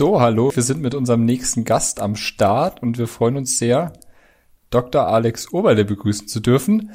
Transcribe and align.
So, 0.00 0.18
hallo, 0.18 0.50
wir 0.54 0.62
sind 0.62 0.80
mit 0.80 0.94
unserem 0.94 1.26
nächsten 1.26 1.64
Gast 1.64 2.00
am 2.00 2.16
Start 2.16 2.82
und 2.82 2.96
wir 2.96 3.06
freuen 3.06 3.36
uns 3.36 3.58
sehr, 3.58 3.92
Dr. 4.70 5.06
Alex 5.06 5.52
Oberle 5.52 5.84
begrüßen 5.84 6.26
zu 6.26 6.40
dürfen. 6.40 6.92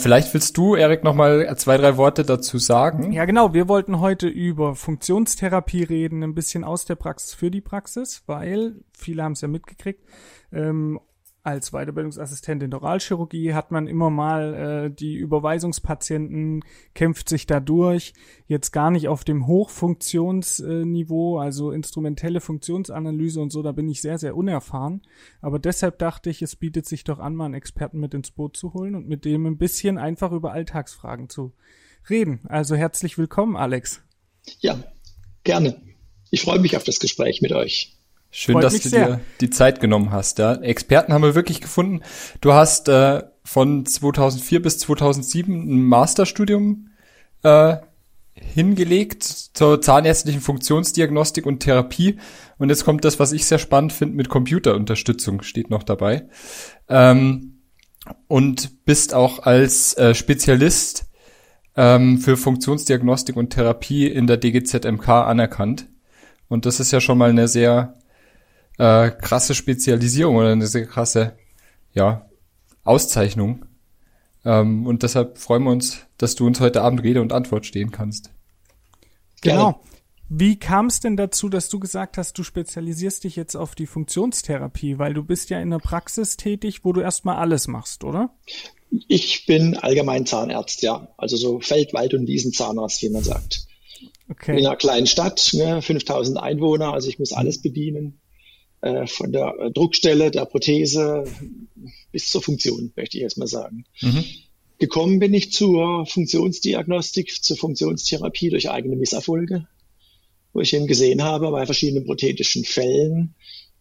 Vielleicht 0.00 0.32
willst 0.32 0.56
du, 0.56 0.76
Erik, 0.76 1.02
noch 1.02 1.16
mal 1.16 1.52
zwei, 1.56 1.76
drei 1.76 1.96
Worte 1.96 2.22
dazu 2.22 2.58
sagen. 2.58 3.10
Ja, 3.10 3.24
genau. 3.24 3.52
Wir 3.52 3.66
wollten 3.66 3.98
heute 3.98 4.28
über 4.28 4.76
Funktionstherapie 4.76 5.82
reden, 5.82 6.22
ein 6.22 6.36
bisschen 6.36 6.62
aus 6.62 6.84
der 6.84 6.94
Praxis 6.94 7.34
für 7.34 7.50
die 7.50 7.60
Praxis, 7.60 8.22
weil 8.26 8.76
viele 8.96 9.24
haben 9.24 9.32
es 9.32 9.40
ja 9.40 9.48
mitgekriegt. 9.48 10.04
Ähm, 10.52 11.00
als 11.42 11.70
Weiterbildungsassistent 11.70 12.62
in 12.62 12.74
Oralchirurgie 12.74 13.54
hat 13.54 13.70
man 13.70 13.86
immer 13.86 14.10
mal 14.10 14.54
äh, 14.54 14.90
die 14.94 15.14
Überweisungspatienten, 15.14 16.62
kämpft 16.94 17.28
sich 17.28 17.46
da 17.46 17.60
durch, 17.60 18.12
jetzt 18.46 18.72
gar 18.72 18.90
nicht 18.90 19.08
auf 19.08 19.24
dem 19.24 19.46
Hochfunktionsniveau, 19.46 21.38
also 21.38 21.70
instrumentelle 21.70 22.40
Funktionsanalyse 22.40 23.40
und 23.40 23.50
so, 23.50 23.62
da 23.62 23.72
bin 23.72 23.88
ich 23.88 24.02
sehr, 24.02 24.18
sehr 24.18 24.36
unerfahren. 24.36 25.02
Aber 25.40 25.58
deshalb 25.58 25.98
dachte 25.98 26.28
ich, 26.28 26.42
es 26.42 26.56
bietet 26.56 26.86
sich 26.86 27.04
doch 27.04 27.18
an, 27.18 27.34
mal 27.34 27.46
einen 27.46 27.54
Experten 27.54 28.00
mit 28.00 28.12
ins 28.12 28.30
Boot 28.30 28.56
zu 28.56 28.74
holen 28.74 28.94
und 28.94 29.08
mit 29.08 29.24
dem 29.24 29.46
ein 29.46 29.56
bisschen 29.56 29.96
einfach 29.98 30.32
über 30.32 30.52
Alltagsfragen 30.52 31.28
zu 31.28 31.52
reden. 32.08 32.40
Also 32.48 32.76
herzlich 32.76 33.16
willkommen, 33.16 33.56
Alex. 33.56 34.02
Ja, 34.60 34.82
gerne. 35.44 35.80
Ich 36.30 36.42
freue 36.42 36.60
mich 36.60 36.76
auf 36.76 36.84
das 36.84 37.00
Gespräch 37.00 37.42
mit 37.42 37.52
euch. 37.52 37.96
Schön, 38.30 38.54
Freut 38.54 38.64
dass 38.64 38.78
du 38.80 38.88
sehr. 38.88 39.06
dir 39.06 39.20
die 39.40 39.50
Zeit 39.50 39.80
genommen 39.80 40.12
hast. 40.12 40.38
Ja. 40.38 40.54
Experten 40.54 41.12
haben 41.12 41.22
wir 41.22 41.34
wirklich 41.34 41.60
gefunden. 41.60 42.02
Du 42.40 42.52
hast 42.52 42.88
äh, 42.88 43.22
von 43.42 43.84
2004 43.84 44.62
bis 44.62 44.78
2007 44.78 45.52
ein 45.52 45.84
Masterstudium 45.84 46.90
äh, 47.42 47.76
hingelegt 48.34 49.24
zur 49.24 49.80
zahnärztlichen 49.80 50.40
Funktionsdiagnostik 50.40 51.44
und 51.44 51.60
Therapie. 51.60 52.18
Und 52.58 52.68
jetzt 52.68 52.84
kommt 52.84 53.04
das, 53.04 53.18
was 53.18 53.32
ich 53.32 53.44
sehr 53.46 53.58
spannend 53.58 53.92
finde, 53.92 54.16
mit 54.16 54.28
Computerunterstützung 54.28 55.42
steht 55.42 55.70
noch 55.70 55.82
dabei. 55.82 56.28
Ähm, 56.88 57.62
und 58.28 58.84
bist 58.84 59.12
auch 59.12 59.40
als 59.40 59.94
äh, 59.94 60.14
Spezialist 60.14 61.10
ähm, 61.76 62.18
für 62.18 62.36
Funktionsdiagnostik 62.36 63.36
und 63.36 63.50
Therapie 63.50 64.06
in 64.06 64.26
der 64.26 64.36
DGZMK 64.36 65.08
anerkannt. 65.08 65.86
Und 66.48 66.66
das 66.66 66.80
ist 66.80 66.92
ja 66.92 67.00
schon 67.00 67.18
mal 67.18 67.30
eine 67.30 67.46
sehr 67.46 67.99
äh, 68.80 69.10
krasse 69.10 69.54
Spezialisierung 69.54 70.36
oder 70.36 70.52
eine 70.52 70.66
sehr 70.66 70.86
krasse, 70.86 71.36
ja, 71.92 72.26
Auszeichnung. 72.82 73.66
Ähm, 74.42 74.86
und 74.86 75.02
deshalb 75.02 75.36
freuen 75.36 75.64
wir 75.64 75.70
uns, 75.70 76.06
dass 76.16 76.34
du 76.34 76.46
uns 76.46 76.60
heute 76.60 76.80
Abend 76.80 77.02
Rede 77.02 77.20
und 77.20 77.34
Antwort 77.34 77.66
stehen 77.66 77.90
kannst. 77.90 78.30
Genau. 79.42 79.82
Wie 80.30 80.58
kam 80.58 80.86
es 80.86 81.00
denn 81.00 81.18
dazu, 81.18 81.50
dass 81.50 81.68
du 81.68 81.78
gesagt 81.78 82.16
hast, 82.16 82.38
du 82.38 82.42
spezialisierst 82.42 83.24
dich 83.24 83.36
jetzt 83.36 83.54
auf 83.54 83.74
die 83.74 83.86
Funktionstherapie, 83.86 84.98
weil 84.98 85.12
du 85.12 85.24
bist 85.24 85.50
ja 85.50 85.60
in 85.60 85.70
der 85.70 85.78
Praxis 85.78 86.38
tätig, 86.38 86.82
wo 86.82 86.94
du 86.94 87.02
erstmal 87.02 87.36
alles 87.36 87.68
machst, 87.68 88.02
oder? 88.02 88.30
Ich 89.08 89.44
bin 89.44 89.76
allgemein 89.76 90.24
Zahnarzt, 90.24 90.80
ja. 90.82 91.08
Also 91.18 91.36
so 91.36 91.60
Feld-, 91.60 91.92
Wald- 91.92 92.14
und 92.14 92.26
Wiesenzahnarzt, 92.26 93.02
wie 93.02 93.10
man 93.10 93.24
sagt. 93.24 93.66
Okay. 94.30 94.58
In 94.58 94.66
einer 94.66 94.76
kleinen 94.76 95.06
Stadt, 95.06 95.50
ne, 95.52 95.82
5000 95.82 96.38
Einwohner, 96.38 96.94
also 96.94 97.08
ich 97.08 97.18
muss 97.18 97.32
alles 97.32 97.60
bedienen. 97.60 98.19
Äh, 98.82 99.06
von 99.06 99.32
der 99.32 99.70
Druckstelle, 99.74 100.30
der 100.30 100.46
Prothese 100.46 101.24
bis 102.12 102.30
zur 102.30 102.42
Funktion, 102.42 102.92
möchte 102.96 103.18
ich 103.18 103.22
erstmal 103.22 103.48
sagen. 103.48 103.84
Mhm. 104.00 104.24
Gekommen 104.78 105.18
bin 105.18 105.34
ich 105.34 105.52
zur 105.52 106.06
Funktionsdiagnostik, 106.06 107.42
zur 107.42 107.58
Funktionstherapie 107.58 108.48
durch 108.48 108.70
eigene 108.70 108.96
Misserfolge, 108.96 109.66
wo 110.54 110.60
ich 110.60 110.72
eben 110.72 110.86
gesehen 110.86 111.22
habe 111.22 111.50
bei 111.50 111.66
verschiedenen 111.66 112.06
prothetischen 112.06 112.64
Fällen, 112.64 113.34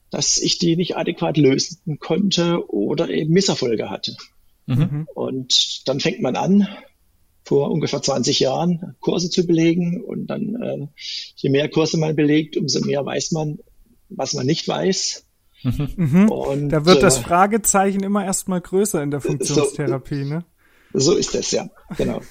dass 0.10 0.38
ich 0.38 0.58
die 0.58 0.76
nicht 0.76 0.98
adäquat 0.98 1.38
lösen 1.38 2.00
konnte 2.00 2.70
oder 2.70 3.10
eben 3.10 3.32
Misserfolge 3.32 3.90
hatte. 3.90 4.18
Mhm. 4.66 5.08
Und 5.16 5.88
dann 5.88 6.02
fängt 6.02 6.22
man 6.22 6.36
an, 6.36 6.68
vor 7.46 7.72
ungefähr 7.72 8.02
20 8.02 8.42
Jahren 8.42 8.96
Kurse 9.00 9.30
zu 9.30 9.48
belegen 9.48 10.04
und 10.04 10.28
dann, 10.28 10.56
äh, 10.62 10.88
je 11.38 11.50
mehr 11.50 11.70
Kurse 11.70 11.98
man 11.98 12.16
belegt, 12.18 12.58
umso 12.58 12.82
mehr 12.82 13.06
weiß 13.06 13.32
man, 13.32 13.60
was 14.10 14.34
man 14.34 14.46
nicht 14.46 14.68
weiß. 14.68 15.26
Mhm. 15.64 16.30
Und, 16.30 16.70
da 16.70 16.86
wird 16.86 17.04
das 17.04 17.20
äh, 17.20 17.22
Fragezeichen 17.22 18.04
immer 18.04 18.24
erstmal 18.24 18.62
größer 18.62 19.04
in 19.04 19.12
der 19.12 19.22
Funktionstherapie, 19.22 20.24
so, 20.24 20.30
ne? 20.30 20.46
So 20.94 21.16
ist 21.16 21.36
es, 21.36 21.52
ja, 21.52 21.70
genau. 21.98 22.22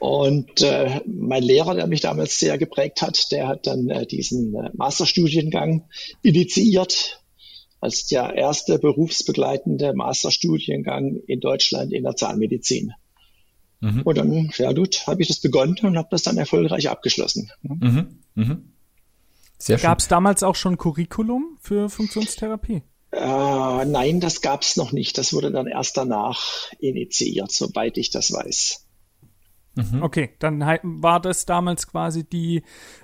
Und 0.00 0.62
äh, 0.62 1.00
mein 1.06 1.42
Lehrer, 1.42 1.74
der 1.74 1.86
mich 1.86 2.00
damals 2.00 2.38
sehr 2.38 2.58
geprägt 2.58 3.02
hat, 3.02 3.30
der 3.30 3.48
hat 3.48 3.66
dann 3.66 3.88
äh, 3.88 4.06
diesen 4.06 4.54
äh, 4.54 4.70
Masterstudiengang 4.74 5.88
initiiert 6.22 7.22
als 7.80 8.06
der 8.06 8.34
erste 8.34 8.78
berufsbegleitende 8.78 9.94
Masterstudiengang 9.94 11.16
in 11.26 11.40
Deutschland 11.40 11.92
in 11.92 12.04
der 12.04 12.16
Zahnmedizin. 12.16 12.92
Mhm. 13.80 14.02
Und 14.02 14.18
dann, 14.18 14.50
ja 14.56 14.72
gut, 14.72 15.06
habe 15.06 15.22
ich 15.22 15.28
das 15.28 15.40
begonnen 15.40 15.76
und 15.82 15.96
habe 15.96 16.08
das 16.10 16.22
dann 16.22 16.38
erfolgreich 16.38 16.88
abgeschlossen. 16.88 17.50
Mhm. 17.62 18.20
Mhm. 18.34 18.72
Gab 19.66 19.98
es 19.98 20.08
damals 20.08 20.42
auch 20.42 20.54
schon 20.54 20.78
Curriculum 20.78 21.58
für 21.60 21.88
Funktionstherapie? 21.88 22.82
Äh, 23.10 23.84
nein, 23.84 24.20
das 24.20 24.40
gab 24.40 24.62
es 24.62 24.76
noch 24.76 24.92
nicht. 24.92 25.18
Das 25.18 25.32
wurde 25.32 25.50
dann 25.50 25.66
erst 25.66 25.96
danach 25.96 26.70
initiiert, 26.78 27.50
soweit 27.50 27.96
ich 27.96 28.10
das 28.10 28.32
weiß. 28.32 28.84
Mhm. 29.78 30.02
Okay, 30.02 30.30
dann 30.40 30.60
war 30.60 31.20
das 31.20 31.46
damals 31.46 31.86
quasi 31.86 32.24
die 32.24 32.62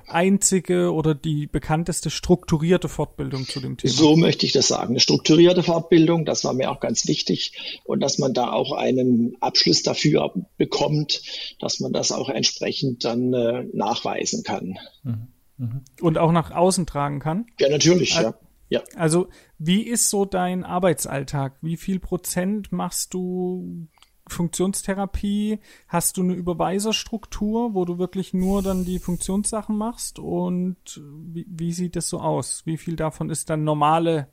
einzige 0.08 0.92
oder 0.92 1.14
die 1.14 1.46
bekannteste 1.46 2.10
strukturierte 2.10 2.88
Fortbildung 2.88 3.46
zu 3.46 3.60
dem 3.60 3.76
Thema. 3.76 3.92
So 3.92 4.16
möchte 4.16 4.44
ich 4.44 4.52
das 4.52 4.68
sagen. 4.68 4.90
Eine 4.90 5.00
strukturierte 5.00 5.62
Fortbildung, 5.62 6.24
das 6.24 6.44
war 6.44 6.52
mir 6.52 6.70
auch 6.70 6.80
ganz 6.80 7.06
wichtig. 7.06 7.80
Und 7.84 8.00
dass 8.00 8.18
man 8.18 8.34
da 8.34 8.52
auch 8.52 8.72
einen 8.72 9.36
Abschluss 9.40 9.82
dafür 9.82 10.34
bekommt, 10.56 11.22
dass 11.60 11.80
man 11.80 11.92
das 11.92 12.10
auch 12.10 12.28
entsprechend 12.28 13.04
dann 13.04 13.32
äh, 13.32 13.64
nachweisen 13.72 14.42
kann. 14.42 14.78
Mhm. 15.04 15.28
Mhm. 15.56 15.82
Und 16.00 16.18
auch 16.18 16.32
nach 16.32 16.50
außen 16.50 16.86
tragen 16.86 17.20
kann? 17.20 17.46
Ja, 17.58 17.68
natürlich, 17.68 18.14
ja. 18.14 18.34
ja. 18.68 18.82
Also, 18.96 19.28
wie 19.58 19.82
ist 19.82 20.10
so 20.10 20.24
dein 20.24 20.64
Arbeitsalltag? 20.64 21.56
Wie 21.62 21.76
viel 21.76 22.00
Prozent 22.00 22.72
machst 22.72 23.14
du 23.14 23.88
Funktionstherapie? 24.26 25.60
Hast 25.86 26.16
du 26.16 26.22
eine 26.22 26.34
Überweiserstruktur, 26.34 27.74
wo 27.74 27.84
du 27.84 27.98
wirklich 27.98 28.34
nur 28.34 28.62
dann 28.62 28.84
die 28.84 28.98
Funktionssachen 28.98 29.76
machst? 29.76 30.18
Und 30.18 31.00
wie, 31.04 31.46
wie 31.48 31.72
sieht 31.72 31.96
das 31.96 32.08
so 32.08 32.20
aus? 32.20 32.62
Wie 32.64 32.76
viel 32.76 32.96
davon 32.96 33.30
ist 33.30 33.50
dann 33.50 33.64
normale, 33.64 34.28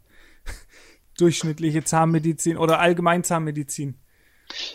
durchschnittliche 1.17 1.83
Zahnmedizin 1.83 2.57
oder 2.57 2.79
Allgemeinzahnmedizin? 2.79 3.99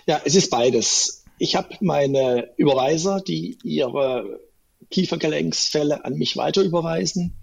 Ja, 0.07 0.21
es 0.25 0.35
ist 0.35 0.51
beides. 0.51 1.25
Ich 1.39 1.57
habe 1.57 1.77
meine 1.81 2.51
Überweiser, 2.57 3.21
die 3.21 3.59
ihre 3.63 4.41
Kiefergelenksfälle 4.91 6.05
an 6.05 6.15
mich 6.15 6.37
weiter 6.37 6.63
überweisen. 6.63 7.41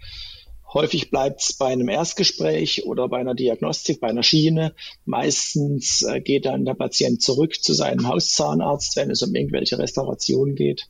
Häufig 0.74 1.12
bleibt 1.12 1.42
es 1.42 1.54
bei 1.54 1.68
einem 1.68 1.88
Erstgespräch 1.88 2.86
oder 2.86 3.08
bei 3.08 3.20
einer 3.20 3.36
Diagnostik, 3.36 4.00
bei 4.00 4.08
einer 4.08 4.24
Schiene. 4.24 4.74
Meistens 5.06 6.02
äh, 6.02 6.20
geht 6.20 6.46
dann 6.46 6.66
der 6.66 6.74
Patient 6.74 7.22
zurück 7.22 7.62
zu 7.62 7.74
seinem 7.74 8.08
Hauszahnarzt, 8.08 8.96
wenn 8.96 9.12
es 9.12 9.22
um 9.22 9.36
irgendwelche 9.36 9.78
Restaurationen 9.78 10.56
geht, 10.56 10.90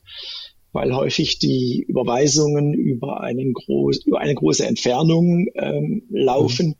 weil 0.72 0.94
häufig 0.94 1.38
die 1.38 1.84
Überweisungen 1.86 2.72
über, 2.72 3.20
einen 3.20 3.52
groß, 3.52 4.06
über 4.06 4.20
eine 4.20 4.34
große 4.34 4.64
Entfernung 4.64 5.48
ähm, 5.54 6.04
laufen. 6.08 6.76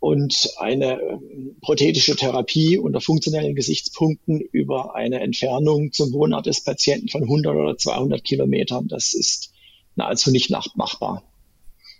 Und 0.00 0.50
eine 0.58 1.00
ähm, 1.00 1.56
prothetische 1.60 2.14
Therapie 2.14 2.78
unter 2.78 3.00
funktionellen 3.00 3.56
Gesichtspunkten 3.56 4.40
über 4.40 4.94
eine 4.94 5.18
Entfernung 5.20 5.90
zum 5.92 6.12
Wohnort 6.12 6.46
des 6.46 6.62
Patienten 6.62 7.08
von 7.08 7.24
100 7.24 7.56
oder 7.56 7.76
200 7.76 8.22
Kilometern, 8.22 8.86
das 8.86 9.14
ist 9.14 9.52
nahezu 9.96 10.30
nicht 10.30 10.50
machbar. 10.50 11.24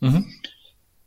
Mhm. 0.01 0.33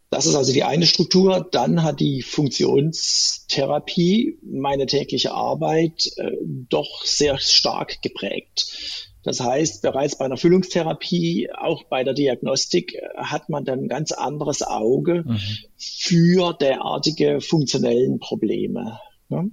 Das 0.09 0.25
ist 0.25 0.35
also 0.35 0.51
die 0.51 0.63
eine 0.63 0.85
Struktur. 0.85 1.47
Dann 1.51 1.83
hat 1.83 2.01
die 2.01 2.21
Funktionstherapie 2.21 4.37
meine 4.43 4.85
tägliche 4.85 5.33
Arbeit 5.33 6.11
äh, 6.17 6.31
doch 6.41 7.05
sehr 7.05 7.39
stark 7.39 8.01
geprägt. 8.01 9.10
Das 9.23 9.39
heißt, 9.39 9.81
bereits 9.81 10.17
bei 10.17 10.25
einer 10.25 10.37
Füllungstherapie, 10.37 11.49
auch 11.53 11.83
bei 11.83 12.03
der 12.03 12.13
Diagnostik, 12.13 12.95
äh, 12.95 13.01
hat 13.17 13.49
man 13.49 13.65
dann 13.65 13.81
ein 13.81 13.87
ganz 13.87 14.11
anderes 14.11 14.61
Auge 14.63 15.23
mhm. 15.25 15.39
für 15.77 16.53
derartige 16.53 17.41
funktionellen 17.41 18.19
Probleme. 18.19 18.99
Ne? 19.29 19.51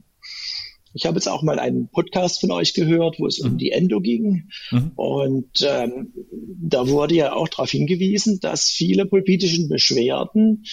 Ich 0.94 1.06
habe 1.06 1.17
jetzt 1.17 1.29
auch 1.29 1.43
mal 1.43 1.59
einen 1.59 1.88
Podcast 1.88 2.41
von 2.41 2.50
euch 2.50 2.75
gehört, 2.75 3.20
wo 3.20 3.26
es 3.26 3.43
mhm. 3.43 3.50
um 3.50 3.59
die 3.59 3.73
Endo 3.73 4.00
ging. 4.00 4.49
Mhm. 4.70 4.93
Und 4.97 5.67
ähm, 5.69 6.12
da 6.61 6.88
wurde 6.88 7.15
ja 7.15 7.35
auch 7.35 7.49
darauf 7.49 7.70
hingewiesen, 7.70 8.41
dass 8.41 8.70
viele 8.70 9.06
pulpitischen 9.06 9.69
Beschwerden 9.69 10.65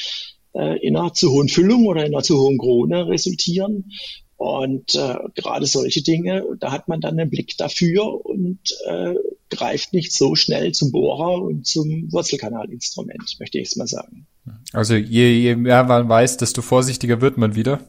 äh, 0.54 0.80
in 0.80 0.96
einer 0.96 1.14
zu 1.14 1.32
hohen 1.32 1.50
Füllung 1.50 1.86
oder 1.86 2.06
in 2.06 2.14
einer 2.14 2.24
zu 2.24 2.40
hohen 2.40 2.58
Krone 2.58 3.08
resultieren. 3.08 3.92
Und 4.38 4.96
äh, 4.96 5.16
gerade 5.34 5.66
solche 5.66 6.04
Dinge, 6.04 6.44
da 6.60 6.72
hat 6.72 6.88
man 6.88 7.00
dann 7.00 7.18
einen 7.18 7.30
Blick 7.30 7.58
dafür 7.58 8.26
und 8.26 8.60
äh, 8.86 9.16
greift 9.50 9.94
nicht 9.94 10.12
so 10.12 10.36
schnell 10.36 10.74
zum 10.74 10.92
Bohrer 10.92 11.42
und 11.42 11.66
zum 11.66 12.12
Wurzelkanalinstrument, 12.12 13.38
möchte 13.40 13.60
ich 13.60 13.70
es 13.70 13.76
mal 13.78 13.88
sagen. 13.88 14.28
Also 14.74 14.96
je, 14.96 15.32
je 15.32 15.56
mehr 15.56 15.84
man 15.86 16.10
weiß, 16.10 16.38
desto 16.38 16.62
vorsichtiger 16.62 17.22
wird 17.22 17.38
man 17.38 17.56
wieder. 17.56 17.80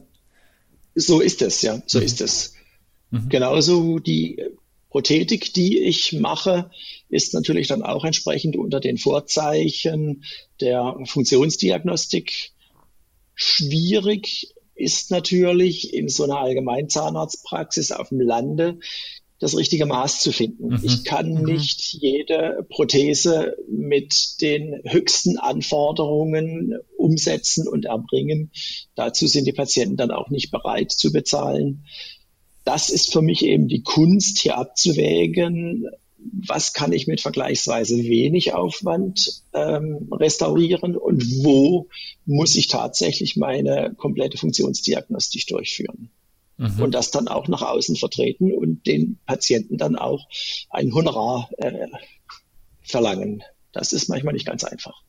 So 0.95 1.19
ist 1.19 1.41
es, 1.41 1.61
ja, 1.61 1.81
so 1.85 1.99
mhm. 1.99 2.05
ist 2.05 2.21
es. 2.21 2.53
Mhm. 3.11 3.29
Genauso 3.29 3.99
die 3.99 4.41
Prothetik, 4.89 5.53
die 5.53 5.79
ich 5.79 6.13
mache, 6.13 6.71
ist 7.09 7.33
natürlich 7.33 7.67
dann 7.67 7.83
auch 7.83 8.05
entsprechend 8.05 8.55
unter 8.55 8.79
den 8.79 8.97
Vorzeichen 8.97 10.23
der 10.61 10.97
Funktionsdiagnostik 11.05 12.51
schwierig 13.35 14.53
ist 14.77 15.11
natürlich 15.11 15.93
in 15.93 16.09
so 16.09 16.23
einer 16.23 16.39
Allgemeinzahnarztpraxis 16.39 17.91
auf 17.91 18.09
dem 18.09 18.21
Lande 18.21 18.79
das 19.39 19.55
richtige 19.55 19.85
Maß 19.85 20.21
zu 20.21 20.31
finden. 20.31 20.69
Mhm. 20.69 20.79
Ich 20.83 21.03
kann 21.03 21.33
mhm. 21.33 21.43
nicht 21.43 21.93
jede 21.93 22.65
Prothese 22.69 23.55
mit 23.69 24.41
den 24.41 24.81
höchsten 24.83 25.37
Anforderungen 25.37 26.77
umsetzen 26.97 27.67
und 27.67 27.85
erbringen. 27.85 28.51
Dazu 28.95 29.27
sind 29.27 29.45
die 29.45 29.53
Patienten 29.53 29.97
dann 29.97 30.11
auch 30.11 30.29
nicht 30.29 30.51
bereit 30.51 30.91
zu 30.91 31.11
bezahlen. 31.11 31.85
Das 32.63 32.89
ist 32.89 33.13
für 33.13 33.21
mich 33.21 33.45
eben 33.45 33.67
die 33.67 33.83
Kunst, 33.83 34.39
hier 34.39 34.57
abzuwägen, 34.57 35.87
was 36.19 36.73
kann 36.73 36.93
ich 36.93 37.07
mit 37.07 37.21
vergleichsweise 37.21 37.95
wenig 37.97 38.53
Aufwand 38.53 39.43
ähm, 39.53 40.07
restaurieren 40.11 40.95
und 40.97 41.23
wo 41.43 41.87
muss 42.25 42.55
ich 42.55 42.67
tatsächlich 42.67 43.37
meine 43.37 43.93
komplette 43.95 44.37
Funktionsdiagnostik 44.37 45.47
durchführen 45.47 46.09
mhm. 46.57 46.81
und 46.81 46.91
das 46.93 47.11
dann 47.11 47.27
auch 47.27 47.47
nach 47.47 47.61
außen 47.61 47.95
vertreten 47.95 48.53
und 48.53 48.85
den 48.87 49.19
Patienten 49.25 49.77
dann 49.77 49.95
auch 49.95 50.27
ein 50.69 50.93
Honorar 50.93 51.49
äh, 51.57 51.87
verlangen. 52.81 53.43
Das 53.71 53.93
ist 53.93 54.09
manchmal 54.09 54.33
nicht 54.33 54.47
ganz 54.47 54.63
einfach. 54.63 55.03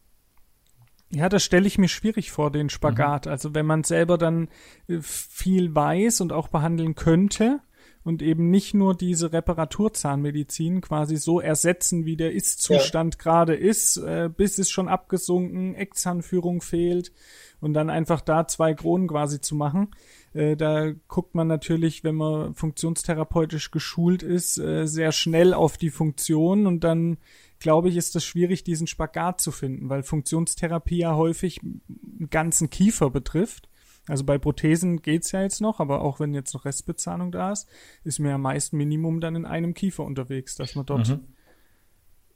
Ja, 1.10 1.30
das 1.30 1.42
stelle 1.42 1.66
ich 1.66 1.78
mir 1.78 1.88
schwierig 1.88 2.30
vor, 2.30 2.50
den 2.50 2.68
Spagat. 2.68 3.26
Mhm. 3.26 3.32
Also 3.32 3.54
wenn 3.54 3.64
man 3.64 3.82
selber 3.82 4.18
dann 4.18 4.48
äh, 4.88 4.98
viel 5.00 5.74
weiß 5.74 6.20
und 6.20 6.32
auch 6.32 6.48
behandeln 6.48 6.94
könnte 6.94 7.60
und 8.08 8.22
eben 8.22 8.48
nicht 8.48 8.72
nur 8.72 8.96
diese 8.96 9.34
Reparaturzahnmedizin 9.34 10.80
quasi 10.80 11.18
so 11.18 11.40
ersetzen, 11.40 12.06
wie 12.06 12.16
der 12.16 12.32
Ist-Zustand 12.32 13.16
ja. 13.16 13.22
gerade 13.22 13.54
ist, 13.54 13.98
äh, 13.98 14.30
bis 14.34 14.56
es 14.56 14.70
schon 14.70 14.88
abgesunken, 14.88 15.74
Eckzahnführung 15.74 16.62
fehlt 16.62 17.12
und 17.60 17.74
dann 17.74 17.90
einfach 17.90 18.22
da 18.22 18.46
zwei 18.46 18.72
Kronen 18.72 19.08
quasi 19.08 19.42
zu 19.42 19.54
machen. 19.54 19.90
Äh, 20.32 20.56
da 20.56 20.90
guckt 21.06 21.34
man 21.34 21.48
natürlich, 21.48 22.02
wenn 22.02 22.14
man 22.14 22.54
funktionstherapeutisch 22.54 23.70
geschult 23.72 24.22
ist, 24.22 24.56
äh, 24.56 24.86
sehr 24.86 25.12
schnell 25.12 25.52
auf 25.52 25.76
die 25.76 25.90
Funktion 25.90 26.66
und 26.66 26.84
dann 26.84 27.18
glaube 27.58 27.90
ich, 27.90 27.96
ist 27.96 28.16
es 28.16 28.24
schwierig, 28.24 28.64
diesen 28.64 28.86
Spagat 28.86 29.42
zu 29.42 29.50
finden, 29.52 29.90
weil 29.90 30.02
Funktionstherapie 30.02 30.96
ja 30.96 31.14
häufig 31.14 31.60
einen 31.62 32.30
ganzen 32.30 32.70
Kiefer 32.70 33.10
betrifft. 33.10 33.68
Also 34.08 34.24
bei 34.24 34.38
Prothesen 34.38 35.02
geht's 35.02 35.32
ja 35.32 35.42
jetzt 35.42 35.60
noch, 35.60 35.80
aber 35.80 36.02
auch 36.02 36.18
wenn 36.18 36.34
jetzt 36.34 36.54
noch 36.54 36.64
Restbezahlung 36.64 37.30
da 37.30 37.52
ist, 37.52 37.66
ist 38.04 38.18
mir 38.18 38.30
ja 38.30 38.38
meist 38.38 38.72
Minimum 38.72 39.20
dann 39.20 39.36
in 39.36 39.44
einem 39.44 39.74
Kiefer 39.74 40.04
unterwegs, 40.04 40.56
dass 40.56 40.74
man 40.74 40.86
dort 40.86 41.08
mhm. 41.08 41.20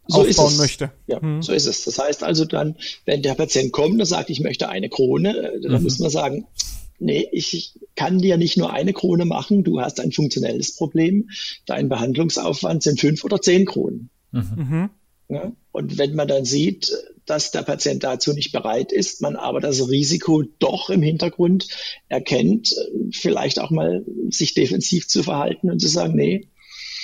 so 0.07 0.21
aufbauen 0.21 0.57
möchte. 0.59 0.93
Ja, 1.07 1.21
mhm. 1.21 1.43
so 1.43 1.53
ist 1.53 1.67
es. 1.67 1.85
Das 1.85 1.99
heißt 1.99 2.23
also 2.23 2.45
dann, 2.45 2.77
wenn 3.07 3.23
der 3.23 3.35
Patient 3.35 3.73
kommt 3.73 3.99
und 3.99 4.07
sagt, 4.07 4.31
ich 4.31 4.41
möchte 4.41 4.69
eine 4.69 4.89
Krone, 4.89 5.37
äh, 5.37 5.61
dann 5.61 5.79
mhm. 5.79 5.83
muss 5.83 5.99
man 5.99 6.11
sagen, 6.11 6.47
nee, 6.99 7.29
ich 7.33 7.79
kann 7.97 8.19
dir 8.19 8.37
nicht 8.37 8.57
nur 8.57 8.73
eine 8.73 8.93
Krone 8.93 9.25
machen, 9.25 9.65
du 9.65 9.81
hast 9.81 9.99
ein 9.99 10.13
funktionelles 10.13 10.77
Problem. 10.77 11.31
Dein 11.67 11.89
Behandlungsaufwand 11.89 12.83
sind 12.83 13.01
fünf 13.01 13.25
oder 13.25 13.41
zehn 13.41 13.65
Kronen. 13.65 14.11
Mhm. 14.31 14.51
mhm. 14.57 14.91
Ja? 15.29 15.53
Und 15.71 15.97
wenn 15.97 16.15
man 16.15 16.29
dann 16.29 16.45
sieht, 16.45 16.93
dass 17.27 17.51
der 17.51 17.63
Patient 17.63 18.03
dazu 18.03 18.33
nicht 18.33 18.53
bereit 18.53 18.93
ist, 18.93 19.23
man 19.23 19.37
aber 19.37 19.61
das 19.61 19.89
Risiko 19.89 20.43
doch 20.59 20.91
im 20.91 21.03
Hintergrund 21.03 21.69
erkennt, 22.09 22.75
vielleicht 23.13 23.61
auch 23.61 23.71
mal 23.71 24.05
sich 24.31 24.55
defensiv 24.55 25.07
zu 25.07 25.23
verhalten 25.23 25.71
und 25.71 25.81
zu 25.81 25.89
sagen, 25.89 26.15
nee, 26.15 26.49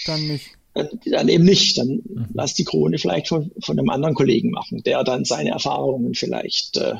dann 0.06 0.26
nicht. 0.26 0.50
Dann, 0.74 0.88
dann 1.06 1.28
eben 1.28 1.44
nicht. 1.44 1.78
Dann 1.78 1.88
mhm. 1.88 2.26
lass 2.34 2.54
die 2.54 2.64
Krone 2.64 2.98
vielleicht 2.98 3.28
von, 3.28 3.50
von 3.60 3.78
einem 3.78 3.90
anderen 3.90 4.14
Kollegen 4.14 4.50
machen, 4.50 4.82
der 4.82 5.04
dann 5.04 5.24
seine 5.24 5.50
Erfahrungen 5.50 6.14
vielleicht 6.14 6.76
äh, 6.76 6.94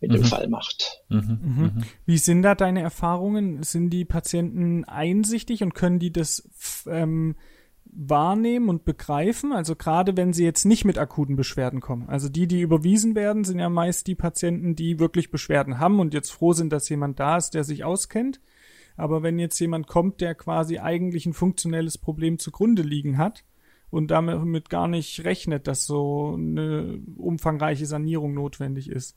mit 0.00 0.10
mhm. 0.10 0.14
dem 0.16 0.24
Fall 0.24 0.48
macht. 0.48 1.02
Mhm. 1.08 1.18
Mhm. 1.18 1.62
mhm. 1.62 1.84
Wie 2.04 2.18
sind 2.18 2.42
da 2.42 2.54
deine 2.54 2.82
Erfahrungen? 2.82 3.62
Sind 3.62 3.90
die 3.90 4.04
Patienten 4.04 4.84
einsichtig 4.84 5.62
und 5.62 5.74
können 5.74 5.98
die 5.98 6.12
das 6.12 6.48
ähm, 6.88 7.36
wahrnehmen 7.96 8.68
und 8.68 8.84
begreifen? 8.84 9.52
Also 9.52 9.74
gerade 9.74 10.16
wenn 10.16 10.32
sie 10.32 10.44
jetzt 10.44 10.64
nicht 10.64 10.84
mit 10.84 10.98
akuten 10.98 11.36
Beschwerden 11.36 11.80
kommen. 11.80 12.08
Also 12.08 12.28
die, 12.28 12.46
die 12.46 12.60
überwiesen 12.60 13.14
werden, 13.14 13.44
sind 13.44 13.58
ja 13.58 13.68
meist 13.68 14.06
die 14.06 14.14
Patienten, 14.14 14.76
die 14.76 14.98
wirklich 14.98 15.30
Beschwerden 15.30 15.78
haben 15.78 15.98
und 15.98 16.14
jetzt 16.14 16.30
froh 16.30 16.52
sind, 16.52 16.72
dass 16.72 16.88
jemand 16.88 17.18
da 17.18 17.36
ist, 17.36 17.54
der 17.54 17.64
sich 17.64 17.84
auskennt. 17.84 18.40
Aber 18.96 19.22
wenn 19.22 19.38
jetzt 19.38 19.58
jemand 19.58 19.86
kommt, 19.86 20.20
der 20.20 20.34
quasi 20.34 20.78
eigentlich 20.78 21.26
ein 21.26 21.34
funktionelles 21.34 21.98
Problem 21.98 22.38
zugrunde 22.38 22.82
liegen 22.82 23.18
hat, 23.18 23.44
und 23.90 24.10
damit 24.10 24.68
gar 24.68 24.88
nicht 24.88 25.24
rechnet, 25.24 25.66
dass 25.66 25.86
so 25.86 26.34
eine 26.34 27.00
umfangreiche 27.16 27.86
Sanierung 27.86 28.34
notwendig 28.34 28.90
ist. 28.90 29.16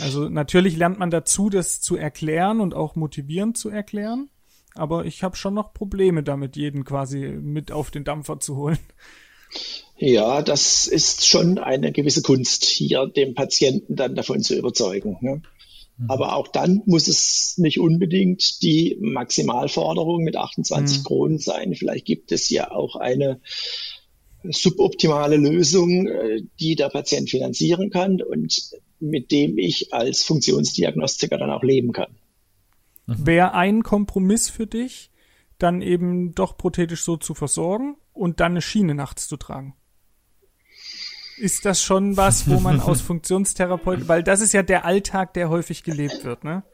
Also 0.00 0.28
natürlich 0.28 0.76
lernt 0.76 0.98
man 0.98 1.10
dazu, 1.10 1.50
das 1.50 1.80
zu 1.80 1.96
erklären 1.96 2.60
und 2.60 2.74
auch 2.74 2.96
motivierend 2.96 3.56
zu 3.56 3.68
erklären. 3.68 4.30
Aber 4.74 5.04
ich 5.04 5.22
habe 5.22 5.36
schon 5.36 5.54
noch 5.54 5.74
Probleme 5.74 6.22
damit, 6.22 6.56
jeden 6.56 6.84
quasi 6.84 7.18
mit 7.40 7.72
auf 7.72 7.90
den 7.90 8.04
Dampfer 8.04 8.40
zu 8.40 8.56
holen. 8.56 8.78
Ja, 9.98 10.42
das 10.42 10.86
ist 10.86 11.26
schon 11.26 11.58
eine 11.58 11.92
gewisse 11.92 12.22
Kunst, 12.22 12.64
hier 12.64 13.06
dem 13.06 13.34
Patienten 13.34 13.96
dann 13.96 14.14
davon 14.14 14.40
zu 14.40 14.56
überzeugen. 14.56 15.18
Ne? 15.20 15.42
Mhm. 15.98 16.10
Aber 16.10 16.36
auch 16.36 16.48
dann 16.48 16.82
muss 16.86 17.06
es 17.06 17.54
nicht 17.58 17.78
unbedingt 17.78 18.62
die 18.62 18.96
Maximalforderung 19.00 20.24
mit 20.24 20.36
28 20.36 20.98
mhm. 20.98 21.04
Kronen 21.04 21.38
sein. 21.38 21.74
Vielleicht 21.74 22.06
gibt 22.06 22.32
es 22.32 22.48
ja 22.48 22.70
auch 22.70 22.96
eine 22.96 23.40
suboptimale 24.42 25.36
Lösung, 25.36 26.08
äh, 26.08 26.42
die 26.58 26.74
der 26.74 26.88
Patient 26.88 27.30
finanzieren 27.30 27.90
kann 27.90 28.20
und 28.22 28.60
mit 28.98 29.30
dem 29.30 29.58
ich 29.58 29.92
als 29.92 30.22
Funktionsdiagnostiker 30.24 31.38
dann 31.38 31.50
auch 31.50 31.62
leben 31.62 31.92
kann. 31.92 32.14
Mhm. 33.06 33.26
Wäre 33.26 33.54
ein 33.54 33.82
Kompromiss 33.82 34.48
für 34.50 34.66
dich, 34.66 35.10
dann 35.58 35.82
eben 35.82 36.34
doch 36.34 36.56
prothetisch 36.56 37.04
so 37.04 37.16
zu 37.16 37.34
versorgen 37.34 37.96
und 38.12 38.40
dann 38.40 38.52
eine 38.52 38.62
Schiene 38.62 38.94
nachts 38.94 39.28
zu 39.28 39.36
tragen? 39.36 39.74
Ist 41.38 41.64
das 41.64 41.82
schon 41.82 42.16
was, 42.16 42.48
wo 42.48 42.60
man 42.60 42.80
aus 42.80 43.00
Funktionstherapeut, 43.00 44.08
weil 44.08 44.22
das 44.22 44.40
ist 44.40 44.52
ja 44.52 44.62
der 44.62 44.84
Alltag, 44.84 45.34
der 45.34 45.48
häufig 45.48 45.82
gelebt 45.82 46.24
wird, 46.24 46.44
ne? 46.44 46.64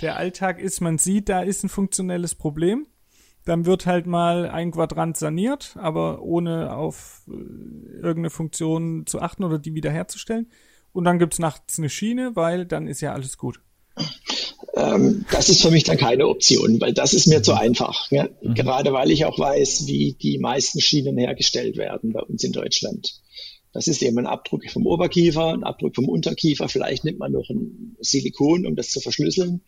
Der 0.00 0.16
Alltag 0.16 0.58
ist, 0.58 0.80
man 0.80 0.98
sieht, 0.98 1.28
da 1.28 1.40
ist 1.40 1.62
ein 1.62 1.68
funktionelles 1.68 2.34
Problem 2.34 2.86
dann 3.44 3.66
wird 3.66 3.86
halt 3.86 4.06
mal 4.06 4.48
ein 4.48 4.70
Quadrant 4.70 5.16
saniert, 5.16 5.76
aber 5.78 6.22
ohne 6.22 6.74
auf 6.74 7.22
äh, 7.28 7.32
irgendeine 7.96 8.30
Funktion 8.30 9.06
zu 9.06 9.20
achten 9.20 9.44
oder 9.44 9.58
die 9.58 9.74
wiederherzustellen. 9.74 10.50
Und 10.92 11.04
dann 11.04 11.18
gibt's 11.18 11.38
nachts 11.38 11.78
eine 11.78 11.90
Schiene, 11.90 12.36
weil 12.36 12.66
dann 12.66 12.86
ist 12.86 13.00
ja 13.00 13.12
alles 13.12 13.36
gut. 13.36 13.60
Ähm, 14.74 15.24
das 15.30 15.48
ist 15.48 15.62
für 15.62 15.70
mich 15.70 15.84
dann 15.84 15.96
keine 15.96 16.26
Option, 16.26 16.80
weil 16.80 16.92
das 16.92 17.14
ist 17.14 17.26
mir 17.26 17.42
zu 17.42 17.54
einfach. 17.54 18.10
Ja? 18.10 18.28
Mhm. 18.42 18.54
Gerade 18.54 18.92
weil 18.92 19.10
ich 19.10 19.24
auch 19.24 19.38
weiß, 19.38 19.86
wie 19.86 20.16
die 20.20 20.38
meisten 20.38 20.80
Schienen 20.80 21.18
hergestellt 21.18 21.76
werden 21.76 22.12
bei 22.12 22.20
uns 22.20 22.42
in 22.44 22.52
Deutschland. 22.52 23.14
Das 23.72 23.88
ist 23.88 24.02
eben 24.02 24.18
ein 24.18 24.26
Abdruck 24.26 24.70
vom 24.70 24.86
Oberkiefer, 24.86 25.52
ein 25.52 25.64
Abdruck 25.64 25.96
vom 25.96 26.08
Unterkiefer. 26.08 26.68
Vielleicht 26.68 27.04
nimmt 27.04 27.18
man 27.18 27.32
noch 27.32 27.50
ein 27.50 27.96
Silikon, 28.00 28.66
um 28.66 28.76
das 28.76 28.90
zu 28.90 29.00
verschlüsseln 29.00 29.62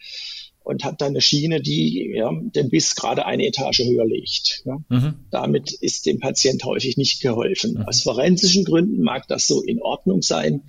und 0.66 0.84
hat 0.84 1.00
dann 1.00 1.10
eine 1.10 1.20
Schiene, 1.20 1.60
die 1.60 2.12
ja, 2.14 2.30
den 2.32 2.70
Biss 2.70 2.96
gerade 2.96 3.24
eine 3.24 3.46
Etage 3.46 3.80
höher 3.84 4.04
legt. 4.04 4.64
Ja. 4.64 4.78
Mhm. 4.88 5.14
Damit 5.30 5.72
ist 5.72 6.06
dem 6.06 6.18
Patient 6.18 6.64
häufig 6.64 6.96
nicht 6.96 7.20
geholfen. 7.20 7.74
Mhm. 7.74 7.82
Aus 7.82 8.02
forensischen 8.02 8.64
Gründen 8.64 9.02
mag 9.02 9.28
das 9.28 9.46
so 9.46 9.62
in 9.62 9.80
Ordnung 9.80 10.22
sein, 10.22 10.62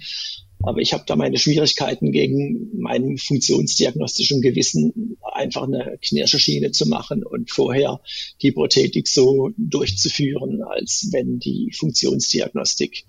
aber 0.64 0.82
ich 0.82 0.94
habe 0.94 1.04
da 1.06 1.16
meine 1.16 1.38
Schwierigkeiten 1.38 2.12
gegen 2.12 2.80
meinem 2.80 3.18
funktionsdiagnostischen 3.18 4.42
Gewissen, 4.42 5.18
einfach 5.34 5.64
eine 5.64 5.98
Knirscherschiene 6.02 6.72
zu 6.72 6.88
machen 6.88 7.24
und 7.24 7.52
vorher 7.52 8.02
die 8.42 8.52
Prothetik 8.52 9.08
so 9.08 9.52
durchzuführen, 9.58 10.64
als 10.64 11.10
wenn 11.12 11.40
die 11.40 11.72
Funktionsdiagnostik 11.78 13.06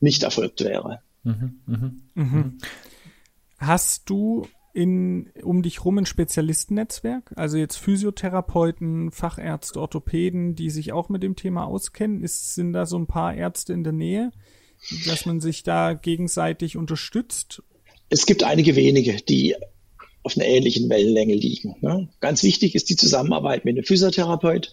nicht 0.00 0.22
erfolgt 0.22 0.64
wäre. 0.64 1.00
Mhm. 1.24 1.60
Mhm. 1.66 2.02
mhm. 2.14 2.58
Hast 3.58 4.08
du 4.08 4.46
in, 4.72 5.30
um 5.42 5.62
dich 5.62 5.84
rum 5.84 5.98
ein 5.98 6.06
Spezialistennetzwerk? 6.06 7.32
Also 7.34 7.58
jetzt 7.58 7.76
Physiotherapeuten, 7.76 9.10
Fachärzte, 9.10 9.80
Orthopäden, 9.80 10.54
die 10.54 10.70
sich 10.70 10.92
auch 10.92 11.08
mit 11.08 11.22
dem 11.22 11.34
Thema 11.34 11.64
auskennen? 11.64 12.22
Ist, 12.22 12.54
sind 12.54 12.72
da 12.72 12.86
so 12.86 12.96
ein 12.96 13.08
paar 13.08 13.34
Ärzte 13.34 13.72
in 13.72 13.82
der 13.82 13.92
Nähe, 13.92 14.30
dass 15.06 15.26
man 15.26 15.40
sich 15.40 15.62
da 15.62 15.94
gegenseitig 15.94 16.76
unterstützt? 16.76 17.62
Es 18.10 18.26
gibt 18.26 18.42
einige 18.42 18.76
wenige, 18.76 19.16
die 19.16 19.54
auf 20.22 20.36
einer 20.36 20.46
ähnlichen 20.46 20.90
Wellenlänge 20.90 21.34
liegen. 21.34 21.76
Ne? 21.80 22.08
Ganz 22.20 22.42
wichtig 22.42 22.74
ist 22.74 22.90
die 22.90 22.96
Zusammenarbeit 22.96 23.64
mit 23.64 23.76
einem 23.76 23.84
Physiotherapeut. 23.84 24.72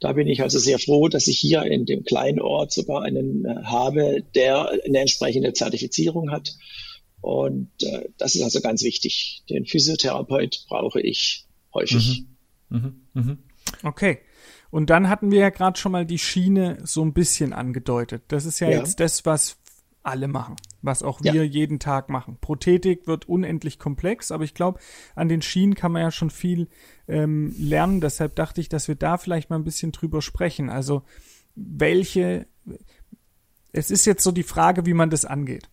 Da 0.00 0.12
bin 0.12 0.26
ich 0.26 0.42
also 0.42 0.58
sehr 0.58 0.78
froh, 0.78 1.08
dass 1.08 1.28
ich 1.28 1.38
hier 1.38 1.62
in 1.62 1.84
dem 1.86 2.04
kleinen 2.04 2.40
Ort 2.40 2.72
sogar 2.72 3.02
einen 3.02 3.44
äh, 3.44 3.62
habe, 3.64 4.24
der 4.34 4.70
eine 4.84 5.00
entsprechende 5.00 5.52
Zertifizierung 5.52 6.30
hat 6.30 6.56
Und 7.20 7.70
äh, 7.82 8.08
das 8.18 8.34
ist 8.34 8.42
also 8.42 8.60
ganz 8.60 8.82
wichtig. 8.82 9.42
Den 9.50 9.66
Physiotherapeut 9.66 10.64
brauche 10.68 11.00
ich 11.00 11.46
häufig. 11.74 12.24
Mhm. 12.68 12.78
Mhm. 12.78 13.00
Mhm. 13.14 13.38
Okay. 13.82 14.18
Und 14.70 14.90
dann 14.90 15.08
hatten 15.08 15.30
wir 15.30 15.40
ja 15.40 15.50
gerade 15.50 15.78
schon 15.78 15.92
mal 15.92 16.06
die 16.06 16.18
Schiene 16.18 16.78
so 16.82 17.02
ein 17.02 17.12
bisschen 17.12 17.52
angedeutet. 17.52 18.24
Das 18.28 18.44
ist 18.44 18.60
ja, 18.60 18.68
ja. 18.68 18.78
jetzt 18.78 19.00
das, 19.00 19.24
was 19.24 19.58
alle 20.06 20.28
machen, 20.28 20.54
was 20.82 21.02
auch 21.02 21.20
wir 21.20 21.34
ja. 21.34 21.42
jeden 21.42 21.80
Tag 21.80 22.08
machen. 22.08 22.38
Prothetik 22.40 23.06
wird 23.08 23.28
unendlich 23.28 23.78
komplex, 23.78 24.30
aber 24.30 24.44
ich 24.44 24.54
glaube, 24.54 24.78
an 25.16 25.28
den 25.28 25.42
Schienen 25.42 25.74
kann 25.74 25.90
man 25.90 26.02
ja 26.02 26.10
schon 26.12 26.30
viel 26.30 26.68
ähm, 27.08 27.54
lernen. 27.58 28.00
Deshalb 28.00 28.36
dachte 28.36 28.60
ich, 28.60 28.68
dass 28.68 28.86
wir 28.86 28.94
da 28.94 29.18
vielleicht 29.18 29.50
mal 29.50 29.56
ein 29.56 29.64
bisschen 29.64 29.90
drüber 29.90 30.22
sprechen. 30.22 30.70
Also 30.70 31.02
welche, 31.56 32.46
es 33.72 33.90
ist 33.90 34.04
jetzt 34.06 34.22
so 34.22 34.30
die 34.30 34.44
Frage, 34.44 34.86
wie 34.86 34.94
man 34.94 35.10
das 35.10 35.24
angeht. 35.24 35.68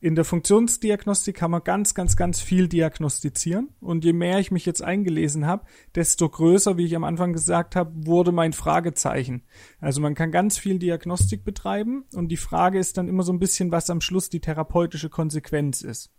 In 0.00 0.14
der 0.14 0.24
Funktionsdiagnostik 0.24 1.36
kann 1.36 1.50
man 1.50 1.64
ganz, 1.64 1.92
ganz, 1.92 2.16
ganz 2.16 2.40
viel 2.40 2.68
diagnostizieren. 2.68 3.70
Und 3.80 4.04
je 4.04 4.12
mehr 4.12 4.38
ich 4.38 4.52
mich 4.52 4.64
jetzt 4.64 4.80
eingelesen 4.82 5.46
habe, 5.46 5.64
desto 5.96 6.28
größer, 6.28 6.76
wie 6.76 6.84
ich 6.84 6.94
am 6.94 7.02
Anfang 7.02 7.32
gesagt 7.32 7.74
habe, 7.74 8.06
wurde 8.06 8.30
mein 8.30 8.52
Fragezeichen. 8.52 9.42
Also 9.80 10.00
man 10.00 10.14
kann 10.14 10.30
ganz 10.30 10.56
viel 10.56 10.78
Diagnostik 10.78 11.44
betreiben 11.44 12.04
und 12.14 12.28
die 12.28 12.36
Frage 12.36 12.78
ist 12.78 12.96
dann 12.96 13.08
immer 13.08 13.24
so 13.24 13.32
ein 13.32 13.40
bisschen, 13.40 13.72
was 13.72 13.90
am 13.90 14.00
Schluss 14.00 14.28
die 14.30 14.40
therapeutische 14.40 15.10
Konsequenz 15.10 15.82
ist. 15.82 16.12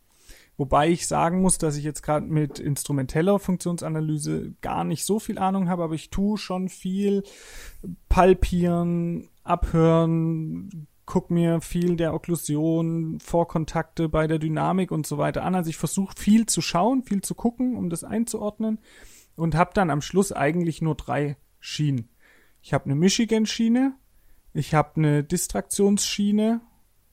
Wobei 0.57 0.89
ich 0.89 1.07
sagen 1.07 1.41
muss, 1.41 1.57
dass 1.57 1.77
ich 1.77 1.85
jetzt 1.85 2.03
gerade 2.03 2.25
mit 2.25 2.59
instrumenteller 2.59 3.39
Funktionsanalyse 3.39 4.55
gar 4.59 4.83
nicht 4.83 5.05
so 5.05 5.17
viel 5.17 5.37
Ahnung 5.37 5.69
habe, 5.69 5.85
aber 5.85 5.95
ich 5.95 6.09
tue 6.09 6.37
schon 6.37 6.67
viel 6.67 7.23
palpieren, 8.09 9.29
abhören, 9.45 10.88
guck 11.09 11.31
mir 11.31 11.59
viel 11.59 11.95
der 11.95 12.13
Okklusion, 12.13 13.19
Vorkontakte 13.19 14.07
bei 14.07 14.27
der 14.27 14.37
Dynamik 14.37 14.91
und 14.91 15.07
so 15.07 15.17
weiter 15.17 15.43
an. 15.43 15.55
Also 15.55 15.71
ich 15.71 15.77
versuche 15.77 16.13
viel 16.15 16.45
zu 16.45 16.61
schauen, 16.61 17.01
viel 17.01 17.21
zu 17.21 17.33
gucken, 17.33 17.75
um 17.75 17.89
das 17.89 18.03
einzuordnen 18.03 18.77
und 19.35 19.55
habe 19.55 19.71
dann 19.73 19.89
am 19.89 20.03
Schluss 20.03 20.31
eigentlich 20.31 20.83
nur 20.83 20.93
drei 20.93 21.35
Schienen. 21.59 22.09
Ich 22.61 22.73
habe 22.73 22.85
eine 22.85 22.93
Michigan-Schiene, 22.93 23.95
ich 24.53 24.75
habe 24.75 24.97
eine 24.97 25.23
Distraktionsschiene 25.23 26.61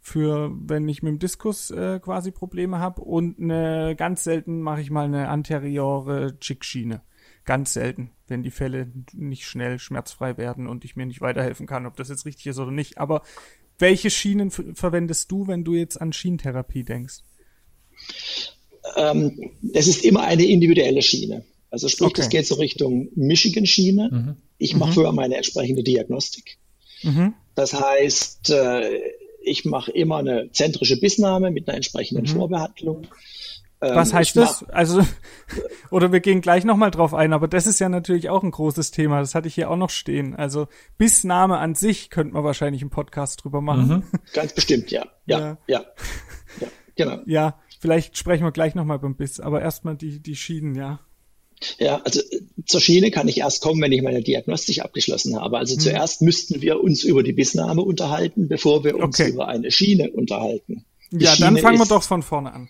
für, 0.03 0.53
wenn 0.55 0.87
ich 0.91 1.03
mit 1.03 1.13
dem 1.13 1.19
Diskus 1.19 1.71
äh, 1.71 1.99
quasi 1.99 2.33
Probleme 2.33 2.79
habe 2.79 3.01
und 3.01 3.41
eine 3.41 3.97
ganz 3.97 4.25
selten 4.25 4.61
mache 4.61 4.83
ich 4.83 4.91
mal 4.91 5.07
eine 5.07 5.31
anteriore 5.31 6.39
Chick-Schiene. 6.39 7.01
Ganz 7.47 7.73
selten, 7.73 8.11
wenn 8.27 8.43
die 8.43 8.51
Fälle 8.51 8.93
nicht 9.15 9.47
schnell 9.47 9.79
schmerzfrei 9.79 10.37
werden 10.37 10.67
und 10.67 10.85
ich 10.85 10.97
mir 10.97 11.07
nicht 11.07 11.23
weiterhelfen 11.23 11.67
kann, 11.67 11.87
ob 11.87 11.97
das 11.97 12.11
jetzt 12.11 12.27
richtig 12.27 12.49
ist 12.49 12.59
oder 12.59 12.73
nicht. 12.73 12.99
Aber 12.99 13.23
welche 13.79 14.11
Schienen 14.11 14.51
verwendest 14.51 15.31
du, 15.31 15.47
wenn 15.47 15.65
du 15.65 15.75
jetzt 15.75 16.01
an 16.01 16.13
Schienentherapie 16.13 16.85
denkst? 16.85 17.23
Ähm, 18.97 19.51
es 19.73 19.89
ist 19.89 20.05
immer 20.05 20.23
eine 20.23 20.45
individuelle 20.45 21.03
Schiene. 21.03 21.45
Also 21.71 21.89
sprich, 21.89 22.09
okay. 22.09 22.21
das 22.21 22.29
geht 22.29 22.47
so 22.47 22.55
Richtung 22.55 23.09
Michigan-Schiene. 23.17 24.11
Mhm. 24.11 24.37
Ich 24.59 24.75
mache 24.77 24.91
mhm. 24.91 24.95
vorher 24.95 25.13
meine 25.13 25.37
entsprechende 25.37 25.83
Diagnostik. 25.83 26.59
Mhm. 27.03 27.35
Das 27.55 27.75
heißt, 27.75 28.51
äh, 28.51 29.01
ich 29.43 29.65
mache 29.65 29.91
immer 29.93 30.19
eine 30.19 30.51
zentrische 30.53 30.99
Bissnahme 30.99 31.51
mit 31.51 31.69
einer 31.69 31.77
entsprechenden 31.77 32.25
mhm. 32.25 32.39
Vorbehandlung. 32.39 33.07
Was 33.81 34.11
ähm, 34.11 34.15
heißt 34.17 34.37
das? 34.37 34.65
Also, 34.65 35.07
oder 35.91 36.11
wir 36.11 36.21
gehen 36.21 36.41
gleich 36.41 36.65
nochmal 36.65 36.91
drauf 36.91 37.13
ein, 37.13 37.33
aber 37.33 37.47
das 37.47 37.67
ist 37.67 37.79
ja 37.79 37.89
natürlich 37.89 38.31
auch 38.31 38.43
ein 38.43 38.51
großes 38.51 38.91
Thema. 38.91 39.21
Das 39.21 39.35
hatte 39.35 39.49
ich 39.49 39.55
hier 39.55 39.71
auch 39.71 39.77
noch 39.77 39.91
stehen. 39.91 40.35
Also, 40.35 40.69
Bissname 40.97 41.59
an 41.59 41.75
sich 41.75 42.09
könnte 42.09 42.35
man 42.35 42.45
wahrscheinlich 42.45 42.81
im 42.81 42.91
Podcast 42.91 43.45
drüber 43.45 43.61
machen. 43.61 43.89
Mhm. 43.89 44.05
Ganz 44.33 44.55
bestimmt, 44.55 44.91
ja. 44.91 45.07
Ja, 45.27 45.39
ja. 45.39 45.59
ja. 45.67 45.85
ja 46.61 46.69
genau. 46.95 47.19
Ja, 47.27 47.61
vielleicht 47.81 48.17
sprechen 48.17 48.45
wir 48.45 48.53
gleich 48.53 48.75
nochmal 48.75 48.99
beim 48.99 49.15
Biss, 49.15 49.41
aber 49.41 49.61
erstmal 49.61 49.97
die, 49.97 50.21
die 50.21 50.37
Schienen, 50.37 50.75
ja. 50.75 51.01
Ja, 51.79 52.03
also 52.03 52.21
zur 52.67 52.81
Schiene 52.81 53.11
kann 53.11 53.29
ich 53.29 53.39
erst 53.39 53.63
kommen, 53.63 53.81
wenn 53.81 53.93
ich 53.93 54.03
meine 54.03 54.23
Diagnostik 54.23 54.81
abgeschlossen 54.81 55.41
habe. 55.41 55.59
Also 55.59 55.75
hm. 55.75 55.81
zuerst 55.81 56.23
müssten 56.23 56.61
wir 56.61 56.81
uns 56.81 57.03
über 57.03 57.23
die 57.23 57.33
Bissnahme 57.33 57.83
unterhalten, 57.83 58.49
bevor 58.49 58.85
wir 58.85 58.97
uns 58.97 59.19
okay. 59.21 59.31
über 59.31 59.49
eine 59.49 59.71
Schiene 59.71 60.11
unterhalten. 60.11 60.85
Die 61.11 61.25
ja, 61.25 61.33
Schiene 61.33 61.55
dann 61.55 61.59
fangen 61.59 61.79
wir 61.79 61.87
doch 61.87 62.03
von 62.03 62.23
vorne 62.23 62.53
an. 62.53 62.69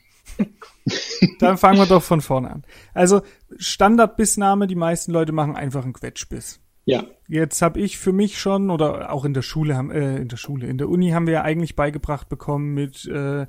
Dann 1.41 1.59
fangen 1.59 1.79
wir 1.79 1.87
doch 1.87 2.03
von 2.03 2.21
vorne 2.21 2.51
an. 2.51 2.63
Also 2.95 3.23
Standardbissname, 3.57 4.67
die 4.67 4.75
meisten 4.75 5.13
Leute 5.13 5.33
machen 5.33 5.57
einfach 5.57 5.85
einen 5.85 5.93
Quetschbiss. 5.93 6.61
Ja. 6.89 7.05
Jetzt 7.27 7.63
habe 7.63 7.81
ich 7.81 7.99
für 7.99 8.13
mich 8.13 8.39
schon 8.39 8.71
oder 8.71 9.11
auch 9.11 9.25
in 9.25 9.35
der 9.35 9.43
Schule 9.43 9.77
haben 9.77 9.91
äh, 9.91 10.19
in 10.19 10.29
der 10.29 10.37
Schule 10.37 10.69
in 10.69 10.79
der 10.79 10.89
Uni 10.89 11.11
haben 11.11 11.27
wir 11.27 11.35
ja 11.35 11.43
eigentlich 11.43 11.75
beigebracht 11.75 12.29
bekommen 12.29 12.75
mit 12.75 13.05
äh, 13.07 13.49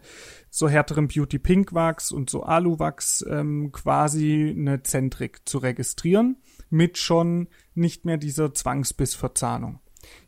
so 0.49 0.67
härterem 0.67 1.07
Beauty 1.07 1.37
Pink 1.37 1.71
Wachs 1.71 2.11
und 2.11 2.31
so 2.31 2.41
Aluwachs 2.41 3.23
ähm, 3.29 3.71
quasi 3.71 4.55
eine 4.57 4.81
Zentrik 4.81 5.47
zu 5.47 5.59
registrieren 5.59 6.37
mit 6.71 6.97
schon 6.97 7.47
nicht 7.75 8.05
mehr 8.05 8.17
dieser 8.17 8.55
Zwangsbissverzahnung. 8.55 9.81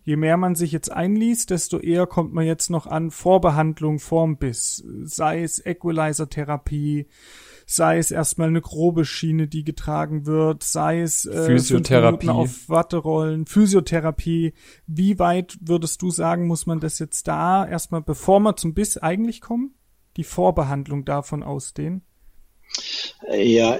Je 0.09 0.15
mehr 0.15 0.37
man 0.37 0.55
sich 0.55 0.71
jetzt 0.71 0.91
einliest, 0.91 1.51
desto 1.51 1.77
eher 1.77 2.07
kommt 2.07 2.33
man 2.33 2.43
jetzt 2.43 2.71
noch 2.71 2.87
an 2.87 3.11
Vorbehandlung 3.11 3.99
vorm 3.99 4.37
Biss, 4.37 4.83
sei 5.03 5.43
es 5.43 5.63
Equalizer-Therapie, 5.63 7.05
sei 7.67 7.99
es 7.99 8.09
erstmal 8.09 8.47
eine 8.47 8.61
grobe 8.61 9.05
Schiene, 9.05 9.47
die 9.47 9.63
getragen 9.63 10.25
wird, 10.25 10.63
sei 10.63 11.01
es 11.01 11.27
äh, 11.27 11.45
Physiotherapie 11.45 12.29
auf 12.29 12.67
Watterollen, 12.67 13.45
Physiotherapie. 13.45 14.55
Wie 14.87 15.19
weit 15.19 15.59
würdest 15.61 16.01
du 16.01 16.09
sagen, 16.09 16.47
muss 16.47 16.65
man 16.65 16.79
das 16.79 16.97
jetzt 16.97 17.27
da 17.27 17.67
erstmal, 17.67 18.01
bevor 18.01 18.39
man 18.39 18.57
zum 18.57 18.73
Biss 18.73 18.97
eigentlich 18.97 19.41
kommt, 19.41 19.73
die 20.17 20.23
Vorbehandlung 20.23 21.05
davon 21.05 21.43
ausdehnen? 21.43 22.01
Ja, 23.31 23.77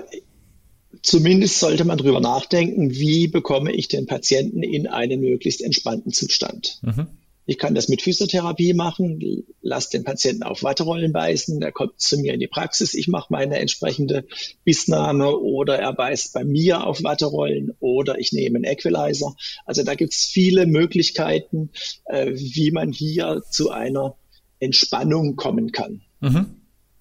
zumindest 1.02 1.60
sollte 1.60 1.86
man 1.86 1.98
darüber 1.98 2.20
nachdenken, 2.20 2.92
wie 2.92 3.28
bekomme 3.28 3.72
ich 3.72 3.88
den 3.88 4.06
Patienten 4.06 4.64
in 4.64 4.88
einen 4.88 5.22
möglichst 5.22 5.62
entspannten 5.62 6.12
Zustand. 6.12 6.80
Mhm. 6.82 7.08
Ich 7.46 7.58
kann 7.58 7.74
das 7.74 7.90
mit 7.90 8.04
Physiotherapie 8.04 8.76
machen, 8.76 9.44
lasse 9.62 9.90
den 9.90 10.04
Patienten 10.04 10.44
auf 10.44 10.62
Watterollen 10.62 11.12
beißen, 11.12 11.60
der 11.60 11.72
kommt 11.72 12.00
zu 12.00 12.20
mir 12.20 12.36
in 12.36 12.40
die 12.40 12.48
Praxis, 12.48 12.94
ich 12.94 13.08
mache 13.08 13.28
meine 13.32 13.58
entsprechende 13.58 14.28
Bissnahme 14.66 15.36
oder 15.36 15.80
er 15.80 15.94
beißt 15.94 16.32
bei 16.32 16.44
mir 16.44 16.86
auf 16.86 17.04
Watterollen 17.04 17.72
oder 17.80 18.20
ich 18.20 18.34
nehme 18.34 18.58
einen 18.58 18.66
Equalizer. 18.66 19.36
Also 19.66 19.82
da 19.84 19.96
gibt 19.96 20.14
es 20.14 20.26
viele 20.26 20.68
Möglichkeiten, 20.68 21.72
äh, 22.06 22.34
wie 22.36 22.70
man 22.70 22.92
hier 22.92 23.42
zu 23.50 23.72
einer 23.72 24.16
Entspannung 24.60 25.36
kommen 25.36 25.72
kann. 25.72 26.02
Mhm. 26.20 26.59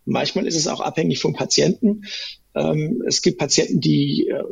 Manchmal 0.08 0.46
ist 0.46 0.56
es 0.56 0.66
auch 0.66 0.80
abhängig 0.80 1.18
vom 1.20 1.34
Patienten. 1.34 2.04
Ähm, 2.54 3.02
es 3.06 3.20
gibt 3.20 3.38
Patienten, 3.38 3.80
die 3.80 4.28
äh, 4.28 4.42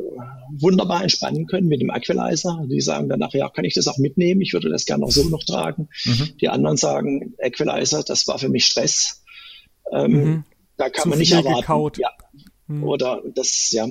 wunderbar 0.59 1.01
entspannen 1.01 1.47
können 1.47 1.67
mit 1.67 1.81
dem 1.81 1.89
Aqualizer. 1.89 2.65
Die 2.69 2.79
sagen 2.79 3.09
dann 3.09 3.19
nachher, 3.19 3.39
ja, 3.39 3.49
kann 3.49 3.65
ich 3.65 3.73
das 3.73 3.87
auch 3.87 3.97
mitnehmen? 3.97 4.41
Ich 4.41 4.53
würde 4.53 4.69
das 4.69 4.85
gerne 4.85 5.03
auch 5.03 5.11
so 5.11 5.27
noch 5.29 5.43
tragen. 5.43 5.89
Mhm. 6.05 6.29
Die 6.39 6.49
anderen 6.49 6.77
sagen, 6.77 7.33
Aqualizer, 7.41 8.03
das 8.03 8.27
war 8.27 8.37
für 8.37 8.49
mich 8.49 8.65
Stress. 8.65 9.23
Ähm, 9.91 10.11
mhm. 10.11 10.43
Da 10.77 10.89
kann 10.89 11.03
Zu 11.03 11.09
man 11.09 11.19
nicht 11.19 11.33
erwarten. 11.33 11.61
Gekaut. 11.61 11.97
Ja. 11.97 12.11
Mhm. 12.67 12.83
Oder 12.83 13.23
das, 13.33 13.71
ja. 13.71 13.87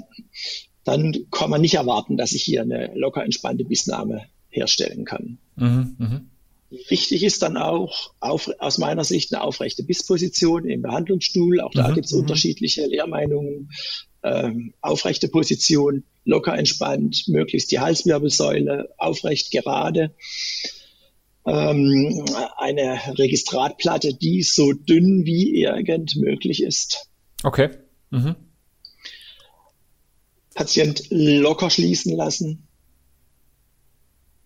Dann 0.84 1.16
kann 1.32 1.50
man 1.50 1.60
nicht 1.60 1.74
erwarten, 1.74 2.16
dass 2.16 2.32
ich 2.32 2.44
hier 2.44 2.62
eine 2.62 2.92
locker 2.94 3.24
entspannte 3.24 3.64
Bissnahme 3.64 4.26
herstellen 4.50 5.04
kann. 5.04 5.38
Mhm. 5.56 6.30
Wichtig 6.70 7.22
ist 7.22 7.42
dann 7.42 7.56
auch 7.56 8.12
auf, 8.18 8.50
aus 8.58 8.78
meiner 8.78 9.04
Sicht 9.04 9.32
eine 9.32 9.42
aufrechte 9.42 9.84
Bissposition 9.84 10.68
im 10.68 10.82
Behandlungsstuhl. 10.82 11.60
Auch 11.60 11.70
da 11.72 11.88
mhm. 11.88 11.94
gibt 11.94 12.06
es 12.06 12.12
mhm. 12.12 12.20
unterschiedliche 12.20 12.86
Lehrmeinungen. 12.86 13.70
Ähm, 14.24 14.74
aufrechte 14.80 15.28
Position, 15.28 16.02
locker 16.24 16.58
entspannt, 16.58 17.28
möglichst 17.28 17.70
die 17.70 17.78
Halswirbelsäule 17.78 18.88
aufrecht 18.98 19.52
gerade. 19.52 20.16
Ähm, 21.46 22.24
eine 22.56 23.00
Registratplatte, 23.16 24.14
die 24.14 24.42
so 24.42 24.72
dünn 24.72 25.24
wie 25.24 25.62
irgend 25.62 26.16
möglich 26.16 26.60
ist. 26.60 27.08
Okay. 27.44 27.70
Mhm. 28.10 28.34
Patient 30.54 31.04
locker 31.10 31.70
schließen 31.70 32.16
lassen. 32.16 32.66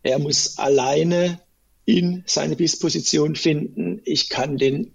Er 0.03 0.19
muss 0.19 0.59
alleine 0.59 1.41
in 1.91 2.23
seine 2.27 2.57
Disposition 2.57 3.35
finden. 3.35 4.01
Ich 4.05 4.29
kann 4.29 4.57
den 4.57 4.95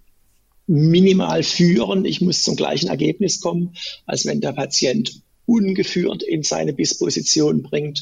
minimal 0.66 1.44
führen. 1.44 2.06
Ich 2.06 2.22
muss 2.22 2.42
zum 2.42 2.56
gleichen 2.56 2.88
Ergebnis 2.88 3.42
kommen, 3.42 3.76
als 4.06 4.26
wenn 4.26 4.40
der 4.40 4.54
Patient 4.54 5.22
ungeführt 5.46 6.24
in 6.24 6.42
seine 6.42 6.74
Disposition 6.74 7.62
bringt 7.62 8.02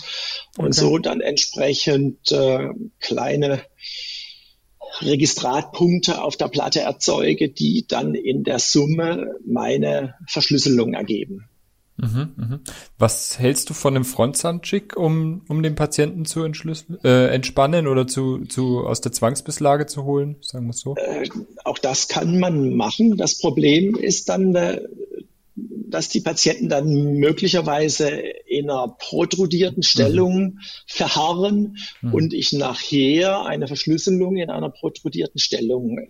und 0.58 0.68
okay. 0.68 0.80
so 0.80 0.98
dann 0.98 1.20
entsprechend 1.20 2.32
äh, 2.32 2.70
kleine 3.00 3.64
Registratpunkte 5.02 6.22
auf 6.22 6.38
der 6.38 6.48
Platte 6.48 6.82
erzeuge, 6.82 7.50
die 7.50 7.86
dann 7.88 8.14
in 8.14 8.44
der 8.44 8.60
Summe 8.60 9.36
meine 9.46 10.14
Verschlüsselung 10.28 10.94
ergeben. 10.94 11.50
Mhm, 11.98 12.34
mhm. 12.36 12.60
Was 12.98 13.38
hältst 13.38 13.70
du 13.70 13.74
von 13.74 13.96
einem 13.96 14.06
Frontzahnchick, 14.06 14.98
um, 14.98 15.44
um 15.48 15.62
den 15.62 15.76
Patienten 15.76 16.26
zu 16.26 16.44
äh, 16.44 17.28
entspannen 17.28 17.88
oder 17.88 18.08
zu, 18.08 18.46
zu, 18.46 18.80
aus 18.80 19.02
der 19.02 19.12
Zwangsbisslage 19.12 19.86
zu 19.86 20.04
holen, 20.04 20.38
sagen 20.42 20.66
wir 20.66 20.74
so? 20.74 20.96
Äh, 20.96 21.30
auch 21.64 21.78
das 21.78 22.08
kann 22.08 22.40
man 22.40 22.76
machen. 22.76 23.18
Das 23.18 23.40
Problem 23.40 23.96
ist 23.96 24.30
dann, 24.30 24.56
äh, 24.56 24.82
dass 25.56 26.10
die 26.10 26.22
Patienten 26.22 26.68
dann 26.68 27.18
möglicherweise 27.18 28.10
in 28.10 28.70
einer 28.70 28.88
protrudierten 28.88 29.84
Stellung 29.84 30.44
mhm. 30.44 30.60
verharren 30.88 31.78
mhm. 32.02 32.14
und 32.14 32.34
ich 32.34 32.54
nachher 32.54 33.46
eine 33.46 33.68
Verschlüsselung 33.68 34.36
in 34.38 34.50
einer 34.50 34.70
protrudierten 34.70 35.40
Stellung 35.40 36.00
äh, 36.00 36.08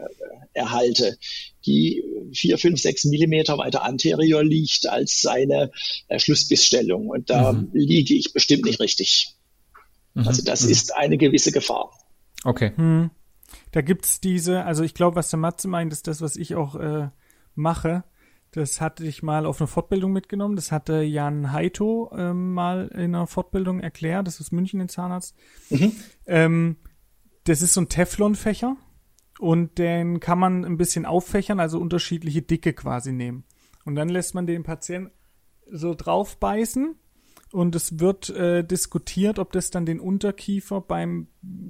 erhalte, 0.54 1.18
die 1.66 2.04
vier, 2.32 2.58
fünf, 2.58 2.80
sechs 2.80 3.04
Millimeter 3.04 3.58
weiter 3.58 3.84
anterior 3.84 4.44
liegt 4.44 4.88
als 4.88 5.22
seine 5.22 5.72
äh, 6.08 6.20
Schlussbissstellung. 6.20 7.10
Und 7.10 7.30
da 7.30 7.52
mhm. 7.52 7.70
liege 7.74 8.14
ich 8.14 8.32
bestimmt 8.32 8.64
nicht 8.64 8.80
richtig. 8.80 9.36
Mhm. 10.14 10.28
Also 10.28 10.42
das 10.42 10.64
mhm. 10.64 10.72
ist 10.72 10.96
eine 10.96 11.18
gewisse 11.18 11.52
Gefahr. 11.52 11.92
Okay. 12.46 12.72
Hm. 12.76 13.10
Da 13.72 13.82
gibt's 13.82 14.20
diese, 14.20 14.64
also 14.64 14.84
ich 14.84 14.94
glaube, 14.94 15.16
was 15.16 15.30
der 15.30 15.40
Matze 15.40 15.68
meint, 15.68 15.94
ist 15.94 16.08
das, 16.08 16.22
was 16.22 16.36
ich 16.36 16.56
auch 16.56 16.76
äh, 16.76 17.10
mache 17.56 18.04
das 18.54 18.80
hatte 18.80 19.04
ich 19.04 19.24
mal 19.24 19.46
auf 19.46 19.60
eine 19.60 19.68
Fortbildung 19.68 20.14
mitgenommen. 20.14 20.56
Das 20.56 20.72
hatte 20.72 21.02
Jan 21.02 21.52
Heito 21.52 22.12
ähm, 22.16 22.54
mal 22.54 22.88
in 22.90 23.16
einer 23.16 23.28
Fortbildung 23.28 23.80
erklärt. 23.80 24.28
Das 24.28 24.40
ist 24.40 24.52
München 24.52 24.80
in 24.80 24.90
Zahnarzt. 24.90 25.36
Mhm. 25.70 25.92
Ähm, 26.28 26.78
das 27.46 27.62
ist 27.62 27.74
so 27.74 27.82
ein 27.82 27.90
Teflonfächer 27.90 28.78
und 29.40 29.80
den 29.80 30.20
kann 30.20 30.38
man 30.38 30.64
ein 30.66 30.78
bisschen 30.78 31.06
auffächern, 31.06 31.60
also 31.60 31.80
unterschiedliche 31.80 32.44
Dicke 32.44 32.74
quasi 32.74 33.12
nehmen. 33.12 33.44
Und 33.86 33.96
dann 33.96 34.08
lässt 34.08 34.36
man 34.36 34.46
den 34.46 34.64
Patienten 34.64 35.12
so 35.70 35.96
drauf 35.96 36.38
beißen 36.38 36.96
und 37.52 37.76
es 37.76 38.00
wird 38.00 38.30
äh, 38.30 38.64
diskutiert, 38.64 39.40
ob 39.40 39.52
das 39.52 39.72
dann 39.72 39.86
den 39.86 40.00
Unterkiefer 40.00 40.80
beim 40.80 41.28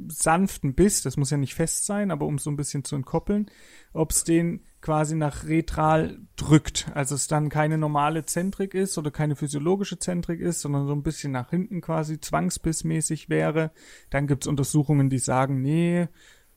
sanften 0.10 0.75
Biss, 0.75 1.02
das 1.02 1.18
muss 1.18 1.30
ja 1.30 1.38
nicht 1.38 1.56
fest 1.56 1.86
sein, 1.86 2.12
aber 2.12 2.25
um 2.25 2.38
so 2.38 2.50
ein 2.50 2.58
bisschen 2.58 2.84
zu 2.84 2.96
entkoppeln, 2.96 3.50
ob 3.94 4.12
es 4.12 4.24
den 4.24 4.66
quasi 4.84 5.16
nach 5.16 5.46
retral 5.46 6.20
drückt. 6.36 6.92
Also 6.94 7.16
es 7.16 7.28
dann 7.28 7.48
keine 7.48 7.78
normale 7.78 8.25
Zentrik 8.25 8.74
ist 8.74 8.98
oder 8.98 9.12
keine 9.12 9.38
physiologische 9.38 9.98
Zentrik 9.98 10.42
ist, 10.42 10.60
sondern 10.60 10.86
so 10.86 10.94
ein 10.94 11.04
bisschen 11.04 11.32
nach 11.32 11.50
hinten 11.50 11.80
quasi 11.80 12.20
zwangsbissmäßig 12.20 13.30
wäre. 13.30 13.72
Dann 14.10 14.28
gibt's 14.28 14.46
Untersuchungen, 14.46 15.10
die 15.10 15.20
sagen, 15.20 15.62
nee, 15.62 16.10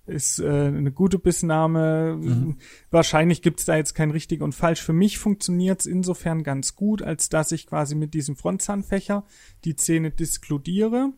ist 0.07 0.41
äh, 0.41 0.49
eine 0.49 0.91
gute 0.91 1.21
Bissnahme. 1.21 2.19
Mhm. 2.21 2.57
Wahrscheinlich 2.91 3.43
gibt's 3.43 3.65
da 3.65 3.77
jetzt 3.77 3.95
kein 3.95 4.11
richtig 4.11 4.43
und 4.43 4.57
falsch. 4.57 4.83
Für 4.83 4.93
mich 4.93 5.19
funktioniert's 5.19 5.87
insofern 5.87 6.43
ganz 6.43 6.75
gut, 6.75 7.03
als 7.03 7.29
dass 7.29 7.53
ich 7.53 7.69
quasi 7.69 7.95
mit 7.95 8.13
diesem 8.13 8.35
Frontzahnfächer 8.35 9.25
die 9.65 9.77
Zähne 9.77 10.11
diskludiere. 10.11 11.13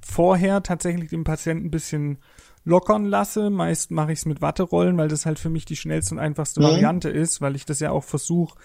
Vorher 0.00 0.62
tatsächlich 0.62 1.10
dem 1.10 1.24
Patienten 1.24 1.66
ein 1.66 1.70
bisschen 1.72 2.18
lockern 2.64 3.04
lasse. 3.04 3.50
Meist 3.50 3.90
mache 3.90 4.12
ich 4.12 4.20
es 4.20 4.26
mit 4.26 4.40
Watterollen, 4.40 4.96
weil 4.96 5.08
das 5.08 5.26
halt 5.26 5.38
für 5.38 5.50
mich 5.50 5.64
die 5.64 5.76
schnellste 5.76 6.14
und 6.14 6.20
einfachste 6.20 6.60
mhm. 6.60 6.64
Variante 6.64 7.08
ist, 7.08 7.40
weil 7.40 7.56
ich 7.56 7.64
das 7.64 7.80
ja 7.80 7.90
auch 7.90 8.04
versuche, 8.04 8.58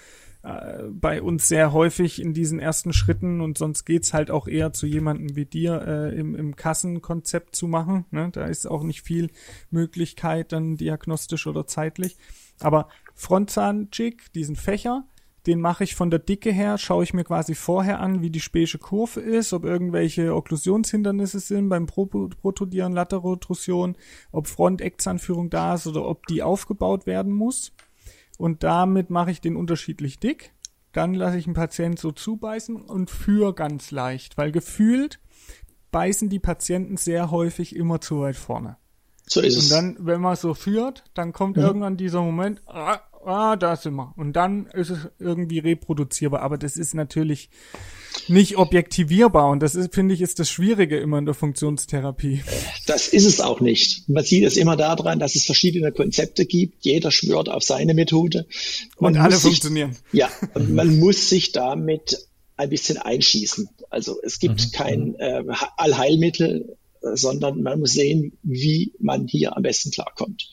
äh, 0.44 0.84
bei 0.90 1.22
uns 1.22 1.48
sehr 1.48 1.72
häufig 1.72 2.22
in 2.22 2.34
diesen 2.34 2.60
ersten 2.60 2.92
Schritten 2.92 3.40
und 3.40 3.58
sonst 3.58 3.86
geht's 3.86 4.14
halt 4.14 4.30
auch 4.30 4.48
eher 4.48 4.74
zu 4.74 4.86
jemandem 4.86 5.36
wie 5.38 5.46
dir 5.46 5.82
äh, 5.88 6.20
im, 6.20 6.36
im 6.36 6.56
Kassenkonzept 6.56 7.56
zu 7.56 7.68
machen. 7.68 8.06
Ne? 8.12 8.30
Da 8.32 8.46
ist 8.46 8.68
auch 8.68 8.84
nicht 8.84 9.04
viel 9.04 9.30
Möglichkeit 9.72 10.52
dann 10.52 10.76
diagnostisch 10.76 11.48
oder 11.48 11.66
zeitlich. 11.66 12.18
Aber 12.60 12.90
Frontzahn-Jig, 13.16 14.32
diesen 14.36 14.56
Fächer, 14.56 15.06
den 15.46 15.60
mache 15.60 15.84
ich 15.84 15.96
von 15.96 16.10
der 16.10 16.20
Dicke 16.20 16.52
her, 16.52 16.78
schaue 16.78 17.04
ich 17.04 17.14
mir 17.14 17.24
quasi 17.24 17.54
vorher 17.54 18.00
an, 18.00 18.22
wie 18.22 18.30
die 18.30 18.40
späische 18.40 18.78
Kurve 18.78 19.20
ist, 19.20 19.52
ob 19.52 19.66
irgendwelche 19.66 20.34
Okklusionshindernisse 20.34 21.40
sind 21.40 21.70
beim 21.70 21.86
Pro 21.86 22.06
Protodieren, 22.06 22.94
Laterotrusion, 22.94 23.96
ob 24.32 24.48
Front-Eckzahnführung 24.48 25.50
da 25.50 25.76
ist 25.76 25.88
oder 25.88 26.06
ob 26.08 26.28
die 26.28 26.44
aufgebaut 26.44 27.06
werden 27.06 27.34
muss. 27.34 27.74
Und 28.38 28.64
damit 28.64 29.10
mache 29.10 29.32
ich 29.32 29.42
den 29.42 29.56
unterschiedlich 29.56 30.20
dick. 30.20 30.54
Dann 30.92 31.14
lasse 31.14 31.38
ich 31.38 31.46
einen 31.46 31.56
Patient 31.56 32.00
so 32.00 32.12
zubeißen 32.12 32.76
und 32.76 33.10
führe 33.10 33.54
ganz 33.54 33.92
leicht, 33.92 34.38
weil 34.38 34.52
gefühlt 34.52 35.20
beißen 35.92 36.30
die 36.30 36.40
Patienten 36.40 36.98
sehr 36.98 37.32
häufig 37.32 37.76
immer 37.76 38.00
zu 38.00 38.22
weit 38.22 38.36
vorne. 38.36 38.78
So 39.26 39.42
ist 39.42 39.58
es. 39.58 39.72
Und 39.72 39.78
dann, 39.78 39.98
wenn 40.00 40.22
man 40.22 40.36
so 40.36 40.54
führt, 40.54 41.04
dann 41.14 41.34
kommt 41.34 41.58
ja. 41.58 41.64
irgendwann 41.64 41.98
dieser 41.98 42.22
Moment, 42.22 42.62
ah, 42.68 43.00
ah, 43.26 43.56
da 43.56 43.76
sind 43.76 43.96
wir. 43.96 44.14
Und 44.18 44.34
dann 44.34 44.68
ist 44.68 44.90
es 44.90 45.00
irgendwie 45.20 45.60
reproduzierbar. 45.60 46.42
Aber 46.42 46.58
das 46.58 46.78
ist 46.78 46.94
natürlich 46.94 47.50
nicht 48.28 48.58
objektivierbar. 48.58 49.50
Und 49.50 49.62
das 49.62 49.76
ist, 49.76 49.94
finde 49.94 50.14
ich, 50.14 50.22
ist 50.22 50.40
das 50.40 50.50
Schwierige 50.50 50.98
immer 50.98 51.18
in 51.18 51.26
der 51.26 51.34
Funktionstherapie. 51.34 52.44
Das 52.86 53.08
ist 53.08 53.26
es 53.26 53.42
auch 53.42 53.62
nicht. 53.62 54.08
Man 54.10 54.24
sieht 54.24 54.44
es 54.44 54.58
immer 54.58 54.76
daran, 54.76 55.20
dass 55.20 55.36
es 55.36 55.46
verschiedene 55.46 55.92
Konzepte 55.92 56.46
gibt. 56.46 56.86
Jeder 56.86 57.12
schwört 57.12 57.50
auf 57.50 57.64
seine 57.64 57.94
Methode. 57.94 58.46
Man 59.00 59.14
und 59.16 59.20
alle 59.22 59.36
funktionieren. 59.36 59.98
ja, 60.12 60.30
und 60.54 60.74
man 60.74 61.00
muss 61.00 61.30
sich 61.30 61.52
damit 61.52 62.18
ein 62.58 62.70
bisschen 62.70 62.98
einschießen. 62.98 63.70
Also 63.90 64.20
es 64.24 64.40
gibt 64.40 64.68
mhm. 64.68 64.72
kein 64.72 65.16
äh, 65.16 65.44
Allheilmittel, 65.78 66.78
sondern 67.14 67.62
man 67.62 67.80
muss 67.80 67.94
sehen, 67.94 68.38
wie 68.44 68.94
man 69.00 69.28
hier 69.28 69.56
am 69.56 69.64
besten 69.64 69.92
klarkommt. 69.92 70.50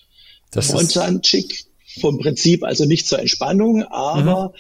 Das 0.51 0.71
und 0.71 0.95
dann 0.97 1.23
schick 1.23 1.70
vom 1.99 2.19
Prinzip 2.19 2.63
also 2.65 2.85
nicht 2.85 3.07
zur 3.07 3.19
Entspannung, 3.19 3.83
aber 3.85 4.49
mhm. 4.49 4.55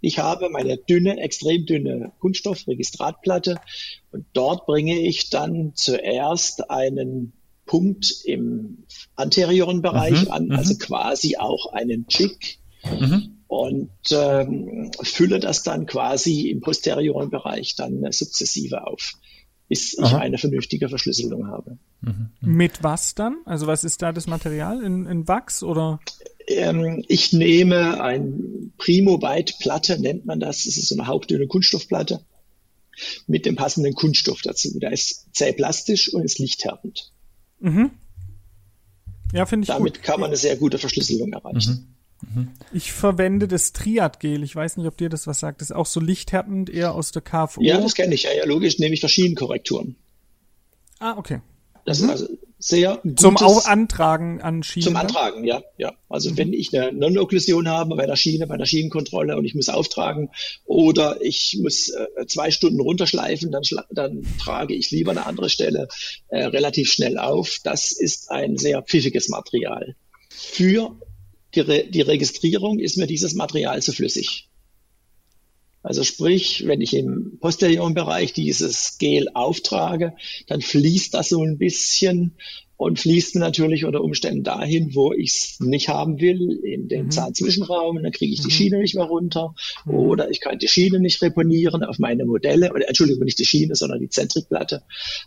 ich 0.00 0.18
habe 0.18 0.48
meine 0.50 0.76
dünne, 0.76 1.18
extrem 1.18 1.66
dünne 1.66 2.12
Kunststoffregistratplatte 2.20 3.56
und 4.12 4.26
dort 4.32 4.66
bringe 4.66 4.98
ich 4.98 5.30
dann 5.30 5.72
zuerst 5.74 6.70
einen 6.70 7.32
Punkt 7.66 8.22
im 8.24 8.84
anterioren 9.16 9.82
Bereich 9.82 10.26
mhm. 10.26 10.30
an, 10.30 10.52
also 10.52 10.74
mhm. 10.74 10.78
quasi 10.78 11.36
auch 11.36 11.72
einen 11.72 12.06
Chick. 12.06 12.58
Mhm. 12.84 13.32
Und 13.48 13.90
ähm, 14.10 14.90
fülle 15.02 15.38
das 15.38 15.62
dann 15.62 15.86
quasi 15.86 16.48
im 16.48 16.60
posterioren 16.60 17.30
Bereich 17.30 17.76
dann 17.76 18.10
sukzessive 18.10 18.86
auf 18.86 19.12
bis 19.68 19.94
ich 19.94 20.04
Aha. 20.04 20.18
eine 20.18 20.38
vernünftige 20.38 20.88
Verschlüsselung 20.88 21.48
habe. 21.48 21.78
Mhm. 22.00 22.30
Mit 22.40 22.82
was 22.82 23.14
dann? 23.14 23.38
Also 23.44 23.66
was 23.66 23.84
ist 23.84 24.02
da 24.02 24.12
das 24.12 24.26
Material? 24.26 24.82
In, 24.82 25.06
in 25.06 25.26
Wachs 25.26 25.62
oder? 25.62 26.00
Ähm, 26.46 27.04
ich 27.08 27.32
nehme 27.32 28.00
ein 28.00 28.72
Primo-Byte-Platte, 28.78 30.00
nennt 30.00 30.26
man 30.26 30.38
das. 30.38 30.64
Das 30.64 30.76
ist 30.76 30.88
so 30.88 30.94
eine 30.94 31.08
hauchdünne 31.08 31.46
Kunststoffplatte 31.46 32.20
mit 33.26 33.44
dem 33.44 33.56
passenden 33.56 33.94
Kunststoff 33.94 34.40
dazu. 34.42 34.78
Da 34.78 34.88
ist 34.88 35.26
zäh 35.34 35.52
plastisch 35.52 36.12
und 36.12 36.22
ist 36.22 36.38
lichthärtend. 36.38 37.12
Mhm. 37.60 37.90
Ja, 39.32 39.46
finde 39.46 39.64
ich 39.64 39.68
Damit 39.68 39.94
gut. 39.94 40.02
kann 40.02 40.20
man 40.20 40.28
eine 40.28 40.36
sehr 40.36 40.56
gute 40.56 40.78
Verschlüsselung 40.78 41.32
erreichen. 41.32 41.72
Mhm. 41.72 41.95
Ich 42.72 42.92
verwende 42.92 43.48
das 43.48 43.72
Triadgel. 43.72 44.42
Ich 44.42 44.54
weiß 44.54 44.76
nicht, 44.78 44.86
ob 44.86 44.96
dir 44.96 45.08
das 45.08 45.26
was 45.26 45.40
sagt. 45.40 45.60
Das 45.60 45.70
ist 45.70 45.76
auch 45.76 45.86
so 45.86 46.00
lichthärtend, 46.00 46.70
eher 46.70 46.94
aus 46.94 47.12
der 47.12 47.22
KFO. 47.22 47.60
Ja, 47.62 47.80
das 47.80 47.94
kenne 47.94 48.14
ich. 48.14 48.24
Ja, 48.24 48.30
ja, 48.32 48.46
logisch. 48.46 48.78
Nehme 48.78 48.94
ich 48.94 49.00
verschiedene 49.00 49.34
Korrekturen. 49.34 49.96
Ah, 50.98 51.16
okay. 51.16 51.40
Das 51.84 52.00
mhm. 52.00 52.06
ist 52.06 52.10
also 52.10 52.26
sehr 52.58 52.98
gutes, 53.02 53.22
Zum 53.22 53.36
Antragen 53.36 54.40
an 54.40 54.62
Schienen. 54.62 54.84
Zum 54.84 54.96
Antragen, 54.96 55.44
ja. 55.44 55.62
ja. 55.76 55.92
Also 56.08 56.30
mhm. 56.30 56.38
wenn 56.38 56.52
ich 56.52 56.76
eine 56.76 56.92
Non-Okklusion 56.92 57.68
habe 57.68 57.96
bei 57.96 58.06
der 58.06 58.16
Schiene, 58.16 58.46
bei 58.46 58.56
der 58.56 58.66
Schienenkontrolle 58.66 59.36
und 59.36 59.44
ich 59.44 59.54
muss 59.54 59.68
auftragen 59.68 60.30
oder 60.64 61.18
ich 61.20 61.58
muss 61.62 61.90
äh, 61.90 62.26
zwei 62.26 62.50
Stunden 62.50 62.80
runterschleifen, 62.80 63.52
dann, 63.52 63.62
dann 63.90 64.26
trage 64.42 64.74
ich 64.74 64.90
lieber 64.90 65.12
eine 65.12 65.26
andere 65.26 65.48
Stelle 65.50 65.88
äh, 66.28 66.44
relativ 66.44 66.90
schnell 66.90 67.18
auf. 67.18 67.60
Das 67.62 67.92
ist 67.92 68.30
ein 68.30 68.56
sehr 68.56 68.82
pfiffiges 68.82 69.28
Material. 69.28 69.94
Für 70.30 70.96
die, 71.56 71.60
Re 71.60 71.84
die 71.88 72.02
Registrierung 72.02 72.78
ist 72.78 72.96
mir 72.96 73.06
dieses 73.06 73.34
Material 73.34 73.82
zu 73.82 73.92
flüssig. 73.92 74.48
Also 75.82 76.02
sprich, 76.02 76.66
wenn 76.66 76.80
ich 76.80 76.94
im 76.94 77.38
posterioren 77.40 77.94
Bereich 77.94 78.32
dieses 78.32 78.98
Gel 78.98 79.28
auftrage, 79.34 80.14
dann 80.48 80.60
fließt 80.60 81.14
das 81.14 81.28
so 81.28 81.42
ein 81.42 81.58
bisschen 81.58 82.34
und 82.76 82.98
fließt 82.98 83.36
mir 83.36 83.40
natürlich 83.40 83.84
unter 83.84 84.02
Umständen 84.02 84.42
dahin, 84.42 84.94
wo 84.94 85.12
ich 85.12 85.30
es 85.30 85.60
nicht 85.60 85.88
haben 85.88 86.20
will, 86.20 86.60
in 86.64 86.88
den 86.88 87.06
mhm. 87.06 87.10
Zahnzwischenraum, 87.12 88.02
dann 88.02 88.12
kriege 88.12 88.34
ich 88.34 88.40
die 88.40 88.48
mhm. 88.48 88.50
Schiene 88.50 88.78
nicht 88.80 88.96
mehr 88.96 89.04
runter 89.04 89.54
mhm. 89.84 89.94
oder 89.94 90.30
ich 90.30 90.40
kann 90.40 90.58
die 90.58 90.68
Schiene 90.68 90.98
nicht 90.98 91.22
reponieren 91.22 91.84
auf 91.84 91.98
meine 91.98 92.26
Modelle, 92.26 92.72
oder 92.72 92.88
Entschuldigung, 92.88 93.24
nicht 93.24 93.38
die 93.38 93.46
Schiene, 93.46 93.76
sondern 93.76 94.00
die 94.00 94.10
Zentrikplatte. 94.10 94.82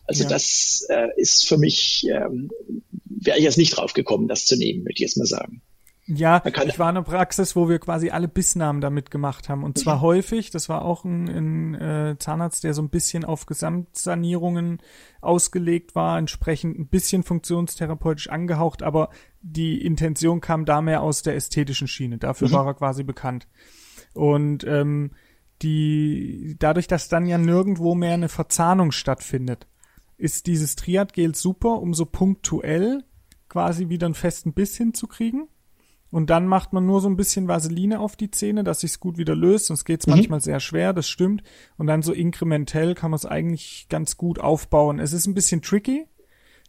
Also 0.05 0.23
ja. 0.23 0.29
das 0.29 0.85
äh, 0.89 1.07
ist 1.15 1.47
für 1.47 1.57
mich, 1.57 2.05
ähm, 2.11 2.51
wäre 3.05 3.37
ich 3.37 3.45
jetzt 3.45 3.57
nicht 3.57 3.77
drauf 3.77 3.93
gekommen, 3.93 4.27
das 4.27 4.45
zu 4.45 4.57
nehmen, 4.57 4.81
würde 4.81 4.93
ich 4.93 4.99
jetzt 4.99 5.17
mal 5.17 5.25
sagen. 5.25 5.61
Ja, 6.11 6.41
ich 6.65 6.79
war 6.79 6.89
in 6.89 6.97
einer 6.97 7.03
Praxis, 7.03 7.55
wo 7.55 7.69
wir 7.69 7.77
quasi 7.77 8.09
alle 8.09 8.27
Bissnamen 8.27 8.81
damit 8.81 9.11
gemacht 9.11 9.47
haben. 9.47 9.63
Und 9.63 9.77
zwar 9.77 9.97
mhm. 9.97 10.01
häufig, 10.01 10.49
das 10.49 10.67
war 10.67 10.83
auch 10.83 11.05
ein, 11.05 11.29
ein 11.29 11.75
äh, 11.75 12.15
Zahnarzt, 12.17 12.63
der 12.63 12.73
so 12.73 12.81
ein 12.81 12.89
bisschen 12.89 13.23
auf 13.23 13.45
Gesamtsanierungen 13.45 14.79
ausgelegt 15.21 15.93
war, 15.93 16.17
entsprechend 16.17 16.79
ein 16.79 16.87
bisschen 16.87 17.21
funktionstherapeutisch 17.21 18.27
angehaucht, 18.27 18.81
aber 18.81 19.09
die 19.41 19.85
Intention 19.85 20.41
kam 20.41 20.65
da 20.65 20.81
mehr 20.81 21.03
aus 21.03 21.21
der 21.21 21.35
ästhetischen 21.35 21.87
Schiene. 21.87 22.17
Dafür 22.17 22.47
mhm. 22.47 22.53
war 22.53 22.65
er 22.65 22.73
quasi 22.73 23.03
bekannt. 23.03 23.47
Und 24.15 24.63
ähm, 24.63 25.11
die, 25.61 26.55
dadurch, 26.57 26.87
dass 26.87 27.07
dann 27.07 27.27
ja 27.27 27.37
nirgendwo 27.37 27.93
mehr 27.93 28.15
eine 28.15 28.29
Verzahnung 28.29 28.91
stattfindet, 28.91 29.67
ist 30.17 30.47
dieses 30.47 30.75
Triadgel 30.75 31.35
super, 31.35 31.79
um 31.79 31.93
so 31.93 32.07
punktuell 32.07 33.03
quasi 33.47 33.89
wieder 33.89 34.07
einen 34.07 34.15
festen 34.15 34.53
Biss 34.53 34.75
hinzukriegen. 34.75 35.47
Und 36.11 36.29
dann 36.29 36.47
macht 36.47 36.73
man 36.73 36.85
nur 36.85 37.01
so 37.01 37.09
ein 37.09 37.15
bisschen 37.15 37.47
Vaseline 37.47 37.99
auf 37.99 38.15
die 38.15 38.31
Zähne, 38.31 38.63
dass 38.63 38.79
sich's 38.79 38.99
gut 38.99 39.17
wieder 39.17 39.35
löst. 39.35 39.67
Sonst 39.67 39.85
geht's 39.85 40.07
mhm. 40.07 40.15
manchmal 40.15 40.41
sehr 40.41 40.59
schwer, 40.59 40.93
das 40.93 41.07
stimmt. 41.07 41.43
Und 41.77 41.87
dann 41.87 42.01
so 42.01 42.13
inkrementell 42.13 42.95
kann 42.95 43.11
man 43.11 43.17
es 43.17 43.25
eigentlich 43.25 43.87
ganz 43.89 44.17
gut 44.17 44.39
aufbauen. 44.39 44.99
Es 44.99 45.13
ist 45.13 45.27
ein 45.27 45.35
bisschen 45.35 45.61
tricky. 45.61 46.07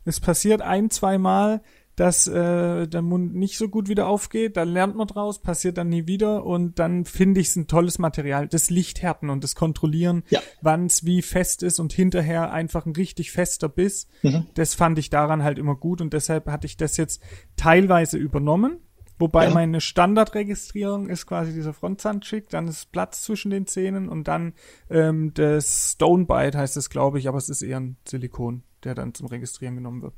Es 0.04 0.20
passiert 0.20 0.62
ein, 0.62 0.90
zwei 0.90 1.18
Mal, 1.18 1.62
dass 2.00 2.26
äh, 2.26 2.88
der 2.88 3.02
Mund 3.02 3.34
nicht 3.34 3.58
so 3.58 3.68
gut 3.68 3.90
wieder 3.90 4.06
aufgeht, 4.06 4.56
dann 4.56 4.70
lernt 4.70 4.96
man 4.96 5.06
draus, 5.06 5.42
passiert 5.42 5.76
dann 5.76 5.90
nie 5.90 6.06
wieder 6.06 6.46
und 6.46 6.78
dann 6.78 7.04
finde 7.04 7.40
ich 7.40 7.48
es 7.48 7.56
ein 7.56 7.66
tolles 7.66 7.98
Material. 7.98 8.48
Das 8.48 8.70
Lichthärten 8.70 9.28
und 9.28 9.44
das 9.44 9.54
Kontrollieren, 9.54 10.22
ja. 10.30 10.40
wann 10.62 10.86
es 10.86 11.04
wie 11.04 11.20
fest 11.20 11.62
ist 11.62 11.78
und 11.78 11.92
hinterher 11.92 12.52
einfach 12.52 12.86
ein 12.86 12.94
richtig 12.94 13.32
fester 13.32 13.68
Biss, 13.68 14.08
mhm. 14.22 14.46
das 14.54 14.74
fand 14.74 14.98
ich 14.98 15.10
daran 15.10 15.42
halt 15.42 15.58
immer 15.58 15.76
gut 15.76 16.00
und 16.00 16.14
deshalb 16.14 16.46
hatte 16.46 16.66
ich 16.66 16.78
das 16.78 16.96
jetzt 16.96 17.22
teilweise 17.56 18.16
übernommen. 18.16 18.78
Wobei 19.20 19.44
ja. 19.44 19.50
meine 19.50 19.82
Standardregistrierung 19.82 21.08
ist 21.10 21.26
quasi 21.26 21.52
dieser 21.52 21.74
Frontzahnchick, 21.74 22.48
dann 22.48 22.66
ist 22.66 22.90
Platz 22.90 23.22
zwischen 23.22 23.50
den 23.50 23.66
Zähnen 23.66 24.08
und 24.08 24.28
dann 24.28 24.54
ähm, 24.88 25.32
das 25.34 25.92
Stonebite 25.92 26.56
heißt 26.56 26.78
es, 26.78 26.88
glaube 26.88 27.18
ich, 27.18 27.28
aber 27.28 27.36
es 27.36 27.50
ist 27.50 27.60
eher 27.60 27.78
ein 27.78 27.98
Silikon, 28.08 28.62
der 28.82 28.94
dann 28.94 29.12
zum 29.12 29.26
Registrieren 29.26 29.76
genommen 29.76 30.00
wird. 30.00 30.14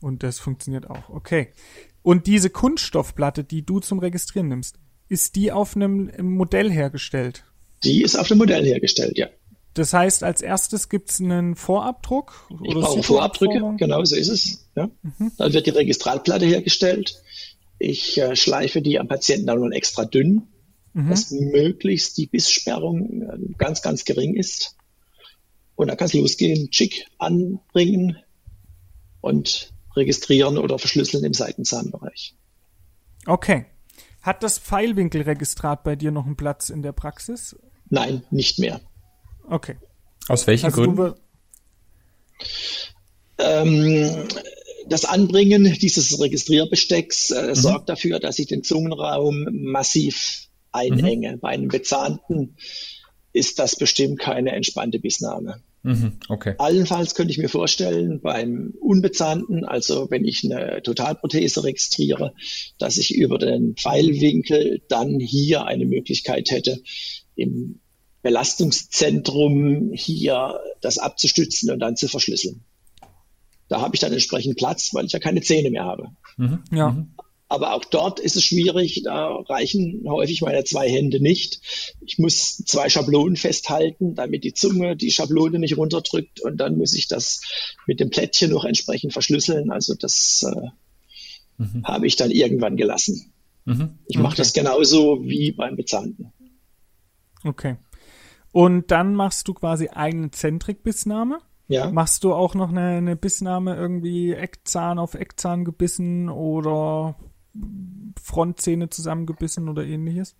Und 0.00 0.22
das 0.22 0.38
funktioniert 0.38 0.88
auch. 0.88 1.08
Okay. 1.08 1.48
Und 2.02 2.28
diese 2.28 2.48
Kunststoffplatte, 2.48 3.42
die 3.42 3.66
du 3.66 3.80
zum 3.80 3.98
Registrieren 3.98 4.48
nimmst, 4.48 4.78
ist 5.08 5.34
die 5.34 5.50
auf 5.50 5.74
einem 5.74 6.10
Modell 6.20 6.70
hergestellt? 6.70 7.44
Die 7.82 8.02
ist 8.02 8.16
auf 8.16 8.30
einem 8.30 8.38
Modell 8.38 8.64
hergestellt, 8.64 9.18
ja. 9.18 9.28
Das 9.74 9.94
heißt, 9.94 10.22
als 10.22 10.42
erstes 10.42 10.88
gibt's 10.88 11.20
einen 11.20 11.56
Vorabdruck? 11.56 12.46
Oder 12.50 12.68
ich 12.68 12.74
brauche 12.74 13.02
Vorabdrücke, 13.02 13.74
genau 13.78 14.04
so 14.04 14.14
ist 14.14 14.28
es. 14.28 14.68
Ja. 14.76 14.90
Mhm. 15.02 15.32
Dann 15.38 15.52
wird 15.52 15.66
die 15.66 15.70
Registralplatte 15.70 16.44
hergestellt. 16.44 17.22
Ich 17.82 18.16
äh, 18.18 18.36
schleife 18.36 18.80
die 18.80 19.00
am 19.00 19.08
Patienten 19.08 19.46
dann 19.46 19.58
nur 19.58 19.72
extra 19.72 20.04
dünn, 20.04 20.46
mhm. 20.92 21.10
dass 21.10 21.32
möglichst 21.32 22.16
die 22.16 22.28
Bisssperrung 22.28 23.22
äh, 23.22 23.54
ganz, 23.58 23.82
ganz 23.82 24.04
gering 24.04 24.34
ist. 24.34 24.76
Und 25.74 25.88
dann 25.88 25.96
kann 25.96 26.06
es 26.06 26.12
losgehen, 26.12 26.70
Chick 26.70 27.06
anbringen 27.18 28.18
und 29.20 29.72
registrieren 29.96 30.58
oder 30.58 30.78
verschlüsseln 30.78 31.24
im 31.24 31.34
Seitenzahnbereich. 31.34 32.36
Okay. 33.26 33.66
Hat 34.22 34.44
das 34.44 34.60
Pfeilwinkelregistrat 34.60 35.82
bei 35.82 35.96
dir 35.96 36.12
noch 36.12 36.26
einen 36.26 36.36
Platz 36.36 36.70
in 36.70 36.82
der 36.82 36.92
Praxis? 36.92 37.56
Nein, 37.90 38.22
nicht 38.30 38.60
mehr. 38.60 38.80
Okay. 39.48 39.76
Aus 40.28 40.46
welchen 40.46 40.66
also 40.66 40.82
Gründen? 40.82 41.14
Ähm, 43.38 44.28
das 44.88 45.04
Anbringen 45.04 45.64
dieses 45.80 46.18
Registrierbestecks 46.20 47.30
äh, 47.30 47.48
mhm. 47.48 47.54
sorgt 47.54 47.88
dafür, 47.88 48.20
dass 48.20 48.38
ich 48.38 48.46
den 48.46 48.62
Zungenraum 48.62 49.48
massiv 49.50 50.48
einenge. 50.72 51.32
Mhm. 51.32 51.40
Bei 51.40 51.48
einem 51.50 51.68
Bezahnten 51.68 52.56
ist 53.32 53.58
das 53.58 53.76
bestimmt 53.76 54.18
keine 54.18 54.52
entspannte 54.52 54.98
Bissnahme. 54.98 55.62
Mhm, 55.84 56.18
okay. 56.28 56.54
Allenfalls 56.58 57.14
könnte 57.14 57.32
ich 57.32 57.38
mir 57.38 57.48
vorstellen, 57.48 58.20
beim 58.20 58.74
Unbezahnten, 58.80 59.64
also 59.64 60.10
wenn 60.10 60.24
ich 60.24 60.44
eine 60.44 60.80
Totalprothese 60.82 61.64
registriere, 61.64 62.34
dass 62.78 62.98
ich 62.98 63.14
über 63.14 63.38
den 63.38 63.74
Pfeilwinkel 63.74 64.82
dann 64.88 65.18
hier 65.18 65.64
eine 65.64 65.84
Möglichkeit 65.84 66.50
hätte, 66.50 66.80
im 67.34 67.80
Belastungszentrum 68.22 69.90
hier 69.92 70.60
das 70.80 70.98
abzustützen 70.98 71.70
und 71.72 71.80
dann 71.80 71.96
zu 71.96 72.06
verschlüsseln. 72.06 72.64
Da 73.72 73.80
habe 73.80 73.94
ich 73.94 74.00
dann 74.00 74.12
entsprechend 74.12 74.58
Platz, 74.58 74.92
weil 74.92 75.06
ich 75.06 75.12
ja 75.12 75.18
keine 75.18 75.40
Zähne 75.40 75.70
mehr 75.70 75.86
habe. 75.86 76.08
Mhm, 76.36 76.62
ja. 76.70 76.90
Mhm. 76.90 77.14
Aber 77.48 77.72
auch 77.72 77.86
dort 77.86 78.20
ist 78.20 78.36
es 78.36 78.44
schwierig, 78.44 79.00
da 79.02 79.28
reichen 79.28 80.04
häufig 80.06 80.42
meine 80.42 80.62
zwei 80.64 80.90
Hände 80.90 81.22
nicht. 81.22 81.62
Ich 82.02 82.18
muss 82.18 82.58
zwei 82.66 82.90
Schablonen 82.90 83.36
festhalten, 83.36 84.14
damit 84.14 84.44
die 84.44 84.52
Zunge 84.52 84.94
die 84.94 85.10
Schablone 85.10 85.58
nicht 85.58 85.78
runterdrückt 85.78 86.42
und 86.42 86.58
dann 86.58 86.76
muss 86.76 86.92
ich 86.92 87.08
das 87.08 87.40
mit 87.86 87.98
dem 87.98 88.10
Plättchen 88.10 88.50
noch 88.50 88.66
entsprechend 88.66 89.14
verschlüsseln. 89.14 89.70
Also 89.70 89.94
das 89.94 90.44
äh, 90.46 91.62
mhm. 91.62 91.84
habe 91.86 92.06
ich 92.06 92.16
dann 92.16 92.30
irgendwann 92.30 92.76
gelassen. 92.76 93.32
Mhm. 93.64 94.00
Ich 94.06 94.18
mache 94.18 94.32
okay. 94.32 94.42
das 94.42 94.52
genauso 94.52 95.24
wie 95.24 95.52
beim 95.52 95.76
Bezahnten. 95.76 96.30
Okay. 97.42 97.78
Und 98.50 98.90
dann 98.90 99.14
machst 99.14 99.48
du 99.48 99.54
quasi 99.54 99.88
eine 99.88 100.30
Zentrikbissnahme? 100.30 101.38
Ja. 101.68 101.90
Machst 101.90 102.24
du 102.24 102.34
auch 102.34 102.54
noch 102.54 102.70
eine, 102.70 102.96
eine 102.96 103.16
Bissnahme 103.16 103.76
irgendwie 103.76 104.32
Eckzahn 104.32 104.98
auf 104.98 105.14
Eckzahn 105.14 105.64
gebissen 105.64 106.28
oder 106.28 107.16
Frontzähne 108.22 108.90
zusammengebissen 108.90 109.68
oder 109.68 109.84
ähnliches? 109.84 110.34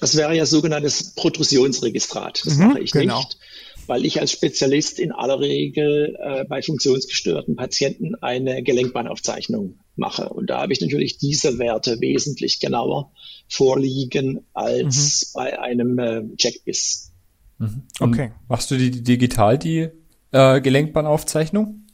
Das 0.00 0.16
wäre 0.16 0.36
ja 0.36 0.46
sogenanntes 0.46 1.14
Protrusionsregistrat. 1.14 2.42
Das 2.44 2.56
mhm, 2.56 2.68
mache 2.68 2.80
ich 2.80 2.92
genau. 2.92 3.18
nicht, 3.18 3.38
weil 3.86 4.04
ich 4.04 4.20
als 4.20 4.32
Spezialist 4.32 4.98
in 4.98 5.12
aller 5.12 5.40
Regel 5.40 6.16
äh, 6.20 6.44
bei 6.44 6.62
funktionsgestörten 6.62 7.56
Patienten 7.56 8.14
eine 8.16 8.62
Gelenkbahnaufzeichnung 8.62 9.78
mache. 9.96 10.28
Und 10.28 10.50
da 10.50 10.60
habe 10.60 10.72
ich 10.72 10.80
natürlich 10.80 11.18
diese 11.18 11.58
Werte 11.58 12.00
wesentlich 12.00 12.60
genauer 12.60 13.12
vorliegen 13.48 14.46
als 14.52 15.32
mhm. 15.34 15.38
bei 15.38 15.58
einem 15.60 15.98
äh, 15.98 16.36
Checkbiss. 16.36 17.12
Mhm. 17.58 17.82
Okay. 18.00 18.32
Machst 18.48 18.70
du 18.70 18.76
die 18.76 19.02
digital 19.02 19.58
die 19.58 19.88
äh, 20.32 20.60
Gelenkbahnaufzeichnung? 20.60 21.86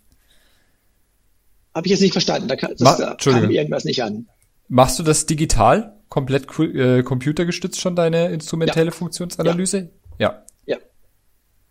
Habe 1.75 1.87
ich 1.87 1.91
jetzt 1.91 2.01
nicht 2.01 2.13
verstanden. 2.13 2.49
Da, 2.49 2.57
kann, 2.57 2.75
das, 2.77 2.99
da 2.99 3.15
kam 3.15 3.51
irgendwas 3.51 3.85
nicht 3.85 4.03
an. 4.03 4.29
Machst 4.69 4.99
du 4.99 5.03
das 5.03 5.27
digital, 5.27 5.99
komplett 6.09 6.47
äh, 6.59 7.03
computergestützt 7.03 7.81
schon, 7.81 7.97
deine 7.97 8.31
instrumentelle 8.31 8.87
ja. 8.87 8.93
Funktionsanalyse? 8.93 9.91
Ja. 10.19 10.45
ja. 10.67 10.77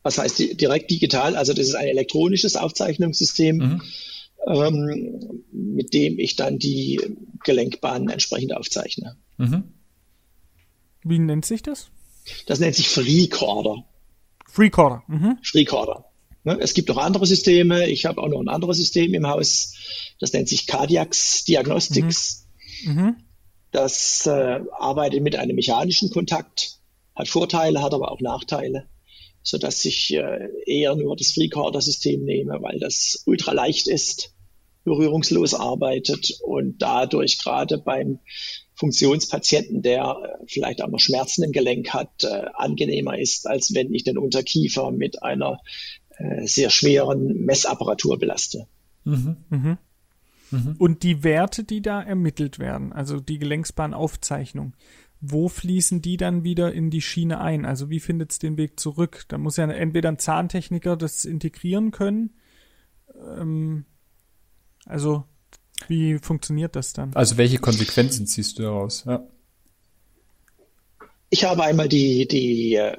Was 0.03 0.17
heißt 0.17 0.39
die, 0.39 0.57
direkt 0.57 0.89
digital? 0.89 1.35
Also 1.35 1.53
das 1.53 1.67
ist 1.67 1.75
ein 1.75 1.87
elektronisches 1.87 2.55
Aufzeichnungssystem, 2.55 3.57
mhm. 3.57 3.81
ähm, 4.47 5.43
mit 5.51 5.93
dem 5.93 6.17
ich 6.19 6.35
dann 6.35 6.57
die 6.57 6.99
Gelenkbahnen 7.43 8.09
entsprechend 8.09 8.55
aufzeichne. 8.55 9.17
Mhm. 9.37 9.73
Wie 11.03 11.19
nennt 11.19 11.45
sich 11.45 11.63
das? 11.63 11.89
Das 12.45 12.59
nennt 12.59 12.75
sich 12.75 12.89
FreeCorder. 12.89 13.83
FreeCorder. 14.47 15.03
Mhm. 15.07 15.37
FreeCorder. 15.43 16.05
Ne, 16.43 16.57
es 16.59 16.73
gibt 16.73 16.89
auch 16.89 16.97
andere 16.97 17.25
Systeme. 17.25 17.87
Ich 17.87 18.05
habe 18.05 18.21
auch 18.21 18.27
noch 18.27 18.39
ein 18.39 18.49
anderes 18.49 18.77
System 18.77 19.13
im 19.13 19.27
Haus. 19.27 19.75
Das 20.19 20.33
nennt 20.33 20.49
sich 20.49 20.65
Cardiacs 20.67 21.43
Diagnostics. 21.45 22.47
Mhm. 22.83 22.93
Mhm. 22.93 23.15
Das 23.71 24.25
äh, 24.27 24.59
arbeitet 24.77 25.21
mit 25.21 25.35
einem 25.35 25.55
mechanischen 25.55 26.09
Kontakt, 26.09 26.79
hat 27.15 27.27
Vorteile, 27.27 27.81
hat 27.81 27.93
aber 27.93 28.11
auch 28.11 28.19
Nachteile, 28.19 28.87
so 29.43 29.57
dass 29.57 29.85
ich 29.85 30.13
äh, 30.13 30.49
eher 30.65 30.95
nur 30.95 31.15
das 31.15 31.31
Freecorder-System 31.31 32.23
nehme, 32.23 32.57
weil 32.61 32.79
das 32.79 33.23
ultra 33.25 33.53
leicht 33.53 33.87
ist, 33.87 34.33
berührungslos 34.83 35.53
arbeitet 35.53 36.39
und 36.41 36.81
dadurch 36.81 37.37
gerade 37.39 37.77
beim 37.77 38.19
Funktionspatienten, 38.73 39.83
der 39.83 40.17
äh, 40.41 40.45
vielleicht 40.47 40.81
auch 40.81 40.89
noch 40.89 40.99
Schmerzen 40.99 41.43
im 41.43 41.51
Gelenk 41.51 41.93
hat, 41.93 42.23
äh, 42.23 42.45
angenehmer 42.55 43.17
ist, 43.17 43.47
als 43.47 43.73
wenn 43.73 43.93
ich 43.93 44.03
den 44.03 44.17
Unterkiefer 44.17 44.91
mit 44.91 45.23
einer 45.23 45.59
äh, 46.21 46.47
sehr 46.47 46.69
schweren 46.69 47.45
Messapparatur 47.45 48.19
belaste. 48.19 48.67
Mhm, 49.03 49.37
mh. 49.49 49.77
Mhm. 50.51 50.75
Und 50.77 51.03
die 51.03 51.23
Werte, 51.23 51.63
die 51.63 51.81
da 51.81 52.01
ermittelt 52.01 52.59
werden, 52.59 52.91
also 52.93 53.19
die 53.19 53.39
Gelenksbahnaufzeichnung, 53.39 54.73
wo 55.21 55.47
fließen 55.47 56.01
die 56.01 56.17
dann 56.17 56.43
wieder 56.43 56.73
in 56.73 56.89
die 56.89 57.01
Schiene 57.01 57.39
ein? 57.39 57.65
Also 57.65 57.89
wie 57.89 57.99
findet 57.99 58.31
es 58.31 58.39
den 58.39 58.57
Weg 58.57 58.79
zurück? 58.79 59.25
Da 59.27 59.37
muss 59.37 59.57
ja 59.57 59.69
entweder 59.69 60.09
ein 60.09 60.19
Zahntechniker 60.19 60.97
das 60.97 61.25
integrieren 61.25 61.91
können. 61.91 62.31
Ähm, 63.37 63.85
also 64.85 65.23
wie 65.87 66.17
funktioniert 66.17 66.75
das 66.75 66.93
dann? 66.93 67.13
Also 67.13 67.37
welche 67.37 67.59
Konsequenzen 67.59 68.27
ziehst 68.27 68.59
du 68.59 68.63
daraus? 68.63 69.05
Ja. 69.05 69.23
Ich 71.29 71.45
habe 71.45 71.63
einmal 71.63 71.87
die, 71.87 72.27
die 72.27 72.75
äh, 72.75 72.95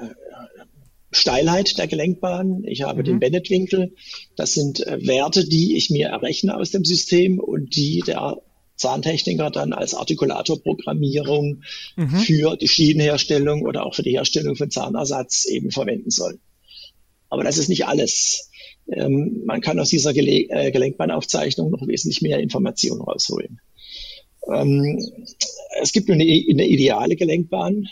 Steilheit 1.13 1.79
der 1.79 1.87
Gelenkbahn, 1.87 2.65
ich 2.65 2.83
habe 2.83 3.01
mhm. 3.01 3.05
den 3.05 3.21
Bennett-Winkel. 3.21 3.95
Das 4.35 4.55
sind 4.55 4.85
äh, 4.87 5.07
Werte, 5.07 5.47
die 5.47 5.77
ich 5.77 5.91
mir 5.91 6.09
errechne 6.09 6.57
aus 6.57 6.71
dem 6.71 6.85
System 6.85 7.39
und 7.39 7.77
die 7.77 8.03
der 8.07 8.39
Zahntechniker 8.77 9.51
dann 9.51 9.73
als 9.73 9.95
Artikulatorprogrammierung 9.95 11.63
mhm. 11.97 12.17
für 12.17 12.57
die 12.57 12.69
Schienenherstellung 12.69 13.63
oder 13.63 13.87
auch 13.87 13.95
für 13.95 14.03
die 14.03 14.13
Herstellung 14.13 14.57
von 14.57 14.71
Zahnersatz 14.71 15.45
eben 15.45 15.71
verwenden 15.71 16.11
soll. 16.11 16.41
Aber 17.29 17.45
das 17.45 17.59
ist 17.59 17.69
nicht 17.69 17.87
alles. 17.87 18.51
Ähm, 18.91 19.43
man 19.45 19.61
kann 19.61 19.79
aus 19.79 19.91
dieser 19.91 20.13
Gele 20.13 20.49
äh, 20.49 20.71
Gelenkbahnaufzeichnung 20.71 21.71
noch 21.71 21.87
wesentlich 21.87 22.23
mehr 22.23 22.41
Informationen 22.41 23.03
rausholen. 23.03 23.61
Ähm, 24.53 24.99
es 25.81 25.93
gibt 25.93 26.11
eine, 26.11 26.25
eine 26.25 26.67
ideale 26.67 27.17
Gelenkbahn, 27.17 27.89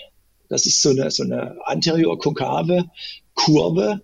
Das 0.51 0.67
ist 0.67 0.83
so 0.83 0.91
eine, 0.91 1.11
so 1.11 1.23
eine 1.23 1.57
anterior-konkave 1.65 2.91
Kurve, 3.35 4.03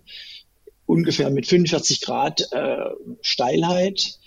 ungefähr 0.85 1.29
mit 1.29 1.45
45 1.45 2.01
Grad 2.01 2.41
äh, 2.51 2.77
Steilheit. 3.21 4.17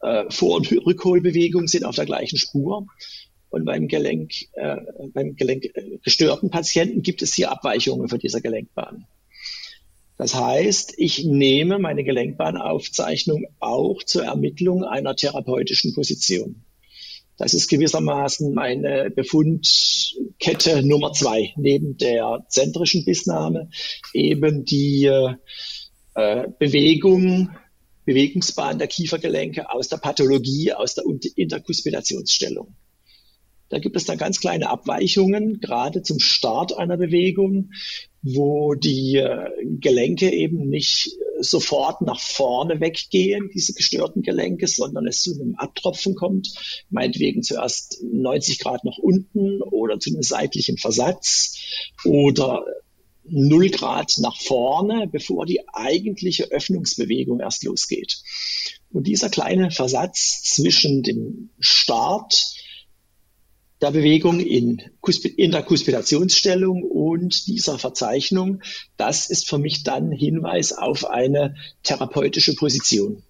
Äh, 0.00 0.24
Vor- 0.30 0.56
und 0.56 0.72
Rückholbewegung 0.72 1.68
sind 1.68 1.84
auf 1.84 1.94
der 1.94 2.06
gleichen 2.06 2.38
Spur. 2.38 2.86
Und 3.50 3.66
beim 3.66 3.88
Gelenk, 3.88 4.32
äh, 4.54 4.76
beim 5.12 5.36
gelenkgestörten 5.36 6.48
äh, 6.48 6.52
Patienten 6.52 7.02
gibt 7.02 7.20
es 7.20 7.34
hier 7.34 7.50
Abweichungen 7.50 8.08
von 8.08 8.18
dieser 8.18 8.40
Gelenkbahn. 8.40 9.06
Das 10.16 10.34
heißt, 10.34 10.94
ich 10.96 11.24
nehme 11.24 11.78
meine 11.78 12.04
Gelenkbahnaufzeichnung 12.04 13.46
auch 13.58 14.02
zur 14.02 14.24
Ermittlung 14.24 14.84
einer 14.84 15.14
therapeutischen 15.14 15.94
Position. 15.94 16.62
Das 17.40 17.54
ist 17.54 17.68
gewissermaßen 17.68 18.52
meine 18.52 19.10
Befundkette 19.10 20.86
Nummer 20.86 21.14
zwei, 21.14 21.54
neben 21.56 21.96
der 21.96 22.44
zentrischen 22.50 23.06
Bissnahme 23.06 23.70
eben 24.12 24.66
die 24.66 25.06
äh, 25.06 26.48
Bewegung, 26.58 27.48
Bewegungsbahn 28.04 28.78
der 28.78 28.88
Kiefergelenke 28.88 29.70
aus 29.70 29.88
der 29.88 29.96
Pathologie, 29.96 30.74
aus 30.74 30.96
der 30.96 31.04
Interkuspidationsstellung. 31.34 32.74
Da 33.70 33.78
gibt 33.78 33.96
es 33.96 34.04
dann 34.04 34.18
ganz 34.18 34.40
kleine 34.40 34.68
Abweichungen, 34.68 35.60
gerade 35.60 36.02
zum 36.02 36.18
Start 36.18 36.76
einer 36.76 36.96
Bewegung, 36.96 37.70
wo 38.20 38.74
die 38.74 39.16
äh, 39.16 39.48
Gelenke 39.64 40.30
eben 40.30 40.68
nicht 40.68 41.10
sofort 41.38 42.02
nach 42.02 42.20
vorne 42.20 42.80
weggehen, 42.80 43.48
diese 43.54 43.72
gestörten 43.72 44.22
Gelenke, 44.22 44.66
sondern 44.66 45.06
es 45.06 45.22
zu 45.22 45.34
einem 45.34 45.54
Abtropfen 45.54 46.14
kommt, 46.14 46.52
meinetwegen 46.90 47.42
zuerst 47.42 48.02
90 48.02 48.58
Grad 48.58 48.84
nach 48.84 48.98
unten 48.98 49.62
oder 49.62 49.98
zu 49.98 50.10
einem 50.10 50.22
seitlichen 50.22 50.76
Versatz 50.76 51.56
oder 52.04 52.64
0 53.24 53.70
Grad 53.70 54.14
nach 54.18 54.36
vorne, 54.36 55.08
bevor 55.10 55.46
die 55.46 55.60
eigentliche 55.68 56.50
Öffnungsbewegung 56.50 57.40
erst 57.40 57.64
losgeht. 57.64 58.20
Und 58.90 59.06
dieser 59.06 59.30
kleine 59.30 59.70
Versatz 59.70 60.42
zwischen 60.42 61.02
dem 61.02 61.50
Start 61.60 62.52
der 63.80 63.90
Bewegung 63.90 64.40
in, 64.40 64.82
in 65.36 65.50
der 65.50 65.62
Kuspidationsstellung 65.62 66.82
und 66.82 67.46
dieser 67.46 67.78
Verzeichnung, 67.78 68.62
das 68.96 69.30
ist 69.30 69.48
für 69.48 69.58
mich 69.58 69.82
dann 69.82 70.12
Hinweis 70.12 70.72
auf 70.72 71.06
eine 71.08 71.54
therapeutische 71.82 72.54
Position. 72.54 73.22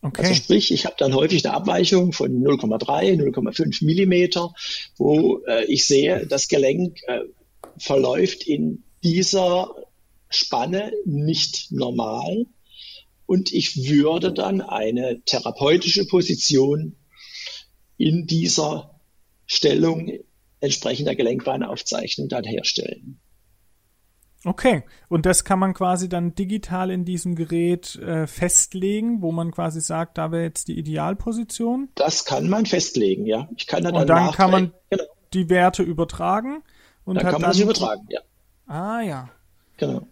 Okay. 0.00 0.22
Also 0.22 0.34
sprich, 0.34 0.70
ich 0.70 0.86
habe 0.86 0.94
dann 0.98 1.14
häufig 1.14 1.44
eine 1.44 1.54
Abweichung 1.54 2.12
von 2.12 2.30
0,3, 2.42 3.16
0,5 3.20 3.84
Millimeter, 3.84 4.54
wo 4.96 5.40
äh, 5.46 5.64
ich 5.64 5.86
sehe, 5.86 6.26
das 6.26 6.48
Gelenk 6.48 7.00
äh, 7.08 7.20
verläuft 7.78 8.44
in 8.44 8.84
dieser 9.02 9.74
Spanne 10.30 10.92
nicht 11.04 11.72
normal 11.72 12.46
und 13.26 13.52
ich 13.52 13.88
würde 13.88 14.32
dann 14.32 14.60
eine 14.60 15.20
therapeutische 15.24 16.06
Position 16.06 16.96
in 17.98 18.26
dieser 18.26 18.98
Stellung 19.46 20.10
entsprechender 20.60 21.14
Gelenkbahnaufzeichnung 21.14 22.28
dann 22.28 22.44
herstellen. 22.44 23.20
Okay, 24.44 24.84
und 25.08 25.26
das 25.26 25.44
kann 25.44 25.58
man 25.58 25.74
quasi 25.74 26.08
dann 26.08 26.34
digital 26.34 26.92
in 26.92 27.04
diesem 27.04 27.34
Gerät 27.34 27.96
äh, 27.96 28.28
festlegen, 28.28 29.20
wo 29.20 29.32
man 29.32 29.50
quasi 29.50 29.80
sagt, 29.80 30.16
da 30.16 30.30
wäre 30.30 30.44
jetzt 30.44 30.68
die 30.68 30.78
Idealposition. 30.78 31.88
Das 31.96 32.24
kann 32.24 32.48
man 32.48 32.64
festlegen, 32.64 33.26
ja. 33.26 33.48
Ich 33.56 33.66
kann 33.66 33.82
dann 33.82 33.96
und 33.96 34.08
dann 34.08 34.30
kann 34.30 34.52
man 34.52 34.72
genau. 34.90 35.04
die 35.32 35.50
Werte 35.50 35.82
übertragen. 35.82 36.62
Und 37.04 37.16
dann 37.16 37.24
kann 37.24 37.32
man 37.32 37.42
dann, 37.42 37.50
das 37.50 37.60
übertragen, 37.60 38.06
ja. 38.10 38.20
Ah 38.66 39.00
ja. 39.00 39.30
Genau. 39.76 40.06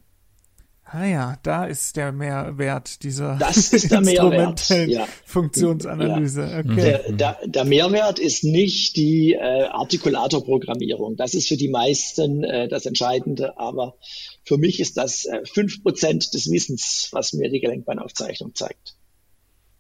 Ah 0.89 1.05
ja, 1.05 1.37
da 1.43 1.65
ist 1.65 1.97
der 1.97 2.13
Mehrwert 2.13 3.03
dieser 3.03 3.37
das 3.39 3.73
ist 3.73 3.91
der 3.91 4.03
Mehrwert, 4.03 4.69
ja. 4.87 5.09
Funktionsanalyse. 5.25 6.43
Ja. 6.43 6.59
Okay. 6.61 6.75
Der, 6.77 7.13
der, 7.13 7.39
der, 7.45 7.65
Mehrwert 7.65 8.21
ist 8.21 8.45
nicht 8.45 8.97
die 8.97 9.33
äh, 9.33 9.65
Artikulatorprogrammierung. 9.65 11.17
Das 11.17 11.35
ist 11.35 11.49
für 11.49 11.57
die 11.57 11.71
meisten 11.71 12.45
äh, 12.45 12.69
das 12.69 12.87
Entscheidende, 12.87 13.59
aber 13.59 13.97
für 14.45 14.59
mich 14.59 14.79
ist 14.79 14.97
das 14.97 15.25
äh, 15.25 15.41
fünf 15.45 15.79
äh, 15.79 15.81
Prozent 15.81 16.33
des 16.33 16.49
Wissens, 16.53 17.09
was 17.11 17.33
mir 17.33 17.51
die 17.51 17.59
Gelenkbahnaufzeichnung 17.59 18.55
zeigt. 18.55 18.95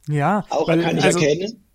Ja. 0.08 0.44
Auch 0.50 0.66
weil, 0.66 0.82
kann 0.82 0.98
ich 0.98 1.04
also, 1.04 1.20
erkennen, 1.20 1.68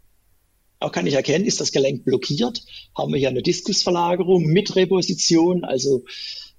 auch 0.81 0.91
kann 0.91 1.07
ich 1.07 1.13
erkennen, 1.13 1.45
ist 1.45 1.61
das 1.61 1.71
Gelenk 1.71 2.03
blockiert, 2.03 2.63
haben 2.97 3.13
wir 3.13 3.19
hier 3.19 3.29
eine 3.29 3.43
Diskusverlagerung 3.43 4.45
mit 4.47 4.75
Reposition, 4.75 5.63
also 5.63 6.03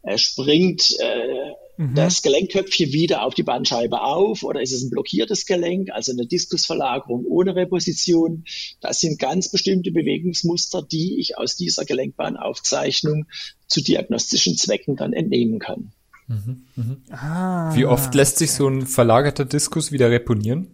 er 0.03 0.17
springt 0.17 0.97
äh, 1.01 1.53
mhm. 1.77 1.95
das 1.95 2.23
Gelenkköpfchen 2.23 2.93
wieder 2.93 3.23
auf 3.23 3.35
die 3.35 3.43
Bandscheibe 3.43 4.01
auf 4.03 4.43
oder 4.43 4.61
ist 4.61 4.73
es 4.73 4.83
ein 4.83 4.91
blockiertes 4.91 5.47
Gelenk, 5.47 5.91
also 5.91 6.13
eine 6.13 6.27
Diskusverlagerung 6.27 7.25
ohne 7.27 7.55
Reposition. 7.55 8.45
Das 8.81 9.01
sind 9.01 9.19
ganz 9.19 9.51
bestimmte 9.51 9.91
Bewegungsmuster, 9.91 10.83
die 10.83 11.21
ich 11.21 11.39
aus 11.39 11.57
dieser 11.57 11.85
Gelenkbahnaufzeichnung 11.85 13.27
zu 13.67 13.83
diagnostischen 13.83 14.57
Zwecken 14.57 14.97
dann 14.97 15.13
entnehmen 15.13 15.59
kann. 15.59 15.93
Mhm, 16.29 16.63
mh. 16.77 16.97
ah, 17.11 17.75
Wie 17.75 17.85
oft 17.85 18.15
lässt 18.15 18.39
sich 18.39 18.53
so 18.53 18.69
ein 18.69 18.87
verlagerter 18.87 19.45
Diskus 19.45 19.93
wieder 19.93 20.11
reponieren? 20.11 20.69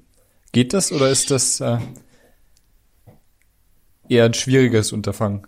Geht 0.53 0.73
das 0.73 0.93
oder 0.93 1.11
ist 1.11 1.31
das 1.31 1.61
äh, 1.61 1.79
eher 4.09 4.25
ein 4.25 4.35
schwieriges 4.35 4.93
Unterfangen? 4.93 5.47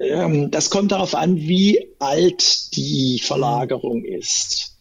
Ähm, 0.00 0.50
das 0.50 0.70
kommt 0.70 0.92
darauf 0.92 1.14
an, 1.14 1.36
wie 1.36 1.94
alt 1.98 2.74
die 2.74 3.20
Verlagerung 3.22 4.04
ist. 4.04 4.78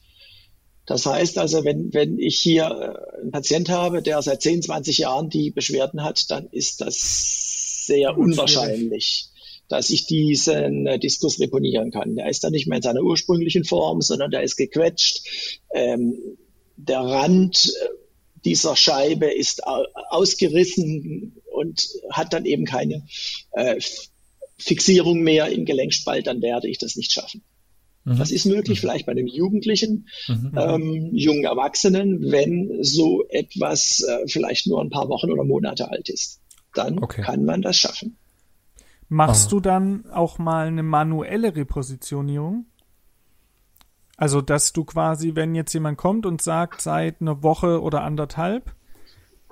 Das 0.85 1.05
heißt 1.05 1.37
also, 1.37 1.65
wenn, 1.65 1.93
wenn 1.93 2.17
ich 2.17 2.39
hier 2.39 2.63
äh, 2.63 3.21
einen 3.21 3.31
Patient 3.31 3.69
habe, 3.69 4.01
der 4.01 4.21
seit 4.21 4.41
10, 4.41 4.63
20 4.63 4.97
Jahren 4.97 5.29
die 5.29 5.51
Beschwerden 5.51 6.03
hat, 6.03 6.31
dann 6.31 6.47
ist 6.51 6.81
das 6.81 7.85
sehr 7.85 8.17
unwahrscheinlich, 8.17 9.27
dass 9.67 9.89
ich 9.89 10.07
diesen 10.07 10.87
äh, 10.87 10.97
Diskus 10.97 11.39
reponieren 11.39 11.91
kann. 11.91 12.15
Der 12.15 12.29
ist 12.29 12.43
dann 12.43 12.53
nicht 12.53 12.67
mehr 12.67 12.77
in 12.77 12.83
seiner 12.83 13.01
ursprünglichen 13.01 13.65
Form, 13.65 14.01
sondern 14.01 14.31
der 14.31 14.41
ist 14.41 14.55
gequetscht. 14.55 15.21
Ähm, 15.75 16.17
der 16.77 17.01
Rand 17.01 17.67
äh, 17.67 17.87
dieser 18.45 18.77
Scheibe 18.77 19.25
ist 19.25 19.67
ausgerissen 19.67 21.41
und 21.51 21.89
hat 22.09 22.31
dann 22.31 22.45
eben 22.45 22.63
keine 22.63 23.05
äh, 23.51 23.79
Fixierung 24.59 25.21
mehr 25.21 25.49
im 25.49 25.65
Gelenkspalt, 25.65 26.27
dann 26.27 26.41
werde 26.41 26.67
ich 26.67 26.77
das 26.77 26.95
nicht 26.95 27.11
schaffen. 27.11 27.41
Mhm. 28.03 28.17
Das 28.17 28.31
ist 28.31 28.45
möglich, 28.45 28.79
mhm. 28.79 28.81
vielleicht 28.81 29.05
bei 29.05 29.11
einem 29.13 29.27
Jugendlichen, 29.27 30.07
mhm. 30.27 30.51
ähm, 30.57 31.09
jungen 31.13 31.45
Erwachsenen, 31.45 32.31
wenn 32.31 32.83
so 32.83 33.25
etwas 33.29 34.01
äh, 34.01 34.27
vielleicht 34.27 34.67
nur 34.67 34.81
ein 34.81 34.89
paar 34.89 35.09
Wochen 35.09 35.31
oder 35.31 35.43
Monate 35.43 35.89
alt 35.89 36.09
ist. 36.09 36.41
Dann 36.73 36.99
okay. 36.99 37.21
kann 37.21 37.45
man 37.45 37.61
das 37.61 37.77
schaffen. 37.77 38.17
Machst 39.07 39.47
Aha. 39.47 39.49
du 39.49 39.59
dann 39.59 40.05
auch 40.11 40.37
mal 40.37 40.67
eine 40.67 40.83
manuelle 40.83 41.55
Repositionierung? 41.55 42.65
Also, 44.17 44.41
dass 44.41 44.73
du 44.73 44.83
quasi, 44.83 45.35
wenn 45.35 45.55
jetzt 45.55 45.73
jemand 45.73 45.97
kommt 45.97 46.25
und 46.25 46.41
sagt, 46.41 46.81
seit 46.81 47.21
einer 47.21 47.41
Woche 47.41 47.81
oder 47.81 48.03
anderthalb, 48.03 48.75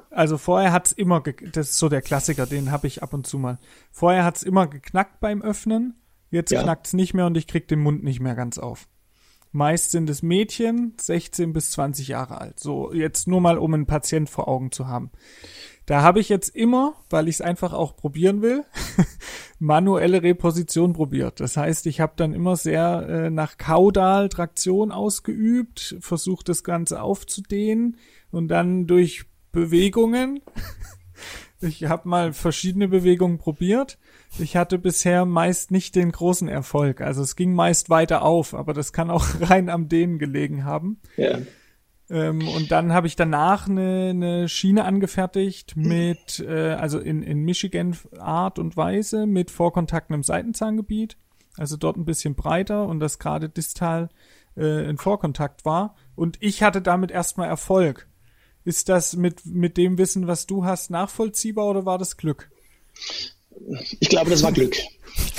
also 0.09 0.37
vorher 0.37 0.71
hat's 0.71 0.91
immer, 0.91 1.21
das 1.21 1.71
ist 1.71 1.77
so 1.77 1.89
der 1.89 2.01
Klassiker, 2.01 2.45
den 2.45 2.71
habe 2.71 2.87
ich 2.87 3.03
ab 3.03 3.13
und 3.13 3.27
zu 3.27 3.37
mal. 3.37 3.59
Vorher 3.91 4.23
hat's 4.23 4.43
immer 4.43 4.67
geknackt 4.67 5.19
beim 5.19 5.41
Öffnen, 5.41 6.01
jetzt 6.29 6.51
ja. 6.51 6.63
knackt's 6.63 6.93
nicht 6.93 7.13
mehr 7.13 7.25
und 7.25 7.37
ich 7.37 7.47
krieg 7.47 7.67
den 7.67 7.79
Mund 7.79 8.03
nicht 8.03 8.19
mehr 8.19 8.35
ganz 8.35 8.57
auf. 8.57 8.87
Meist 9.51 9.91
sind 9.91 10.09
es 10.09 10.21
Mädchen, 10.21 10.93
16 10.99 11.53
bis 11.53 11.71
20 11.71 12.09
Jahre 12.09 12.39
alt. 12.39 12.59
So, 12.59 12.93
jetzt 12.93 13.27
nur 13.27 13.41
mal, 13.41 13.57
um 13.57 13.73
einen 13.73 13.85
Patient 13.85 14.29
vor 14.29 14.47
Augen 14.47 14.71
zu 14.71 14.87
haben. 14.87 15.11
Da 15.87 16.01
habe 16.01 16.19
ich 16.19 16.27
jetzt 16.27 16.53
immer, 16.53 16.95
weil 17.09 17.29
ich 17.29 17.35
es 17.35 17.41
einfach 17.41 17.71
auch 17.71 17.95
probieren 17.95 18.41
will, 18.41 18.65
manuelle 19.59 20.21
Reposition 20.21 20.91
probiert. 20.91 21.39
Das 21.39 21.55
heißt, 21.55 21.85
ich 21.85 22.01
habe 22.01 22.13
dann 22.17 22.33
immer 22.33 22.57
sehr 22.57 23.07
äh, 23.07 23.29
nach 23.29 23.57
Kaudal-Traktion 23.57 24.91
ausgeübt, 24.91 25.95
versucht 26.01 26.49
das 26.49 26.65
Ganze 26.65 27.01
aufzudehnen 27.01 27.97
und 28.31 28.49
dann 28.49 28.85
durch 28.85 29.25
Bewegungen. 29.51 30.41
Ich 31.59 31.85
habe 31.85 32.07
mal 32.07 32.33
verschiedene 32.33 32.87
Bewegungen 32.87 33.39
probiert. 33.39 33.97
Ich 34.37 34.55
hatte 34.55 34.77
bisher 34.77 35.25
meist 35.25 35.71
nicht 35.71 35.95
den 35.95 36.11
großen 36.11 36.47
Erfolg. 36.47 37.01
Also 37.01 37.23
es 37.23 37.35
ging 37.35 37.55
meist 37.55 37.89
weiter 37.89 38.21
auf, 38.21 38.53
aber 38.53 38.73
das 38.73 38.93
kann 38.93 39.09
auch 39.09 39.25
rein 39.41 39.69
am 39.69 39.89
Dehnen 39.89 40.19
gelegen 40.19 40.65
haben. 40.65 40.99
Ja. 41.15 41.39
Ähm, 42.09 42.47
und 42.47 42.71
dann 42.71 42.93
habe 42.93 43.07
ich 43.07 43.15
danach 43.15 43.67
eine, 43.67 44.09
eine 44.11 44.49
Schiene 44.49 44.85
angefertigt 44.85 45.75
mit, 45.75 46.39
äh, 46.39 46.73
also 46.73 46.99
in, 46.99 47.23
in 47.23 47.39
Michigan 47.39 47.97
Art 48.19 48.59
und 48.59 48.77
Weise 48.77 49.25
mit 49.25 49.51
Vorkontakten 49.51 50.13
im 50.13 50.23
Seitenzahngebiet. 50.23 51.17
Also 51.57 51.75
dort 51.75 51.97
ein 51.97 52.05
bisschen 52.05 52.35
breiter 52.35 52.85
und 52.87 52.99
das 52.99 53.17
gerade 53.17 53.49
distal 53.49 54.09
äh, 54.55 54.87
in 54.87 54.97
Vorkontakt 54.97 55.65
war. 55.65 55.95
Und 56.15 56.37
ich 56.39 56.61
hatte 56.63 56.81
damit 56.81 57.11
erstmal 57.11 57.47
Erfolg. 57.49 58.07
Ist 58.67 58.89
das 58.89 59.15
mit, 59.15 59.45
mit 59.45 59.77
dem 59.77 59.97
Wissen, 59.97 60.27
was 60.27 60.45
du 60.45 60.65
hast, 60.65 60.91
nachvollziehbar 60.91 61.67
oder 61.67 61.85
war 61.85 61.97
das 61.97 62.17
Glück? 62.17 62.51
Ich 64.01 64.09
glaube, 64.09 64.29
das 64.29 64.43
war 64.43 64.51
Glück. 64.51 64.75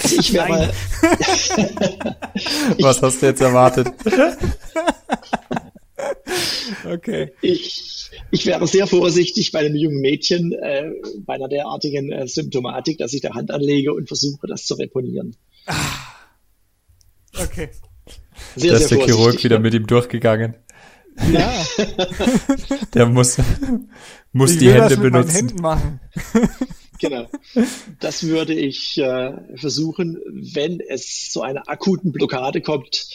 Also 0.02 0.16
ich 0.18 0.32
wäre. 0.32 0.72
Was 2.80 3.02
hast 3.02 3.20
du 3.20 3.26
jetzt 3.26 3.42
erwartet? 3.42 3.88
okay. 6.90 7.30
Ich, 7.42 8.10
ich 8.30 8.46
wäre 8.46 8.66
sehr 8.66 8.86
vorsichtig 8.86 9.52
bei 9.52 9.58
einem 9.58 9.76
jungen 9.76 10.00
Mädchen 10.00 10.54
äh, 10.54 10.90
bei 11.18 11.34
einer 11.34 11.48
derartigen 11.48 12.10
äh, 12.10 12.26
Symptomatik, 12.26 12.96
dass 12.96 13.12
ich 13.12 13.20
der 13.20 13.34
Hand 13.34 13.50
anlege 13.50 13.92
und 13.92 14.08
versuche, 14.08 14.46
das 14.46 14.64
zu 14.64 14.72
reponieren. 14.72 15.36
Ah. 15.66 15.74
Okay. 17.38 17.68
Sehr, 18.56 18.72
da 18.72 18.78
ist 18.78 18.90
der 18.90 19.04
Chirurg 19.04 19.44
wieder 19.44 19.58
mit 19.58 19.74
ihm 19.74 19.86
durchgegangen. 19.86 20.54
Ja. 21.32 21.64
der 22.94 23.06
muss, 23.06 23.38
muss 24.32 24.52
ich 24.52 24.58
die 24.58 24.72
Hände 24.72 24.96
benutzen. 24.96 25.26
Mit 25.26 25.36
Händen 25.36 25.62
machen. 25.62 26.00
genau. 27.00 27.26
Das 28.00 28.24
würde 28.24 28.54
ich 28.54 28.98
äh, 28.98 29.32
versuchen, 29.56 30.18
wenn 30.54 30.80
es 30.80 31.30
zu 31.30 31.42
einer 31.42 31.68
akuten 31.68 32.12
Blockade 32.12 32.60
kommt, 32.60 33.08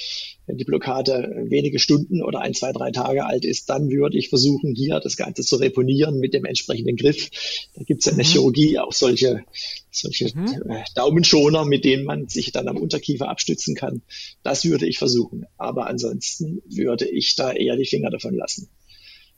wenn 0.46 0.58
die 0.58 0.66
Blockade 0.66 1.46
wenige 1.50 1.80
Stunden 1.80 2.22
oder 2.22 2.42
ein, 2.42 2.54
zwei, 2.54 2.72
drei 2.72 2.92
Tage 2.92 3.26
alt 3.26 3.46
ist, 3.46 3.70
dann 3.70 3.90
würde 3.90 4.18
ich 4.18 4.30
versuchen, 4.30 4.76
hier 4.76 5.00
das 5.00 5.16
Ganze 5.16 5.42
zu 5.44 5.56
reponieren 5.56 6.20
mit 6.20 6.34
dem 6.34 6.46
entsprechenden 6.46 6.98
Griff. 6.98 7.30
Da 7.76 7.84
gibt 7.84 8.02
es 8.02 8.08
in 8.08 8.18
der 8.18 8.26
mhm. 8.26 8.30
Chirurgie 8.30 8.80
auch 8.80 8.92
solche, 8.92 9.44
solche 9.92 10.32
mhm. 10.36 10.70
Äh, 10.70 10.84
Daumenschoner, 10.96 11.66
mit 11.66 11.86
denen 11.86 12.04
man 12.04 12.28
sich 12.28 12.52
dann 12.52 12.68
am 12.68 12.78
Unterkiefer 12.78 13.30
abstützen 13.30 13.76
kann. 13.76 14.02
Das 14.44 14.66
würde 14.66 14.86
ich 14.86 14.98
versuchen. 14.98 15.46
Aber 15.58 15.88
ansonsten 15.88 16.62
würde 16.68 17.08
ich 17.08 17.36
da 17.36 17.54
eher 17.54 17.78
die 17.78 17.86
Finger 17.86 18.10
davon 18.10 18.36
lassen. 18.36 18.70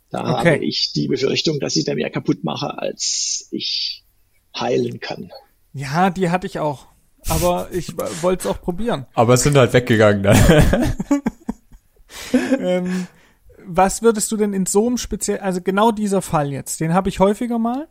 Da 0.10 0.40
okay. 0.40 0.52
habe 0.56 0.66
ich 0.66 0.92
die 0.94 1.08
Befürchtung, 1.08 1.60
dass 1.60 1.76
ich 1.76 1.86
da 1.86 1.94
mehr 1.94 2.10
kaputt 2.10 2.44
mache, 2.44 2.80
als 2.80 3.48
ich 3.52 4.04
heilen 4.58 5.00
kann. 5.00 5.32
Ja, 5.74 6.10
die 6.10 6.30
hatte 6.30 6.48
ich 6.48 6.60
auch 6.60 6.88
aber 7.30 7.70
ich 7.72 7.96
wollte 8.22 8.48
es 8.48 8.56
auch 8.56 8.62
probieren. 8.62 9.06
Aber 9.14 9.34
es 9.34 9.44
sind 9.44 9.58
halt 9.58 9.74
weggegangen 9.74 10.24
dann. 10.24 10.38
ähm, 12.60 13.08
was 13.66 14.02
würdest 14.02 14.32
du 14.32 14.38
denn 14.38 14.54
in 14.54 14.66
so 14.66 14.88
einem 14.88 14.98
speziell, 14.98 15.40
also 15.40 15.62
genau 15.62 15.92
dieser 15.92 16.22
Fall 16.22 16.52
jetzt, 16.52 16.80
den 16.80 16.94
habe 16.94 17.10
ich 17.10 17.20
häufiger 17.20 17.60
mal 17.60 17.88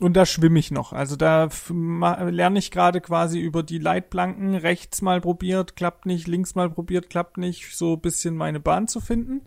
und 0.00 0.14
da 0.14 0.26
schwimme 0.26 0.58
ich 0.58 0.70
noch. 0.70 0.92
Also 0.92 1.16
da 1.16 1.48
lerne 1.70 2.58
ich 2.58 2.70
gerade 2.70 3.00
quasi 3.00 3.38
über 3.38 3.62
die 3.62 3.78
Leitplanken 3.78 4.54
rechts 4.54 5.00
mal 5.00 5.20
probiert, 5.20 5.76
klappt 5.76 6.06
nicht, 6.06 6.26
links 6.26 6.54
mal 6.54 6.70
probiert, 6.70 7.08
klappt 7.08 7.38
nicht, 7.38 7.76
so 7.76 7.96
bisschen 7.96 8.36
meine 8.36 8.58
Bahn 8.58 8.88
zu 8.88 9.00
finden. 9.00 9.42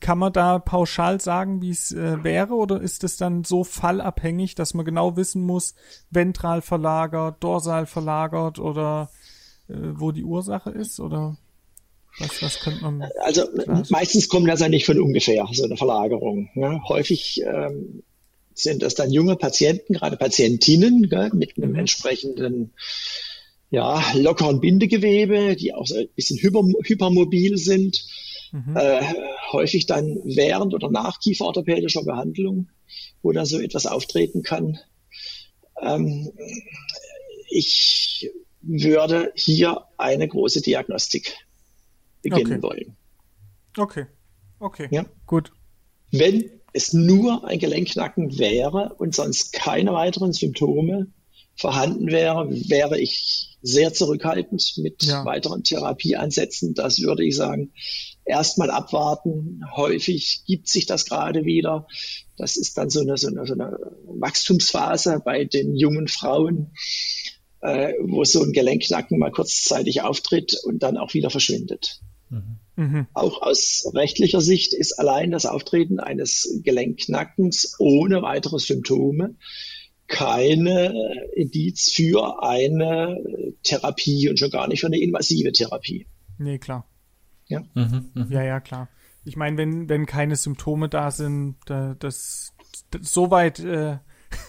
Kann 0.00 0.18
man 0.18 0.32
da 0.32 0.58
pauschal 0.58 1.20
sagen, 1.20 1.60
wie 1.60 1.70
es 1.70 1.90
äh, 1.90 2.22
wäre, 2.22 2.54
oder 2.54 2.80
ist 2.80 3.02
es 3.04 3.16
dann 3.16 3.42
so 3.42 3.64
fallabhängig, 3.64 4.54
dass 4.54 4.74
man 4.74 4.84
genau 4.84 5.16
wissen 5.16 5.42
muss, 5.42 5.74
ventral 6.10 6.62
verlagert, 6.62 7.42
dorsal 7.42 7.86
verlagert 7.86 8.58
oder 8.58 9.10
äh, 9.68 9.74
wo 9.76 10.12
die 10.12 10.24
Ursache 10.24 10.70
ist? 10.70 11.00
Oder 11.00 11.36
was, 12.18 12.42
was 12.42 12.60
könnte 12.60 12.82
man. 12.82 13.02
Also 13.22 13.46
klar? 13.48 13.82
meistens 13.88 14.28
kommt 14.28 14.48
das 14.48 14.60
ja 14.60 14.68
nicht 14.68 14.86
von 14.86 15.00
ungefähr, 15.00 15.46
so 15.52 15.64
eine 15.64 15.76
Verlagerung. 15.76 16.48
Ne? 16.54 16.80
Häufig 16.88 17.42
ähm, 17.44 18.04
sind 18.54 18.82
das 18.82 18.94
dann 18.94 19.10
junge 19.10 19.36
Patienten, 19.36 19.94
gerade 19.94 20.16
Patientinnen, 20.16 21.08
gell, 21.08 21.30
mit 21.34 21.56
einem 21.56 21.70
mhm. 21.70 21.80
entsprechenden 21.80 22.72
ja, 23.70 24.00
lockeren 24.14 24.60
Bindegewebe, 24.60 25.56
die 25.56 25.74
auch 25.74 25.86
so 25.86 25.96
ein 25.96 26.08
bisschen 26.14 26.38
hyper, 26.38 26.62
hypermobil 26.84 27.58
sind 27.58 28.04
mhm. 28.54 28.76
äh, 28.76 29.02
häufig 29.52 29.86
dann 29.86 30.20
während 30.24 30.74
oder 30.74 30.90
nach 30.90 31.18
kieferorthopädischer 31.18 32.04
Behandlung, 32.04 32.68
wo 33.22 33.32
da 33.32 33.44
so 33.44 33.58
etwas 33.58 33.86
auftreten 33.86 34.42
kann. 34.42 34.78
Ähm, 35.82 36.32
ich 37.50 38.30
würde 38.62 39.32
hier 39.34 39.82
eine 39.98 40.28
große 40.28 40.62
Diagnostik 40.62 41.36
beginnen 42.22 42.52
okay. 42.52 42.62
wollen. 42.62 42.96
Okay, 43.76 44.06
okay, 44.60 44.88
ja. 44.90 45.04
gut. 45.26 45.52
Wenn 46.12 46.48
es 46.72 46.92
nur 46.92 47.44
ein 47.44 47.58
Gelenknacken 47.58 48.38
wäre 48.38 48.94
und 48.98 49.14
sonst 49.14 49.52
keine 49.52 49.92
weiteren 49.92 50.32
Symptome 50.32 51.08
vorhanden 51.56 52.06
wäre, 52.08 52.50
wäre 52.68 53.00
ich 53.00 53.58
sehr 53.62 53.92
zurückhaltend 53.92 54.74
mit 54.76 55.04
ja. 55.04 55.24
weiteren 55.24 55.64
Therapieansätzen. 55.64 56.74
Das 56.74 57.00
würde 57.00 57.24
ich 57.24 57.36
sagen, 57.36 57.72
erstmal 58.24 58.70
abwarten. 58.70 59.62
Häufig 59.74 60.42
gibt 60.46 60.68
sich 60.68 60.86
das 60.86 61.04
gerade 61.04 61.44
wieder. 61.44 61.86
Das 62.36 62.56
ist 62.56 62.76
dann 62.78 62.90
so 62.90 63.00
eine, 63.00 63.16
so 63.16 63.28
eine, 63.28 63.46
so 63.46 63.54
eine 63.54 63.78
Wachstumsphase 64.06 65.20
bei 65.24 65.44
den 65.44 65.76
jungen 65.76 66.08
Frauen, 66.08 66.72
äh, 67.60 67.92
wo 68.02 68.24
so 68.24 68.42
ein 68.42 68.52
Gelenknacken 68.52 69.18
mal 69.18 69.30
kurzzeitig 69.30 70.02
auftritt 70.02 70.58
und 70.64 70.82
dann 70.82 70.96
auch 70.96 71.14
wieder 71.14 71.30
verschwindet. 71.30 72.00
Mhm. 72.30 72.58
mhm. 72.76 73.06
Auch 73.12 73.42
aus 73.42 73.90
rechtlicher 73.94 74.40
Sicht 74.40 74.72
ist 74.72 74.98
allein 74.98 75.30
das 75.30 75.46
Auftreten 75.46 76.00
eines 76.00 76.60
Gelenknackens 76.62 77.76
ohne 77.78 78.22
weitere 78.22 78.58
Symptome 78.58 79.36
keine 80.06 81.28
Indiz 81.34 81.90
für 81.90 82.42
eine 82.42 83.18
Therapie 83.62 84.28
und 84.28 84.38
schon 84.38 84.50
gar 84.50 84.68
nicht 84.68 84.80
für 84.80 84.86
eine 84.86 85.00
invasive 85.00 85.52
Therapie. 85.52 86.06
Nee, 86.38 86.58
klar. 86.58 86.86
Ja, 87.46 87.60
mhm, 87.74 88.10
mh. 88.14 88.26
ja, 88.30 88.42
ja, 88.42 88.60
klar. 88.60 88.88
Ich 89.24 89.36
meine, 89.36 89.56
wenn, 89.56 89.88
wenn 89.88 90.06
keine 90.06 90.36
Symptome 90.36 90.88
da 90.88 91.10
sind, 91.10 91.56
da, 91.66 91.94
das, 91.98 92.54
das 92.90 93.12
soweit 93.12 93.58
äh, 93.60 93.98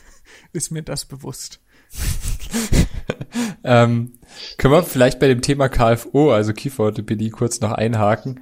ist 0.53 0.71
mir 0.71 0.83
das 0.83 1.05
bewusst. 1.05 1.61
ähm, 3.63 4.13
können 4.57 4.73
wir 4.73 4.83
vielleicht 4.83 5.19
bei 5.19 5.27
dem 5.27 5.41
Thema 5.41 5.69
KFO, 5.69 6.31
also 6.31 6.53
Kieferorthopädie, 6.53 7.29
kurz 7.29 7.61
noch 7.61 7.71
einhaken? 7.71 8.41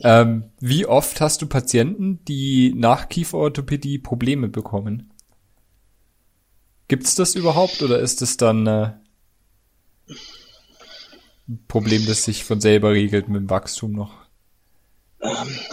Ähm, 0.00 0.50
wie 0.58 0.86
oft 0.86 1.20
hast 1.20 1.42
du 1.42 1.46
Patienten, 1.46 2.24
die 2.24 2.74
nach 2.74 3.08
Kieferorthopädie 3.08 3.98
Probleme 3.98 4.48
bekommen? 4.48 5.12
Gibt's 6.88 7.14
das 7.14 7.34
überhaupt 7.34 7.82
oder 7.82 7.98
ist 7.98 8.20
es 8.20 8.36
dann 8.36 8.66
äh, 8.66 8.92
Problem, 11.68 12.06
das 12.06 12.24
sich 12.24 12.44
von 12.44 12.60
selber 12.60 12.92
regelt 12.92 13.28
mit 13.28 13.40
dem 13.40 13.50
Wachstum 13.50 13.92
noch? 13.92 14.14
Ähm, 15.20 15.32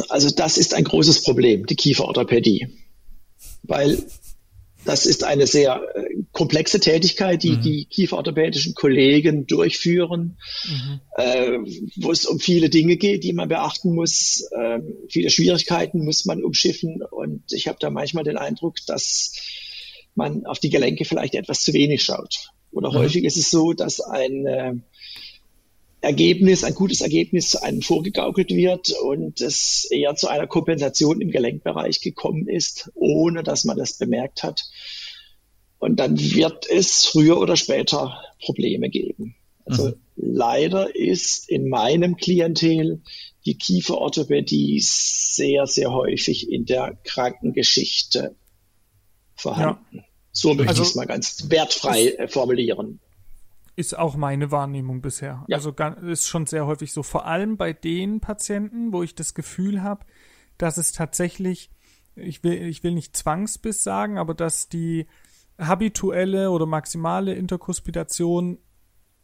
also 0.09 0.29
das 0.29 0.57
ist 0.57 0.73
ein 0.73 0.83
großes 0.83 1.23
Problem, 1.23 1.65
die 1.65 1.75
Kieferorthopädie. 1.75 2.67
Weil 3.63 4.03
das 4.83 5.05
ist 5.05 5.23
eine 5.23 5.45
sehr 5.45 5.81
äh, 5.95 6.23
komplexe 6.31 6.79
Tätigkeit, 6.79 7.43
die 7.43 7.51
mhm. 7.51 7.61
die 7.61 7.85
kieferorthopädischen 7.85 8.73
Kollegen 8.73 9.45
durchführen, 9.45 10.37
mhm. 10.65 10.99
äh, 11.17 11.59
wo 11.97 12.11
es 12.11 12.25
um 12.25 12.39
viele 12.39 12.69
Dinge 12.69 12.97
geht, 12.97 13.23
die 13.23 13.33
man 13.33 13.47
beachten 13.47 13.93
muss. 13.93 14.43
Äh, 14.51 14.79
viele 15.09 15.29
Schwierigkeiten 15.29 16.03
muss 16.03 16.25
man 16.25 16.43
umschiffen. 16.43 17.03
Und 17.03 17.53
ich 17.53 17.67
habe 17.67 17.77
da 17.79 17.89
manchmal 17.89 18.23
den 18.23 18.37
Eindruck, 18.37 18.77
dass 18.87 19.33
man 20.15 20.45
auf 20.45 20.59
die 20.59 20.69
Gelenke 20.69 21.05
vielleicht 21.05 21.35
etwas 21.35 21.61
zu 21.61 21.73
wenig 21.73 22.03
schaut. 22.03 22.49
Oder 22.71 22.89
mhm. 22.89 22.95
häufig 22.95 23.23
ist 23.23 23.37
es 23.37 23.51
so, 23.51 23.73
dass 23.73 24.01
ein 24.01 24.47
äh, 24.47 24.73
Ergebnis, 26.01 26.63
ein 26.63 26.73
gutes 26.73 27.01
Ergebnis 27.01 27.49
zu 27.49 27.61
einem 27.61 27.83
vorgegaukelt 27.83 28.49
wird 28.49 28.91
und 28.91 29.39
es 29.39 29.87
eher 29.91 30.15
zu 30.15 30.27
einer 30.27 30.47
Kompensation 30.47 31.21
im 31.21 31.29
Gelenkbereich 31.29 32.01
gekommen 32.01 32.47
ist, 32.47 32.91
ohne 32.95 33.43
dass 33.43 33.65
man 33.65 33.77
das 33.77 33.97
bemerkt 33.97 34.41
hat. 34.41 34.65
Und 35.77 35.99
dann 35.99 36.19
wird 36.19 36.67
es 36.69 37.05
früher 37.05 37.39
oder 37.39 37.55
später 37.55 38.19
Probleme 38.43 38.89
geben. 38.89 39.35
Also 39.65 39.89
mhm. 39.89 39.95
leider 40.15 40.95
ist 40.95 41.49
in 41.49 41.69
meinem 41.69 42.17
Klientel 42.17 43.01
die 43.45 43.57
Kieferorthopädie 43.57 44.79
sehr, 44.83 45.67
sehr 45.67 45.91
häufig 45.91 46.51
in 46.51 46.65
der 46.65 46.97
Krankengeschichte 47.03 48.35
vorhanden. 49.35 49.97
Ja. 49.97 50.03
So 50.31 50.53
möchte 50.53 50.69
also, 50.69 50.83
ich 50.83 50.89
es 50.89 50.95
mal 50.95 51.05
ganz 51.05 51.45
wertfrei 51.49 52.09
äh, 52.09 52.27
formulieren. 52.27 52.99
Ist 53.75 53.97
auch 53.97 54.15
meine 54.15 54.51
Wahrnehmung 54.51 55.01
bisher. 55.01 55.45
Ja. 55.47 55.57
Also 55.57 55.73
ist 56.03 56.27
schon 56.27 56.45
sehr 56.45 56.65
häufig 56.65 56.91
so. 56.91 57.03
Vor 57.03 57.25
allem 57.25 57.57
bei 57.57 57.73
den 57.73 58.19
Patienten, 58.19 58.91
wo 58.91 59.03
ich 59.03 59.15
das 59.15 59.33
Gefühl 59.33 59.81
habe, 59.81 60.05
dass 60.57 60.77
es 60.77 60.91
tatsächlich, 60.91 61.71
ich 62.15 62.43
will, 62.43 62.53
ich 62.53 62.83
will 62.83 62.93
nicht 62.93 63.15
Zwangsbiss 63.15 63.83
sagen, 63.83 64.17
aber 64.17 64.33
dass 64.33 64.69
die 64.69 65.07
habituelle 65.57 66.51
oder 66.51 66.65
maximale 66.65 67.33
Interkuspidation 67.33 68.57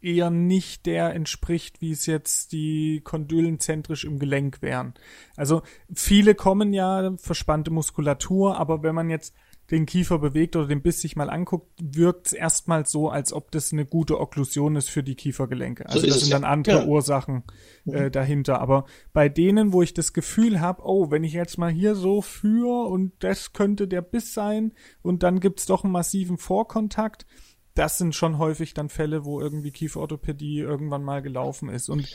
eher 0.00 0.30
nicht 0.30 0.86
der 0.86 1.14
entspricht, 1.14 1.80
wie 1.80 1.90
es 1.90 2.06
jetzt 2.06 2.52
die 2.52 3.00
Kondylen 3.02 3.58
zentrisch 3.58 4.04
im 4.04 4.18
Gelenk 4.18 4.62
wären. 4.62 4.94
Also 5.36 5.62
viele 5.92 6.34
kommen 6.34 6.72
ja 6.72 7.16
verspannte 7.16 7.70
Muskulatur, 7.70 8.56
aber 8.58 8.82
wenn 8.82 8.94
man 8.94 9.10
jetzt 9.10 9.34
den 9.70 9.84
Kiefer 9.84 10.18
bewegt 10.18 10.56
oder 10.56 10.66
den 10.66 10.80
Biss 10.80 11.00
sich 11.00 11.14
mal 11.14 11.28
anguckt, 11.28 11.70
wirkt 11.80 12.28
es 12.28 12.32
erstmal 12.32 12.86
so, 12.86 13.10
als 13.10 13.32
ob 13.32 13.50
das 13.50 13.72
eine 13.72 13.84
gute 13.84 14.18
Okklusion 14.18 14.76
ist 14.76 14.88
für 14.88 15.02
die 15.02 15.14
Kiefergelenke. 15.14 15.86
Also 15.86 16.00
so 16.00 16.06
das 16.06 16.20
sind 16.20 16.32
dann 16.32 16.44
andere 16.44 16.80
ja. 16.80 16.86
Ursachen 16.86 17.44
äh, 17.86 18.04
mhm. 18.04 18.12
dahinter. 18.12 18.60
Aber 18.60 18.86
bei 19.12 19.28
denen, 19.28 19.72
wo 19.72 19.82
ich 19.82 19.92
das 19.92 20.14
Gefühl 20.14 20.60
habe, 20.60 20.82
oh, 20.84 21.10
wenn 21.10 21.22
ich 21.22 21.34
jetzt 21.34 21.58
mal 21.58 21.70
hier 21.70 21.94
so 21.94 22.22
führe 22.22 22.88
und 22.88 23.12
das 23.18 23.52
könnte 23.52 23.88
der 23.88 24.00
Biss 24.00 24.32
sein 24.32 24.72
und 25.02 25.22
dann 25.22 25.38
gibt's 25.38 25.66
doch 25.66 25.84
einen 25.84 25.92
massiven 25.92 26.38
Vorkontakt, 26.38 27.26
das 27.74 27.98
sind 27.98 28.14
schon 28.14 28.38
häufig 28.38 28.74
dann 28.74 28.88
Fälle, 28.88 29.24
wo 29.24 29.40
irgendwie 29.40 29.70
Kieferorthopädie 29.70 30.60
irgendwann 30.60 31.04
mal 31.04 31.20
gelaufen 31.22 31.68
ist. 31.68 31.90
Und 31.90 32.08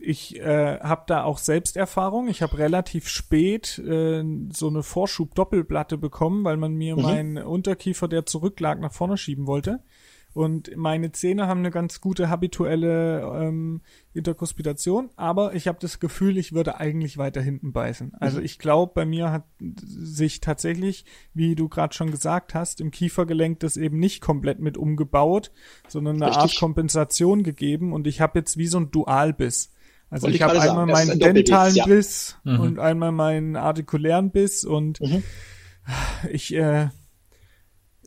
ich 0.00 0.38
äh, 0.38 0.78
habe 0.80 1.04
da 1.06 1.24
auch 1.24 1.38
Selbsterfahrung. 1.38 2.28
Ich 2.28 2.42
habe 2.42 2.58
relativ 2.58 3.08
spät 3.08 3.78
äh, 3.78 4.22
so 4.52 4.68
eine 4.68 4.82
Vorschub-Doppelplatte 4.82 5.98
bekommen, 5.98 6.44
weil 6.44 6.56
man 6.56 6.74
mir 6.74 6.96
mhm. 6.96 7.02
meinen 7.02 7.38
Unterkiefer, 7.38 8.08
der 8.08 8.26
zurücklag, 8.26 8.80
nach 8.80 8.92
vorne 8.92 9.16
schieben 9.16 9.46
wollte. 9.46 9.80
Und 10.34 10.76
meine 10.76 11.10
Zähne 11.10 11.48
haben 11.48 11.60
eine 11.60 11.70
ganz 11.70 12.00
gute 12.00 12.28
habituelle 12.28 13.22
ähm, 13.22 13.80
Interkuspitation, 14.12 15.10
aber 15.16 15.54
ich 15.54 15.66
habe 15.66 15.78
das 15.80 16.00
Gefühl, 16.00 16.36
ich 16.36 16.52
würde 16.52 16.78
eigentlich 16.78 17.18
weiter 17.18 17.40
hinten 17.40 17.72
beißen. 17.72 18.14
Also 18.20 18.38
mhm. 18.38 18.44
ich 18.44 18.58
glaube, 18.58 18.92
bei 18.94 19.04
mir 19.04 19.32
hat 19.32 19.44
sich 19.58 20.40
tatsächlich, 20.40 21.04
wie 21.34 21.56
du 21.56 21.68
gerade 21.68 21.94
schon 21.94 22.10
gesagt 22.10 22.54
hast, 22.54 22.80
im 22.80 22.90
Kiefergelenk 22.90 23.58
das 23.60 23.76
eben 23.76 23.98
nicht 23.98 24.20
komplett 24.20 24.60
mit 24.60 24.76
umgebaut, 24.76 25.50
sondern 25.88 26.16
eine 26.16 26.26
Richtig. 26.26 26.42
Art 26.42 26.56
Kompensation 26.60 27.42
gegeben 27.42 27.92
und 27.92 28.06
ich 28.06 28.20
habe 28.20 28.38
jetzt 28.38 28.58
wie 28.58 28.68
so 28.68 28.78
ein 28.78 28.90
Dualbiss. 28.92 29.72
Also 30.10 30.24
Wollte 30.24 30.36
ich 30.36 30.42
habe 30.42 30.60
einmal 30.60 30.88
sagen, 30.88 31.08
meinen 31.08 31.18
dentalen 31.18 31.74
ja. 31.74 31.84
Biss 31.84 32.36
mhm. 32.44 32.60
und 32.60 32.78
einmal 32.78 33.12
meinen 33.12 33.56
artikulären 33.56 34.30
Biss 34.30 34.64
und 34.64 35.00
mhm. 35.00 35.22
ich 36.30 36.54
äh, 36.54 36.88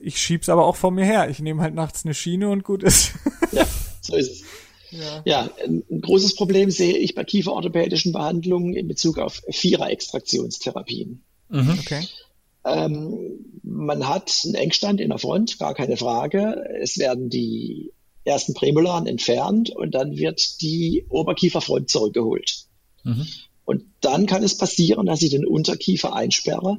ich 0.03 0.17
schieb's 0.17 0.49
aber 0.49 0.65
auch 0.65 0.75
vor 0.75 0.91
mir 0.91 1.05
her. 1.05 1.29
Ich 1.29 1.39
nehme 1.39 1.61
halt 1.61 1.75
nachts 1.75 2.05
eine 2.05 2.13
Schiene 2.13 2.49
und 2.49 2.63
gut 2.63 2.83
ist. 2.83 3.13
ja, 3.51 3.67
so 4.01 4.15
ist 4.15 4.31
es. 4.31 4.43
Ja. 4.91 5.21
ja, 5.23 5.49
ein 5.63 6.01
großes 6.01 6.35
Problem 6.35 6.69
sehe 6.69 6.97
ich 6.97 7.15
bei 7.15 7.23
kieferorthopädischen 7.23 8.11
Behandlungen 8.11 8.73
in 8.73 8.89
Bezug 8.89 9.19
auf 9.19 9.41
Vierer-Extraktionstherapien. 9.49 11.23
Mhm. 11.47 11.79
Okay. 11.79 12.05
Ähm, 12.65 13.39
man 13.63 14.09
hat 14.09 14.41
einen 14.43 14.55
Engstand 14.55 14.99
in 14.99 15.09
der 15.09 15.17
Front, 15.17 15.59
gar 15.59 15.75
keine 15.75 15.95
Frage. 15.95 16.65
Es 16.81 16.97
werden 16.97 17.29
die 17.29 17.93
ersten 18.23 18.53
Prämolaren 18.53 19.07
entfernt 19.07 19.69
und 19.69 19.95
dann 19.95 20.17
wird 20.17 20.61
die 20.61 21.05
Oberkieferfront 21.09 21.89
zurückgeholt. 21.89 22.65
Mhm. 23.03 23.27
Und 23.65 23.85
dann 24.01 24.25
kann 24.25 24.43
es 24.43 24.57
passieren, 24.57 25.05
dass 25.05 25.21
ich 25.21 25.31
den 25.31 25.45
Unterkiefer 25.45 26.15
einsperre. 26.15 26.77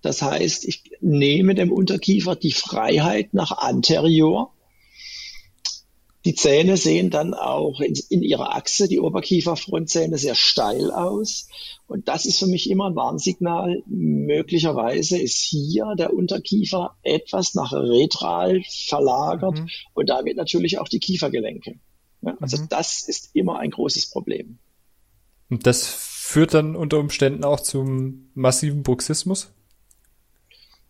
Das 0.00 0.22
heißt, 0.22 0.64
ich 0.64 0.82
nehme 1.00 1.54
dem 1.54 1.72
Unterkiefer 1.72 2.34
die 2.34 2.52
Freiheit 2.52 3.34
nach 3.34 3.52
anterior 3.52 4.52
die 6.24 6.34
Zähne 6.34 6.76
sehen 6.76 7.10
dann 7.10 7.34
auch 7.34 7.80
in, 7.80 7.94
in 8.08 8.22
ihrer 8.22 8.54
Achse, 8.54 8.86
die 8.86 9.00
Oberkieferfrontzähne, 9.00 10.18
sehr 10.18 10.36
steil 10.36 10.92
aus. 10.92 11.48
Und 11.86 12.06
das 12.08 12.26
ist 12.26 12.38
für 12.38 12.46
mich 12.46 12.70
immer 12.70 12.88
ein 12.88 12.96
Warnsignal. 12.96 13.82
Möglicherweise 13.86 15.18
ist 15.18 15.38
hier 15.38 15.94
der 15.98 16.14
Unterkiefer 16.14 16.96
etwas 17.02 17.54
nach 17.54 17.72
retral 17.72 18.62
verlagert 18.86 19.58
mhm. 19.58 19.68
und 19.94 20.10
damit 20.10 20.36
natürlich 20.36 20.78
auch 20.78 20.88
die 20.88 21.00
Kiefergelenke. 21.00 21.74
Ja, 22.22 22.36
also 22.40 22.56
mhm. 22.56 22.68
das 22.68 23.08
ist 23.08 23.30
immer 23.34 23.58
ein 23.58 23.70
großes 23.70 24.10
Problem. 24.10 24.58
Und 25.50 25.66
das 25.66 25.86
führt 25.86 26.54
dann 26.54 26.76
unter 26.76 26.98
Umständen 26.98 27.44
auch 27.44 27.60
zum 27.60 28.30
massiven 28.34 28.84
Bruxismus? 28.84 29.50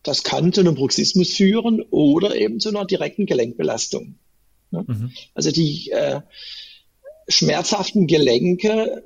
Das 0.02 0.24
kann 0.24 0.52
zu 0.52 0.60
einem 0.60 0.74
Bruxismus 0.74 1.32
führen 1.32 1.80
oder 1.90 2.36
eben 2.36 2.60
zu 2.60 2.68
einer 2.68 2.84
direkten 2.84 3.24
Gelenkbelastung. 3.24 4.18
Ne? 4.72 4.84
Mhm. 4.86 5.12
Also 5.34 5.50
die 5.50 5.90
äh, 5.90 6.20
schmerzhaften 7.28 8.06
Gelenke 8.06 9.04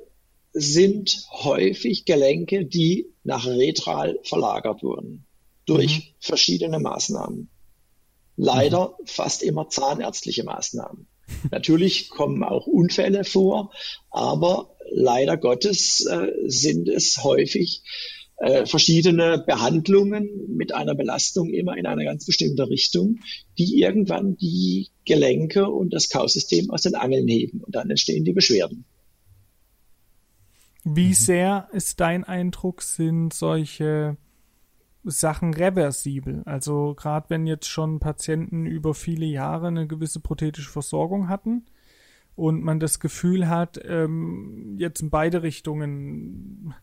sind 0.53 1.27
häufig 1.31 2.07
Gelenke, 2.07 2.65
die 2.65 3.13
nach 3.25 3.47
retral 3.47 4.19
verlagert 4.23 4.83
wurden 4.83 5.27
durch 5.67 5.99
mhm. 5.99 6.03
verschiedene 6.21 6.79
Maßnahmen. 6.79 7.51
Leider 8.37 8.97
mhm. 8.99 9.07
fast 9.07 9.43
immer 9.43 9.69
zahnärztliche 9.69 10.45
Maßnahmen. 10.45 11.07
Natürlich 11.51 12.09
kommen 12.09 12.45
auch 12.45 12.67
Unfälle 12.67 13.25
vor, 13.25 13.73
aber 14.11 14.77
leider 14.91 15.37
Gottes 15.37 16.07
äh, 16.07 16.29
sind 16.47 16.89
es 16.89 17.23
häufig 17.23 17.83
äh, 18.39 18.67
verschiedene 18.67 19.43
Behandlungen 19.47 20.57
mit 20.57 20.75
einer 20.75 20.95
Belastung 20.95 21.51
immer 21.51 21.77
in 21.77 21.87
einer 21.87 22.05
ganz 22.05 22.27
bestimmte 22.27 22.69
Richtung, 22.69 23.21
die 23.59 23.81
irgendwann 23.81 24.37
die 24.37 24.89
Gelenke 25.07 25.69
und 25.69 25.95
das 25.95 26.11
Kausystem 26.11 26.71
aus 26.71 26.83
den 26.83 26.95
Angeln 26.95 27.29
heben 27.29 27.61
und 27.61 27.75
dann 27.75 27.89
entstehen 27.89 28.25
die 28.25 28.35
Beschwerden. 28.35 28.85
Wie 30.85 31.09
mhm. 31.09 31.15
sehr 31.15 31.69
ist 31.73 31.99
dein 32.01 32.25
Eindruck, 32.25 32.83
sind 32.83 33.33
solche 33.33 34.17
Sachen 35.03 35.55
reversibel? 35.55 36.43
Also 36.45 36.95
gerade 36.95 37.31
wenn 37.31 37.47
jetzt 37.47 37.67
schon 37.67 38.01
Patienten 38.01 38.67
über 38.67 38.95
viele 38.95 39.27
Jahre 39.27 39.69
eine 39.69 39.87
gewisse 39.87 40.21
prothetische 40.21 40.71
Versorgung 40.71 41.29
hatten 41.29 41.65
und 42.35 42.63
man 42.63 42.81
das 42.81 43.01
Gefühl 43.01 43.49
hat, 43.49 43.81
ähm, 43.85 44.77
jetzt 44.79 45.01
in 45.01 45.11
beide 45.11 45.43
Richtungen 45.43 46.75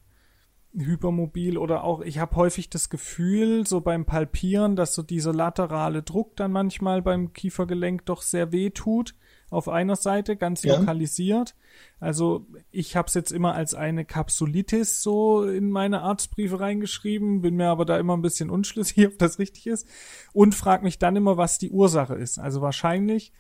hypermobil 0.75 1.57
oder 1.57 1.83
auch, 1.83 2.01
ich 2.01 2.19
habe 2.19 2.35
häufig 2.35 2.69
das 2.69 2.89
Gefühl, 2.89 3.65
so 3.67 3.81
beim 3.81 4.05
Palpieren, 4.05 4.75
dass 4.75 4.95
so 4.95 5.03
dieser 5.03 5.33
laterale 5.33 6.01
Druck 6.01 6.35
dann 6.35 6.51
manchmal 6.51 7.01
beim 7.01 7.33
Kiefergelenk 7.33 8.05
doch 8.05 8.21
sehr 8.21 8.51
weh 8.51 8.69
tut. 8.71 9.15
Auf 9.49 9.69
einer 9.69 9.95
Seite, 9.95 10.35
ganz 10.35 10.63
ja. 10.63 10.77
lokalisiert. 10.77 11.55
Also 11.99 12.47
ich 12.71 12.95
habe 12.95 13.07
es 13.07 13.13
jetzt 13.13 13.31
immer 13.31 13.53
als 13.53 13.75
eine 13.75 14.03
Kapsulitis 14.03 15.03
so 15.03 15.43
in 15.43 15.69
meine 15.69 16.01
Arztbriefe 16.01 16.59
reingeschrieben, 16.59 17.41
bin 17.41 17.55
mir 17.55 17.67
aber 17.67 17.85
da 17.85 17.99
immer 17.99 18.17
ein 18.17 18.23
bisschen 18.23 18.49
unschlüssig, 18.49 19.05
ob 19.07 19.19
das 19.19 19.37
richtig 19.37 19.67
ist. 19.67 19.87
Und 20.33 20.55
frage 20.55 20.83
mich 20.83 20.97
dann 20.97 21.15
immer, 21.15 21.37
was 21.37 21.59
die 21.59 21.69
Ursache 21.69 22.15
ist. 22.15 22.39
Also 22.39 22.61
wahrscheinlich 22.61 23.31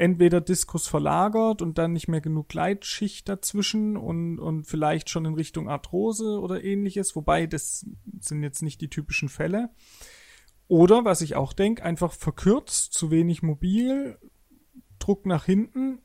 entweder 0.00 0.40
Diskus 0.40 0.88
verlagert 0.88 1.60
und 1.60 1.76
dann 1.76 1.92
nicht 1.92 2.08
mehr 2.08 2.22
genug 2.22 2.48
Gleitschicht 2.48 3.28
dazwischen 3.28 3.98
und, 3.98 4.38
und 4.38 4.64
vielleicht 4.64 5.10
schon 5.10 5.26
in 5.26 5.34
Richtung 5.34 5.68
Arthrose 5.68 6.40
oder 6.40 6.64
ähnliches, 6.64 7.14
wobei 7.14 7.46
das 7.46 7.84
sind 8.18 8.42
jetzt 8.42 8.62
nicht 8.62 8.80
die 8.80 8.88
typischen 8.88 9.28
Fälle. 9.28 9.68
Oder, 10.68 11.04
was 11.04 11.20
ich 11.20 11.36
auch 11.36 11.52
denke, 11.52 11.82
einfach 11.82 12.12
verkürzt, 12.12 12.94
zu 12.94 13.10
wenig 13.10 13.42
mobil, 13.42 14.18
Druck 14.98 15.26
nach 15.26 15.44
hinten. 15.44 15.98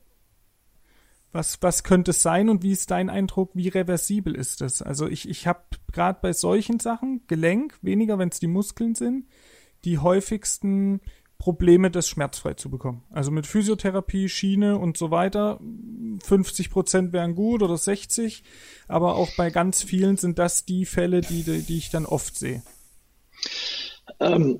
Was, 1.32 1.62
was 1.62 1.82
könnte 1.82 2.10
es 2.10 2.20
sein 2.20 2.50
und 2.50 2.62
wie 2.62 2.72
ist 2.72 2.90
dein 2.90 3.08
Eindruck, 3.08 3.52
wie 3.54 3.68
reversibel 3.68 4.34
ist 4.34 4.60
das? 4.60 4.82
Also 4.82 5.06
ich, 5.06 5.26
ich 5.26 5.46
habe 5.46 5.64
gerade 5.92 6.18
bei 6.20 6.34
solchen 6.34 6.80
Sachen, 6.80 7.22
Gelenk, 7.28 7.78
weniger 7.80 8.18
wenn 8.18 8.28
es 8.28 8.40
die 8.40 8.46
Muskeln 8.46 8.94
sind, 8.94 9.26
die 9.86 9.98
häufigsten 9.98 11.00
Probleme, 11.38 11.90
das 11.90 12.08
schmerzfrei 12.08 12.54
zu 12.54 12.70
bekommen. 12.70 13.02
Also 13.10 13.30
mit 13.30 13.46
Physiotherapie, 13.46 14.28
Schiene 14.28 14.78
und 14.78 14.96
so 14.96 15.10
weiter, 15.10 15.60
50 16.22 16.70
Prozent 16.70 17.12
wären 17.12 17.34
gut 17.34 17.62
oder 17.62 17.76
60, 17.76 18.42
aber 18.88 19.16
auch 19.16 19.28
bei 19.36 19.50
ganz 19.50 19.82
vielen 19.82 20.16
sind 20.16 20.38
das 20.38 20.64
die 20.64 20.86
Fälle, 20.86 21.20
die, 21.20 21.42
die 21.42 21.76
ich 21.76 21.90
dann 21.90 22.06
oft 22.06 22.38
sehe. 22.38 22.62
Ähm, 24.20 24.58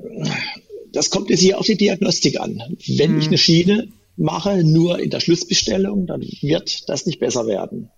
das 0.92 1.10
kommt 1.10 1.30
jetzt 1.30 1.40
hier 1.40 1.58
auf 1.58 1.66
die 1.66 1.76
Diagnostik 1.76 2.40
an. 2.40 2.62
Wenn 2.86 3.12
hm. 3.12 3.18
ich 3.18 3.26
eine 3.28 3.38
Schiene 3.38 3.88
mache, 4.16 4.64
nur 4.64 4.98
in 4.98 5.10
der 5.10 5.20
Schlussbestellung, 5.20 6.06
dann 6.06 6.20
wird 6.20 6.88
das 6.88 7.06
nicht 7.06 7.20
besser 7.20 7.46
werden. 7.46 7.90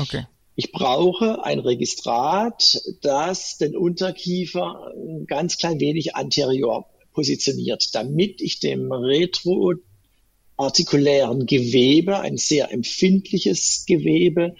Okay. 0.00 0.26
Ich 0.54 0.72
brauche 0.72 1.44
ein 1.44 1.58
Registrat, 1.58 2.80
das 3.02 3.58
den 3.58 3.76
Unterkiefer 3.76 4.92
ein 4.96 5.26
ganz 5.26 5.58
klein 5.58 5.80
wenig 5.80 6.16
anterior 6.16 6.88
positioniert, 7.16 7.92
damit 7.94 8.40
ich 8.42 8.60
dem 8.60 8.92
retroartikulären 8.92 11.46
Gewebe, 11.46 12.20
ein 12.20 12.36
sehr 12.36 12.70
empfindliches 12.70 13.86
Gewebe, 13.88 14.54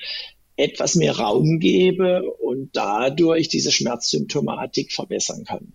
etwas 0.56 0.96
mehr 0.96 1.18
Raum 1.18 1.60
gebe 1.60 2.24
und 2.24 2.74
dadurch 2.74 3.48
diese 3.48 3.70
Schmerzsymptomatik 3.70 4.90
verbessern 4.90 5.44
kann. 5.44 5.74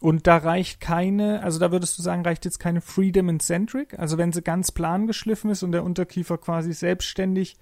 Und 0.00 0.26
da 0.26 0.38
reicht 0.38 0.80
keine, 0.80 1.42
also 1.42 1.58
da 1.58 1.72
würdest 1.72 1.98
du 1.98 2.02
sagen, 2.02 2.22
reicht 2.22 2.46
jetzt 2.46 2.58
keine 2.58 2.80
Freedom 2.80 3.28
and 3.28 3.42
Centric? 3.42 3.98
Also 3.98 4.16
wenn 4.16 4.32
sie 4.32 4.40
ganz 4.42 4.72
plan 4.72 5.06
geschliffen 5.06 5.50
ist 5.50 5.62
und 5.62 5.72
der 5.72 5.84
Unterkiefer 5.84 6.38
quasi 6.38 6.72
selbstständig 6.72 7.56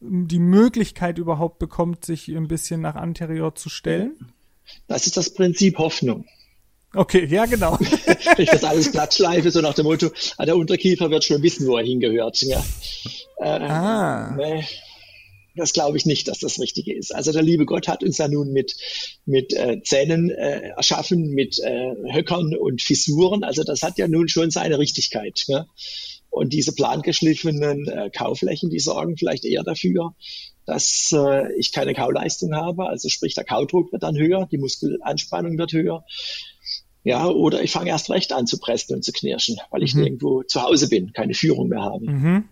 die 0.00 0.38
Möglichkeit 0.38 1.18
überhaupt 1.18 1.58
bekommt, 1.58 2.06
sich 2.06 2.28
ein 2.28 2.48
bisschen 2.48 2.80
nach 2.80 2.94
anterior 2.94 3.54
zu 3.56 3.68
stellen? 3.68 4.32
Das 4.86 5.06
ist 5.06 5.18
das 5.18 5.34
Prinzip 5.34 5.76
Hoffnung. 5.76 6.24
Okay, 6.92 7.26
ja, 7.30 7.46
genau. 7.46 7.78
Ich 8.36 8.50
das 8.50 8.64
alles 8.64 8.90
glattschleife, 8.90 9.50
so 9.50 9.60
nach 9.60 9.74
dem 9.74 9.84
Motto, 9.84 10.10
ah, 10.36 10.44
der 10.44 10.56
Unterkiefer 10.56 11.10
wird 11.10 11.24
schon 11.24 11.42
wissen, 11.42 11.66
wo 11.66 11.76
er 11.76 11.84
hingehört. 11.84 12.42
Ja. 12.42 12.64
Äh, 13.38 13.44
ah. 13.44 14.34
Nee, 14.36 14.64
das 15.54 15.72
glaube 15.72 15.96
ich 15.96 16.06
nicht, 16.06 16.26
dass 16.26 16.40
das 16.40 16.58
Richtige 16.58 16.92
ist. 16.94 17.14
Also 17.14 17.32
der 17.32 17.42
liebe 17.42 17.64
Gott 17.64 17.86
hat 17.86 18.02
uns 18.02 18.18
ja 18.18 18.26
nun 18.26 18.52
mit, 18.52 18.74
mit 19.24 19.52
äh, 19.52 19.80
Zähnen 19.82 20.30
äh, 20.30 20.70
erschaffen, 20.76 21.30
mit 21.30 21.60
äh, 21.60 21.94
Höckern 22.12 22.56
und 22.56 22.82
Fissuren. 22.82 23.44
Also 23.44 23.62
das 23.62 23.82
hat 23.82 23.98
ja 23.98 24.08
nun 24.08 24.28
schon 24.28 24.50
seine 24.50 24.78
Richtigkeit. 24.78 25.44
Ja. 25.46 25.66
Und 26.28 26.52
diese 26.52 26.72
plangeschliffenen 26.72 27.88
äh, 27.88 28.10
Kauflächen, 28.10 28.70
die 28.70 28.80
sorgen 28.80 29.16
vielleicht 29.16 29.44
eher 29.44 29.62
dafür, 29.62 30.14
dass 30.66 31.12
äh, 31.12 31.52
ich 31.56 31.72
keine 31.72 31.94
Kauleistung 31.94 32.54
habe. 32.54 32.86
Also 32.86 33.08
sprich, 33.08 33.34
der 33.34 33.44
Kaudruck 33.44 33.92
wird 33.92 34.02
dann 34.02 34.16
höher, 34.16 34.48
die 34.50 34.58
Muskelanspannung 34.58 35.58
wird 35.58 35.72
höher 35.72 36.04
Ja, 37.02 37.28
oder 37.28 37.62
ich 37.62 37.72
fange 37.72 37.90
erst 37.90 38.10
recht 38.10 38.32
an 38.32 38.46
zu 38.46 38.58
pressen 38.58 38.94
und 38.96 39.02
zu 39.02 39.12
knirschen, 39.12 39.58
weil 39.70 39.82
ich 39.82 39.94
mhm. 39.94 40.02
nirgendwo 40.02 40.42
zu 40.42 40.62
Hause 40.62 40.88
bin, 40.88 41.12
keine 41.12 41.34
Führung 41.34 41.68
mehr 41.68 41.82
habe. 41.82 42.10
Mhm. 42.10 42.44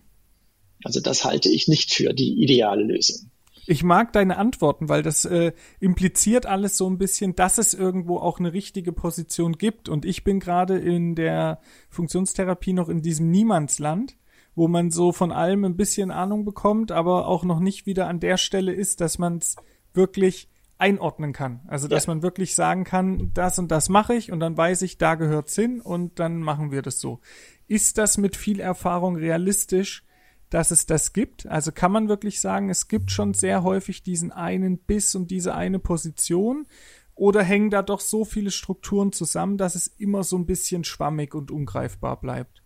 Also 0.85 1.01
das 1.01 1.25
halte 1.25 1.51
ich 1.51 1.69
nicht 1.69 1.93
für 1.93 2.15
die 2.15 2.43
ideale 2.43 2.83
Lösung. 2.83 3.31
Ich 3.71 3.83
mag 3.83 4.15
deine 4.15 4.39
Antworten, 4.39 4.89
weil 4.89 5.03
das 5.03 5.27
äh, 5.27 5.53
impliziert 5.79 6.47
alles 6.47 6.79
so 6.79 6.89
ein 6.89 6.97
bisschen, 6.97 7.37
dass 7.37 7.59
es 7.59 7.75
irgendwo 7.75 8.17
auch 8.17 8.39
eine 8.39 8.55
richtige 8.55 8.93
Position 8.93 9.59
gibt. 9.59 9.91
Und 9.91 10.07
ich 10.07 10.25
bin 10.25 10.41
gerade 10.41 10.79
in 10.79 11.15
der 11.15 11.61
Funktionstherapie 11.91 12.73
noch 12.73 12.89
in 12.89 13.03
diesem 13.03 13.31
Niemandsland, 13.31 14.17
wo 14.55 14.69
man 14.69 14.91
so 14.91 15.13
von 15.13 15.33
allem 15.33 15.67
ein 15.67 15.77
bisschen 15.77 16.11
Ahnung 16.11 16.47
bekommt, 16.47 16.93
aber 16.93 17.29
auch 17.29 17.45
noch 17.45 17.61
nicht 17.61 17.85
wieder 17.85 18.09
an 18.09 18.21
der 18.21 18.39
Stelle 18.39 18.73
ist, 18.73 19.03
dass 19.03 19.19
man 19.19 19.37
es 19.37 19.57
wirklich 19.93 20.49
einordnen 20.79 21.33
kann. 21.33 21.61
Also 21.67 21.89
dass 21.89 22.07
ja. 22.07 22.15
man 22.15 22.23
wirklich 22.23 22.55
sagen 22.55 22.85
kann, 22.85 23.33
das 23.35 23.59
und 23.59 23.69
das 23.69 23.89
mache 23.89 24.15
ich 24.15 24.33
und 24.33 24.41
dann 24.41 24.57
weiß 24.57 24.83
ich, 24.83 24.97
da 24.97 25.17
gehört's 25.17 25.55
hin 25.55 25.81
und 25.81 26.19
dann 26.19 26.41
machen 26.41 26.71
wir 26.71 26.83
das 26.83 27.01
so. 27.01 27.21
Ist 27.67 27.99
das 27.99 28.17
mit 28.17 28.37
viel 28.37 28.61
Erfahrung 28.61 29.17
realistisch, 29.17 30.05
dass 30.51 30.71
es 30.71 30.87
das 30.87 31.13
gibt? 31.13 31.47
Also 31.47 31.73
kann 31.73 31.93
man 31.93 32.09
wirklich 32.09 32.41
sagen, 32.41 32.71
es 32.71 32.89
gibt 32.89 33.11
schon 33.11 33.35
sehr 33.35 33.63
häufig 33.65 34.03
diesen 34.03 34.33
einen 34.33 34.79
Biss 34.79 35.15
und 35.15 35.31
diese 35.31 35.55
eine 35.55 35.81
Position? 35.81 36.67
Oder 37.15 37.43
hängen 37.43 37.71
da 37.71 37.83
doch 37.83 37.99
so 37.99 38.25
viele 38.25 38.53
Strukturen 38.53 39.11
zusammen, 39.11 39.59
dass 39.59 39.75
es 39.75 39.89
immer 39.89 40.23
so 40.23 40.39
ein 40.39 40.47
bisschen 40.47 40.85
schwammig 40.85 41.35
und 41.35 41.51
ungreifbar 41.51 42.21
bleibt? 42.21 42.63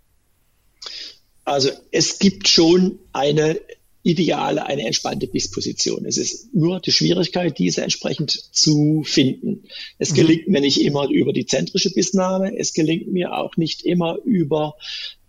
Also 1.44 1.70
es 1.90 2.18
gibt 2.18 2.46
schon 2.46 2.98
eine 3.14 3.58
ideale, 4.02 4.66
eine 4.66 4.84
entspannte 4.86 5.28
Bissposition. 5.28 6.04
Es 6.06 6.16
ist 6.16 6.54
nur 6.54 6.80
die 6.80 6.92
Schwierigkeit, 6.92 7.58
diese 7.58 7.82
entsprechend 7.82 8.30
zu 8.30 9.02
finden. 9.04 9.64
Es 9.98 10.10
mhm. 10.10 10.14
gelingt 10.16 10.48
mir 10.48 10.60
nicht 10.60 10.80
immer 10.80 11.08
über 11.08 11.32
die 11.32 11.46
zentrische 11.46 11.92
Bissnahme. 11.92 12.56
Es 12.56 12.72
gelingt 12.72 13.12
mir 13.12 13.36
auch 13.36 13.56
nicht 13.56 13.82
immer 13.82 14.18
über 14.24 14.74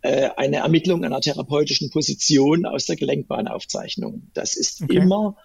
äh, 0.01 0.30
eine 0.38 0.57
Ermittlung 0.57 1.03
einer 1.03 1.21
therapeutischen 1.21 1.91
Position 1.91 2.65
aus 2.65 2.86
der 2.86 2.95
Gelenkbahnaufzeichnung. 2.95 4.32
Das 4.34 4.55
ist 4.55 4.82
okay. 4.82 4.97
immer 4.97 5.38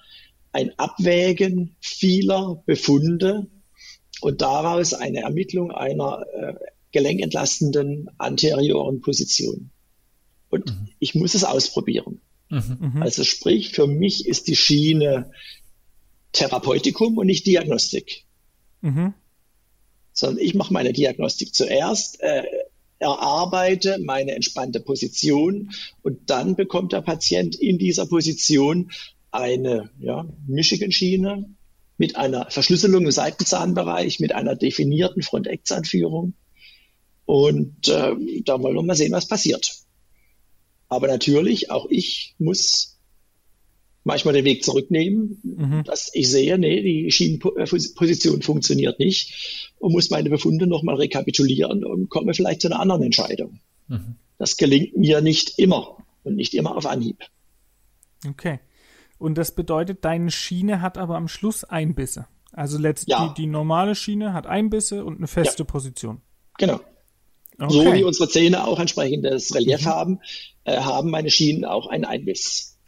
ein 0.53 0.79
Abwägen 0.79 1.77
vieler 1.81 2.63
Befunde 2.65 3.47
und 4.23 4.41
daraus 4.41 4.95
eine 4.95 5.21
Ermittlung 5.21 5.71
einer 5.71 6.25
äh, 6.33 6.55
gelenkentlastenden 6.93 8.09
anterioren 8.17 9.03
Position. 9.03 9.71
Und 10.49 10.67
mhm. 10.67 10.89
ich 10.99 11.15
muss 11.15 11.35
es 11.35 11.45
ausprobieren. 11.45 12.23
Mhm. 12.49 12.79
mhm. 12.81 13.03
Also 13.03 13.25
sprich, 13.25 13.71
für 13.71 13.87
mich 13.87 14.27
ist 14.27 14.49
die 14.49 14.57
Schiene 14.57 15.31
Therapeutikum 16.33 17.19
und 17.19 17.27
nicht 17.27 17.47
Diagnostik. 17.47 18.25
Mhm. 18.81 19.15
Sondern 20.13 20.45
ich 20.45 20.55
mache 20.55 20.73
meine 20.73 20.93
Diagnostik 20.93 21.55
zuerst, 21.55 22.21
äh, 22.21 22.45
erarbeite 22.99 23.99
meine 23.99 24.33
entspannte 24.35 24.81
Position 24.81 25.71
und 26.03 26.31
dann 26.31 26.57
bekommt 26.57 26.93
der 26.93 27.01
Patient 27.01 27.55
in 27.55 27.79
dieser 27.79 28.07
Position 28.07 28.91
eine 29.31 29.91
ja, 30.01 30.27
Michigan-Schiene 30.47 31.49
mit 31.97 32.17
einer 32.17 32.51
Verschlüsselung 32.51 33.05
im 33.05 33.11
Seitenzahnbereich, 33.11 34.21
mit 34.21 34.35
einer 34.35 34.55
definierten 34.55 35.23
Front-Eck-Zahnführung. 35.23 36.35
Und 37.25 37.89
äh, 37.89 38.15
da 38.45 38.63
wollen 38.63 38.77
wir 38.77 38.83
mal 38.83 38.97
sehen, 38.97 39.13
was 39.13 39.29
passiert. 39.29 39.71
Aber 40.89 41.07
natürlich, 41.07 41.71
auch 41.71 41.87
ich 41.91 42.35
muss 42.39 42.99
manchmal 44.05 44.35
den 44.35 44.45
Weg 44.45 44.65
zurücknehmen, 44.65 45.39
mhm. 45.43 45.85
dass 45.85 46.11
ich 46.15 46.31
sehe, 46.31 46.59
nee, 46.59 46.83
die 46.83 47.11
Schienenposition 47.11 48.43
funktioniert 48.43 48.99
nicht 48.99 49.71
und 49.79 49.93
muss 49.93 50.11
meine 50.11 50.31
Befunde 50.31 50.67
nochmal 50.67 50.97
rekapitulieren 50.97 51.85
und 51.85 52.09
komme 52.09 52.33
vielleicht 52.33 52.63
zu 52.63 52.69
einer 52.69 52.81
anderen 52.81 53.03
Entscheidung. 53.03 53.61
Mhm. 53.89 54.17
Das 54.39 54.57
gelingt 54.57 54.97
mir 54.97 55.21
nicht 55.21 55.59
immer 55.59 55.99
und 56.25 56.37
nicht 56.37 56.55
immer 56.55 56.77
auf 56.77 56.87
Anhieb. 56.87 57.19
Okay. 58.27 58.61
Und 59.19 59.37
das 59.37 59.55
bedeutet, 59.55 60.05
deine 60.05 60.31
Schiene 60.31 60.81
hat 60.81 60.97
aber 60.97 61.17
am 61.17 61.29
Schluss 61.29 61.65
Einbisse. 61.65 62.27
Also 62.53 62.79
letztlich 62.79 63.17
ja. 63.17 63.29
die, 63.29 63.43
die, 63.43 63.47
normale 63.47 63.95
Schiene 63.95 64.33
hat 64.33 64.47
Einbisse 64.47 65.05
und 65.05 65.19
eine 65.19 65.27
feste 65.27 65.65
ja. 65.65 65.65
Position. 65.65 66.23
Genau. 66.57 66.81
Okay. 67.59 67.73
So 67.73 67.93
wie 67.93 68.05
unsere 68.05 68.29
Zähne 68.29 68.67
auch 68.67 68.79
entsprechendes 68.79 69.55
Relief 69.55 69.83
mhm. 69.83 69.87
haben, 69.87 70.21
äh, 70.65 70.79
haben 70.79 71.11
meine 71.11 71.31
Schienen 71.31 71.65
auch 71.65 71.87
einen 71.87 72.05
Einbiss. 72.05 72.79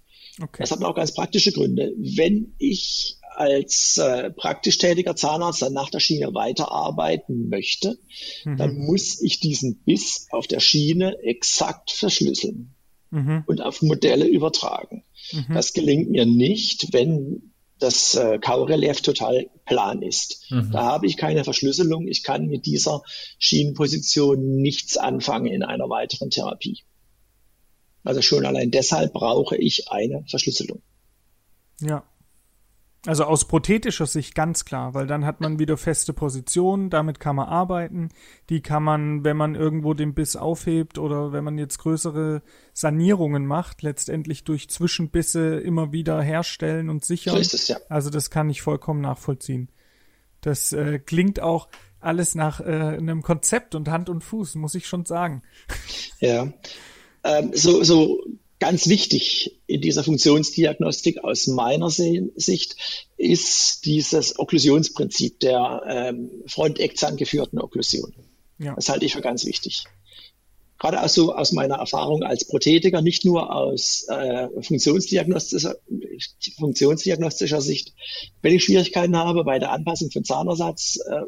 Okay. 0.40 0.58
Das 0.60 0.70
hat 0.70 0.82
auch 0.82 0.94
ganz 0.94 1.12
praktische 1.12 1.52
Gründe. 1.52 1.92
Wenn 1.96 2.54
ich 2.58 3.16
als 3.34 3.96
äh, 3.98 4.30
praktisch 4.30 4.78
tätiger 4.78 5.16
Zahnarzt 5.16 5.62
dann 5.62 5.72
nach 5.72 5.90
der 5.90 6.00
Schiene 6.00 6.34
weiterarbeiten 6.34 7.48
möchte, 7.48 7.98
mhm. 8.44 8.56
dann 8.56 8.78
muss 8.78 9.20
ich 9.22 9.40
diesen 9.40 9.82
Biss 9.84 10.26
auf 10.30 10.46
der 10.46 10.60
Schiene 10.60 11.18
exakt 11.22 11.90
verschlüsseln 11.90 12.74
mhm. 13.10 13.44
und 13.46 13.62
auf 13.62 13.82
Modelle 13.82 14.26
übertragen. 14.26 15.04
Mhm. 15.32 15.54
Das 15.54 15.72
gelingt 15.72 16.10
mir 16.10 16.26
nicht, 16.26 16.92
wenn 16.92 17.49
das 17.80 18.14
äh, 18.14 18.38
Kaurelief 18.38 19.00
total 19.00 19.48
plan 19.66 20.02
ist. 20.02 20.50
Mhm. 20.50 20.70
Da 20.72 20.84
habe 20.84 21.06
ich 21.06 21.16
keine 21.16 21.44
Verschlüsselung. 21.44 22.06
Ich 22.06 22.22
kann 22.22 22.46
mit 22.46 22.66
dieser 22.66 23.02
Schienenposition 23.38 24.56
nichts 24.60 24.96
anfangen 24.96 25.46
in 25.46 25.62
einer 25.62 25.88
weiteren 25.88 26.30
Therapie. 26.30 26.82
Also 28.04 28.22
schon 28.22 28.46
allein 28.46 28.70
deshalb 28.70 29.12
brauche 29.12 29.56
ich 29.56 29.90
eine 29.90 30.24
Verschlüsselung. 30.28 30.82
Ja. 31.80 32.04
Also 33.06 33.24
aus 33.24 33.46
prothetischer 33.46 34.04
Sicht 34.04 34.34
ganz 34.34 34.66
klar, 34.66 34.92
weil 34.92 35.06
dann 35.06 35.24
hat 35.24 35.40
man 35.40 35.58
wieder 35.58 35.78
feste 35.78 36.12
Positionen, 36.12 36.90
damit 36.90 37.18
kann 37.18 37.36
man 37.36 37.48
arbeiten. 37.48 38.10
Die 38.50 38.60
kann 38.60 38.82
man, 38.82 39.24
wenn 39.24 39.38
man 39.38 39.54
irgendwo 39.54 39.94
den 39.94 40.12
Biss 40.12 40.36
aufhebt 40.36 40.98
oder 40.98 41.32
wenn 41.32 41.42
man 41.42 41.56
jetzt 41.56 41.78
größere 41.78 42.42
Sanierungen 42.74 43.46
macht, 43.46 43.80
letztendlich 43.80 44.44
durch 44.44 44.68
Zwischenbisse 44.68 45.60
immer 45.60 45.92
wieder 45.92 46.20
herstellen 46.20 46.90
und 46.90 47.02
sichern. 47.02 47.36
So 47.36 47.40
ist 47.40 47.54
es, 47.54 47.68
ja. 47.68 47.78
Also 47.88 48.10
das 48.10 48.28
kann 48.28 48.50
ich 48.50 48.60
vollkommen 48.60 49.00
nachvollziehen. 49.00 49.70
Das 50.42 50.74
äh, 50.74 50.98
klingt 50.98 51.40
auch 51.40 51.68
alles 52.00 52.34
nach 52.34 52.60
äh, 52.60 52.64
einem 52.64 53.22
Konzept 53.22 53.74
und 53.74 53.88
Hand 53.88 54.10
und 54.10 54.24
Fuß, 54.24 54.56
muss 54.56 54.74
ich 54.74 54.86
schon 54.86 55.06
sagen. 55.06 55.42
Ja, 56.20 56.52
ähm, 57.24 57.52
so, 57.54 57.82
so 57.82 58.22
ganz 58.60 58.88
wichtig 58.88 59.58
in 59.66 59.80
dieser 59.80 60.04
Funktionsdiagnostik 60.04 61.24
aus 61.24 61.46
meiner 61.46 61.90
Sicht 61.90 62.76
ist 63.16 63.84
dieses 63.86 64.38
Okklusionsprinzip 64.38 65.40
der 65.40 65.82
ähm, 65.88 66.30
Front-Eckzahn 66.46 67.16
geführten 67.16 67.58
Okklusion. 67.58 68.12
Ja. 68.58 68.74
Das 68.74 68.88
halte 68.90 69.06
ich 69.06 69.14
für 69.14 69.22
ganz 69.22 69.46
wichtig. 69.46 69.84
Gerade 70.78 71.02
auch 71.02 71.08
so 71.08 71.34
aus 71.34 71.52
meiner 71.52 71.76
Erfahrung 71.76 72.22
als 72.22 72.46
Prothetiker, 72.46 73.02
nicht 73.02 73.24
nur 73.24 73.54
aus 73.54 74.06
äh, 74.08 74.48
funktionsdiagnostischer, 74.62 75.76
funktionsdiagnostischer 76.58 77.60
Sicht. 77.60 77.94
Wenn 78.40 78.54
ich 78.54 78.64
Schwierigkeiten 78.64 79.16
habe 79.16 79.44
bei 79.44 79.58
der 79.58 79.72
Anpassung 79.72 80.10
von 80.10 80.24
Zahnersatz, 80.24 80.98
äh, 81.06 81.20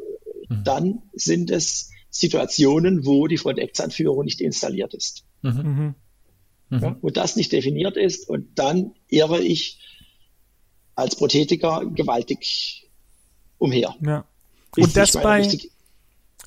mhm. 0.53 0.63
dann 0.63 1.01
sind 1.13 1.51
es 1.51 1.89
Situationen, 2.09 3.05
wo 3.05 3.27
die 3.27 3.37
Front-Eckzahnführung 3.37 4.23
nicht 4.23 4.41
installiert 4.41 4.93
ist. 4.93 5.23
Mhm. 5.41 5.95
Mhm. 6.73 6.81
Ja, 6.81 6.95
wo 7.01 7.09
das 7.09 7.35
nicht 7.35 7.51
definiert 7.51 7.97
ist 7.97 8.27
und 8.27 8.47
dann 8.57 8.93
irre 9.07 9.41
ich 9.41 9.79
als 10.95 11.15
Prothetiker 11.15 11.85
gewaltig 11.85 12.89
umher. 13.57 13.95
Ja. 14.01 14.25
Und 14.75 14.97
das 14.97 15.13
bei, 15.13 15.47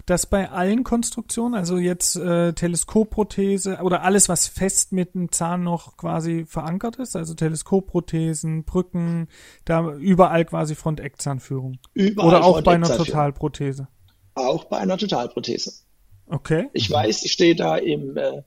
das 0.05 0.27
bei 0.27 0.51
allen 0.51 0.83
Konstruktionen, 0.83 1.55
also 1.55 1.79
jetzt 1.79 2.17
äh, 2.17 2.53
Teleskopprothese 2.53 3.79
oder 3.83 4.03
alles, 4.03 4.29
was 4.29 4.49
fest 4.49 4.93
mit 4.93 5.15
dem 5.15 5.31
Zahn 5.31 5.63
noch 5.63 5.97
quasi 5.97 6.45
verankert 6.45 6.97
ist, 6.97 7.15
also 7.15 7.35
Teleskopprothesen, 7.35 8.65
Brücken, 8.65 9.29
da 9.65 9.95
überall 9.95 10.45
quasi 10.45 10.75
Front-Eckzahnführung. 10.75 11.79
Überall 11.95 12.29
oder 12.29 12.45
auch 12.45 12.63
bei 12.63 12.75
einer 12.75 12.95
Totalprothese. 12.95 13.89
Auch 14.35 14.65
bei 14.65 14.79
einer 14.79 14.99
Totalprothese. 14.99 15.86
Okay. 16.29 16.69
Ich 16.73 16.91
weiß, 16.91 17.25
ich 17.25 17.33
stehe 17.33 17.55
da 17.55 17.77
im 17.77 18.17
äh, 18.17 18.43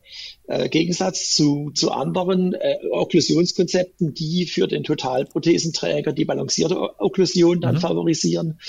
äh, 0.48 0.70
Gegensatz 0.70 1.32
zu, 1.32 1.72
zu 1.74 1.92
anderen 1.92 2.54
äh, 2.54 2.78
Okklusionskonzepten, 2.92 4.14
die 4.14 4.46
für 4.46 4.68
den 4.68 4.84
Totalprothesenträger 4.84 6.12
die 6.12 6.26
balancierte 6.26 7.00
Okklusion 7.00 7.62
dann 7.62 7.76
mhm. 7.76 7.80
favorisieren. 7.80 8.60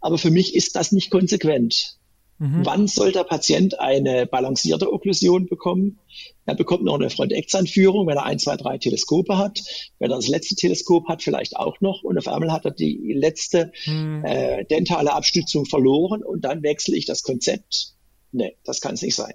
Aber 0.00 0.18
für 0.18 0.30
mich 0.30 0.54
ist 0.54 0.76
das 0.76 0.92
nicht 0.92 1.10
konsequent. 1.10 1.96
Mhm. 2.38 2.64
Wann 2.64 2.86
soll 2.86 3.12
der 3.12 3.24
Patient 3.24 3.78
eine 3.80 4.26
balancierte 4.26 4.92
Okklusion 4.92 5.46
bekommen? 5.46 5.98
Er 6.44 6.54
bekommt 6.54 6.84
noch 6.84 6.94
eine 6.94 7.10
Front-Eckzahnführung, 7.10 8.06
wenn 8.06 8.16
er 8.16 8.24
ein, 8.24 8.38
zwei, 8.38 8.56
drei 8.56 8.78
Teleskope 8.78 9.38
hat. 9.38 9.62
Wenn 9.98 10.10
er 10.10 10.16
das 10.16 10.28
letzte 10.28 10.54
Teleskop 10.54 11.06
hat, 11.08 11.22
vielleicht 11.22 11.56
auch 11.56 11.80
noch. 11.80 12.02
Und 12.02 12.18
auf 12.18 12.28
einmal 12.28 12.52
hat 12.52 12.64
er 12.64 12.70
die 12.72 13.12
letzte 13.14 13.72
mhm. 13.86 14.24
äh, 14.24 14.64
dentale 14.64 15.12
Abstützung 15.12 15.64
verloren 15.66 16.22
und 16.22 16.44
dann 16.44 16.62
wechsle 16.62 16.96
ich 16.96 17.06
das 17.06 17.22
Konzept 17.22 17.94
Nee, 18.32 18.56
das 18.64 18.80
kann 18.80 18.94
es 18.94 19.02
nicht 19.02 19.16
sein. 19.16 19.34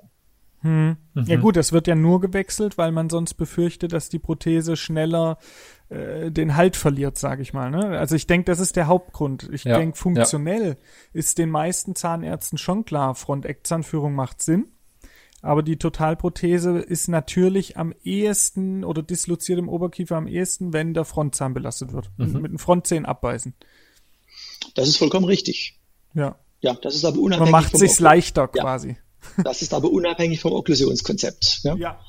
Hm. 0.61 0.97
Mhm. 1.13 1.25
Ja 1.25 1.37
gut, 1.37 1.55
das 1.57 1.71
wird 1.71 1.85
ja 1.87 1.95
nur 1.95 2.19
gewechselt, 2.19 2.77
weil 2.77 2.91
man 2.91 3.09
sonst 3.09 3.35
befürchtet, 3.35 3.93
dass 3.93 4.09
die 4.09 4.19
Prothese 4.19 4.75
schneller 4.75 5.37
äh, 5.89 6.31
den 6.31 6.55
Halt 6.55 6.75
verliert, 6.75 7.19
sage 7.19 7.43
ich 7.43 7.53
mal. 7.53 7.69
Ne? 7.69 7.99
Also 7.99 8.15
ich 8.15 8.25
denke, 8.25 8.45
das 8.45 8.59
ist 8.59 8.75
der 8.75 8.87
Hauptgrund. 8.87 9.47
Ich 9.53 9.65
ja. 9.65 9.77
denke, 9.77 9.95
funktionell 9.95 10.69
ja. 10.69 10.75
ist 11.13 11.37
den 11.37 11.51
meisten 11.51 11.95
Zahnärzten 11.95 12.57
schon 12.57 12.83
klar, 12.83 13.13
Front-Eck-Zahnführung 13.13 14.15
macht 14.15 14.41
Sinn. 14.41 14.69
Aber 15.43 15.61
die 15.61 15.77
Totalprothese 15.77 16.79
ist 16.79 17.07
natürlich 17.07 17.77
am 17.77 17.93
ehesten 18.03 18.83
oder 18.83 19.03
disloziert 19.03 19.59
im 19.59 19.69
Oberkiefer 19.69 20.15
am 20.15 20.27
ehesten, 20.27 20.73
wenn 20.73 20.95
der 20.95 21.05
Frontzahn 21.05 21.53
belastet 21.53 21.93
wird. 21.93 22.09
Mhm. 22.17 22.41
Mit 22.41 22.51
dem 22.51 22.57
Frontzähnen 22.57 23.05
abbeißen. 23.05 23.53
Das 24.73 24.87
ist 24.87 24.97
vollkommen 24.97 25.25
richtig. 25.25 25.79
Ja. 26.15 26.39
Ja, 26.65 26.73
das 26.81 26.95
ist 26.95 27.05
aber 27.05 27.19
unabhängig. 27.19 27.51
Man 27.51 27.63
macht 27.63 27.77
sich's 27.77 27.99
leichter 27.99 28.47
quasi. 28.47 28.97
Das 29.43 29.63
ist 29.63 29.73
aber 29.73 29.91
unabhängig 29.91 30.39
vom 30.39 30.53
Okklusionskonzept. 30.53 31.61
Ja. 31.63 31.75
ja. 31.75 31.99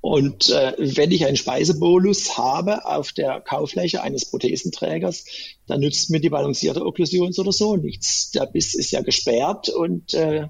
Und 0.00 0.48
äh, 0.48 0.72
wenn 0.78 1.12
ich 1.12 1.26
einen 1.26 1.36
Speisebolus 1.36 2.36
habe 2.36 2.86
auf 2.86 3.12
der 3.12 3.40
Kaufläche 3.40 4.02
eines 4.02 4.30
Prothesenträgers, 4.30 5.24
dann 5.66 5.80
nützt 5.80 6.10
mir 6.10 6.18
die 6.18 6.30
balancierte 6.30 6.84
Okklusion 6.84 7.32
oder 7.36 7.52
so 7.52 7.76
nichts. 7.76 8.32
Der 8.32 8.46
Biss 8.46 8.74
ist 8.74 8.90
ja 8.90 9.02
gesperrt 9.02 9.68
und 9.68 10.12
äh, 10.14 10.48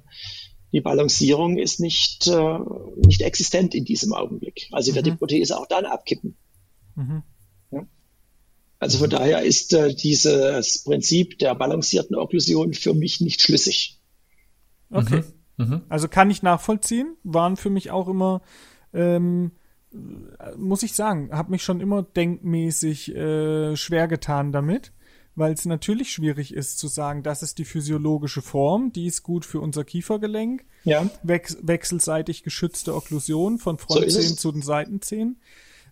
die 0.72 0.80
Balancierung 0.80 1.58
ist 1.58 1.80
nicht, 1.80 2.28
äh, 2.28 2.58
nicht 3.04 3.20
existent 3.20 3.74
in 3.74 3.84
diesem 3.84 4.14
Augenblick. 4.14 4.68
Also 4.72 4.94
wird 4.94 5.06
die 5.06 5.10
mhm. 5.10 5.18
Prothese 5.18 5.58
auch 5.58 5.66
dann 5.66 5.84
abkippen. 5.84 6.36
Mhm. 6.94 7.22
Also 8.82 8.98
von 8.98 9.10
daher 9.10 9.44
ist 9.44 9.74
äh, 9.74 9.94
dieses 9.94 10.82
Prinzip 10.82 11.38
der 11.38 11.54
balancierten 11.54 12.16
Okklusion 12.16 12.74
für 12.74 12.94
mich 12.94 13.20
nicht 13.20 13.40
schlüssig. 13.40 14.00
Okay. 14.90 15.22
Mhm. 15.56 15.64
Mhm. 15.64 15.82
Also 15.88 16.08
kann 16.08 16.32
ich 16.32 16.42
nachvollziehen, 16.42 17.16
waren 17.22 17.56
für 17.56 17.70
mich 17.70 17.92
auch 17.92 18.08
immer, 18.08 18.42
ähm, 18.92 19.52
muss 20.56 20.82
ich 20.82 20.94
sagen, 20.94 21.30
habe 21.30 21.52
mich 21.52 21.62
schon 21.62 21.80
immer 21.80 22.02
denkmäßig 22.02 23.14
äh, 23.14 23.76
schwer 23.76 24.08
getan 24.08 24.50
damit, 24.50 24.90
weil 25.36 25.52
es 25.52 25.64
natürlich 25.64 26.10
schwierig 26.10 26.52
ist 26.52 26.80
zu 26.80 26.88
sagen, 26.88 27.22
das 27.22 27.44
ist 27.44 27.58
die 27.58 27.64
physiologische 27.64 28.42
Form, 28.42 28.92
die 28.92 29.06
ist 29.06 29.22
gut 29.22 29.44
für 29.44 29.60
unser 29.60 29.84
Kiefergelenk, 29.84 30.64
ja. 30.82 31.08
Wech 31.22 31.56
wechselseitig 31.62 32.42
geschützte 32.42 32.96
Okklusion 32.96 33.58
von 33.58 33.78
Frontzähnen 33.78 34.30
so 34.30 34.34
zu 34.34 34.50
den 34.50 34.62
Seitenzähnen 34.62 35.38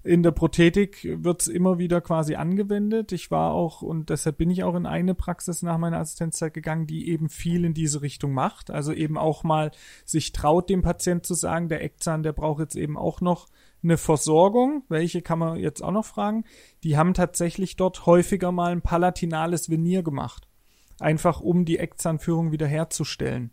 in 0.03 0.22
der 0.22 0.30
Prothetik 0.30 1.07
wird's 1.22 1.46
immer 1.46 1.78
wieder 1.78 2.01
quasi 2.01 2.34
angewendet. 2.34 3.12
Ich 3.12 3.30
war 3.30 3.53
auch, 3.53 3.82
und 3.82 4.09
deshalb 4.09 4.38
bin 4.38 4.51
ich 4.51 4.64
auch 4.64 4.74
in 4.74 4.86
eine 4.86 5.14
Praxis 5.14 5.62
nach 5.62 5.76
meiner 5.76 5.98
Assistenzzeit 5.98 6.55
gegangen, 6.55 6.86
die 6.86 7.09
eben 7.09 7.28
viel 7.28 7.66
in 7.66 7.74
diese 7.74 8.01
Richtung 8.01 8.32
macht. 8.32 8.70
Also 8.70 8.94
eben 8.94 9.18
auch 9.18 9.44
mal 9.44 9.72
sich 10.07 10.32
traut, 10.32 10.70
dem 10.70 10.80
Patient 10.80 11.26
zu 11.26 11.34
sagen, 11.34 11.68
der 11.68 11.82
Eckzahn, 11.82 12.22
der 12.22 12.32
braucht 12.32 12.61
jetzt 12.61 12.76
eben 12.76 12.96
auch 12.96 13.20
noch 13.20 13.48
eine 13.82 13.98
Versorgung. 13.98 14.84
Welche 14.88 15.20
kann 15.20 15.38
man 15.38 15.59
jetzt 15.59 15.82
auch 15.82 15.92
noch 15.92 16.07
fragen? 16.07 16.44
Die 16.82 16.96
haben 16.96 17.12
tatsächlich 17.12 17.76
dort 17.76 18.07
häufiger 18.07 18.53
mal 18.53 18.72
ein 18.72 18.82
palatinales 18.82 19.68
Venier 19.68 20.03
gemacht. 20.03 20.48
Einfach 20.98 21.40
um 21.40 21.66
die 21.66 21.78
Eckzahnführung 21.78 22.53
wiederherzustellen. 22.53 23.51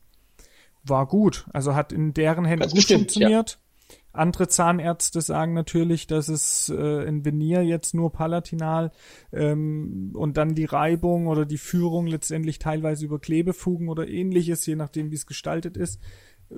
War 0.83 1.07
gut. 1.07 1.45
Also 1.51 1.75
hat 1.75 1.91
in 1.91 2.13
deren 2.13 2.45
Händen 2.45 2.69
gut 2.69 2.85
funktioniert. 2.85 3.51
Ja 3.51 3.66
andere 4.17 4.47
Zahnärzte 4.47 5.21
sagen 5.21 5.53
natürlich, 5.53 6.07
dass 6.07 6.27
es 6.27 6.69
äh, 6.69 7.07
in 7.07 7.25
Venier 7.25 7.63
jetzt 7.63 7.93
nur 7.93 8.11
palatinal 8.11 8.91
ähm, 9.31 10.11
und 10.13 10.37
dann 10.37 10.55
die 10.55 10.65
Reibung 10.65 11.27
oder 11.27 11.45
die 11.45 11.57
Führung 11.57 12.07
letztendlich 12.07 12.59
teilweise 12.59 13.05
über 13.05 13.19
Klebefugen 13.19 13.89
oder 13.89 14.07
ähnliches, 14.07 14.65
je 14.65 14.75
nachdem 14.75 15.11
wie 15.11 15.15
es 15.15 15.25
gestaltet 15.25 15.77
ist, 15.77 16.01
äh, 16.49 16.55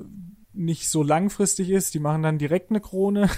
nicht 0.54 0.90
so 0.90 1.04
langfristig 1.04 1.70
ist. 1.70 1.94
Die 1.94 2.00
machen 2.00 2.24
dann 2.24 2.38
direkt 2.38 2.72
eine 2.72 2.82
Krone. 2.82 3.30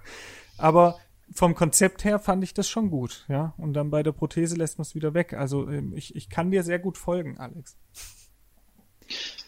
Aber 0.58 0.98
vom 1.34 1.54
Konzept 1.54 2.04
her 2.04 2.18
fand 2.18 2.44
ich 2.44 2.54
das 2.54 2.68
schon 2.68 2.90
gut, 2.90 3.24
ja. 3.28 3.54
Und 3.56 3.72
dann 3.72 3.90
bei 3.90 4.02
der 4.02 4.12
Prothese 4.12 4.56
lässt 4.56 4.78
man 4.78 4.82
es 4.82 4.94
wieder 4.94 5.14
weg. 5.14 5.32
Also 5.32 5.68
ähm, 5.68 5.94
ich, 5.96 6.14
ich 6.14 6.28
kann 6.28 6.50
dir 6.50 6.62
sehr 6.62 6.78
gut 6.78 6.98
folgen, 6.98 7.38
Alex. 7.38 7.76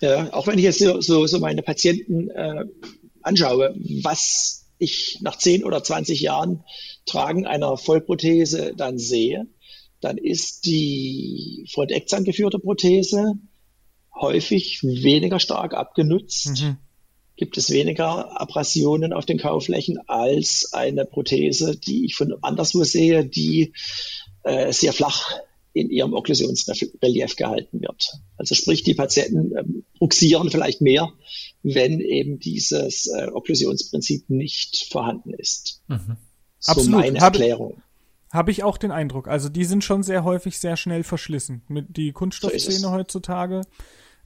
Ja, 0.01 0.33
auch 0.33 0.47
wenn 0.47 0.59
ich 0.59 0.65
jetzt 0.65 0.79
so, 0.79 1.01
so, 1.01 1.27
so 1.27 1.39
meine 1.39 1.63
Patienten 1.63 2.31
äh, 2.31 2.65
anschaue, 3.25 3.75
was 4.03 4.67
ich 4.79 5.19
nach 5.21 5.37
10 5.37 5.65
oder 5.65 5.83
20 5.83 6.21
Jahren 6.21 6.65
Tragen 7.07 7.47
einer 7.47 7.77
Vollprothese 7.77 8.75
dann 8.77 8.99
sehe, 8.99 9.47
dann 10.01 10.19
ist 10.19 10.67
die 10.67 11.67
Fronteckzahn 11.73 12.25
geführte 12.25 12.59
Prothese 12.59 13.35
häufig 14.15 14.83
weniger 14.83 15.41
stark 15.41 15.75
abgenutzt. 15.75 16.61
Mhm. 16.61 16.77
Gibt 17.37 17.57
es 17.59 17.71
weniger 17.71 18.41
Abrasionen 18.41 19.13
auf 19.13 19.27
den 19.27 19.39
Kauflächen 19.39 19.99
als 20.07 20.73
eine 20.73 21.05
Prothese, 21.05 21.77
die 21.77 22.05
ich 22.05 22.15
von 22.15 22.35
anderswo 22.43 22.85
sehe, 22.85 23.25
die 23.25 23.73
äh, 24.45 24.73
sehr 24.73 24.93
flach 24.93 25.41
in 25.73 25.91
ihrem 25.91 26.15
Okklusionsrelief 26.15 27.35
gehalten 27.35 27.81
wird. 27.81 28.13
Also 28.37 28.55
sprich, 28.55 28.85
die 28.85 28.95
Patienten 28.95 29.57
ähm, 29.59 29.85
bruxieren 29.99 30.51
vielleicht 30.51 30.81
mehr, 30.81 31.13
wenn 31.65 31.99
eben 32.01 32.39
dieses 32.39 33.07
äh, 33.09 33.27
Okklusionsprinzip 33.27 34.31
nicht 34.31 34.87
vorhanden 34.93 35.35
ist. 35.35 35.83
Mhm. 35.89 36.17
So 36.61 36.73
Absolut. 36.73 37.01
meine 37.01 37.19
Erklärung. 37.19 37.83
Habe 38.31 38.51
ich 38.51 38.63
auch 38.63 38.79
den 38.79 38.91
Eindruck. 38.91 39.29
Also 39.29 39.49
die 39.49 39.65
sind 39.65 39.83
schon 39.83 40.03
sehr 40.03 40.25
häufig 40.25 40.59
sehr 40.59 40.77
schnell 40.77 41.03
verschlissen. 41.03 41.63
Mit 41.69 41.97
die 41.97 42.13
Kunststoffszene 42.13 42.79
so 42.79 42.91
heutzutage 42.91 43.63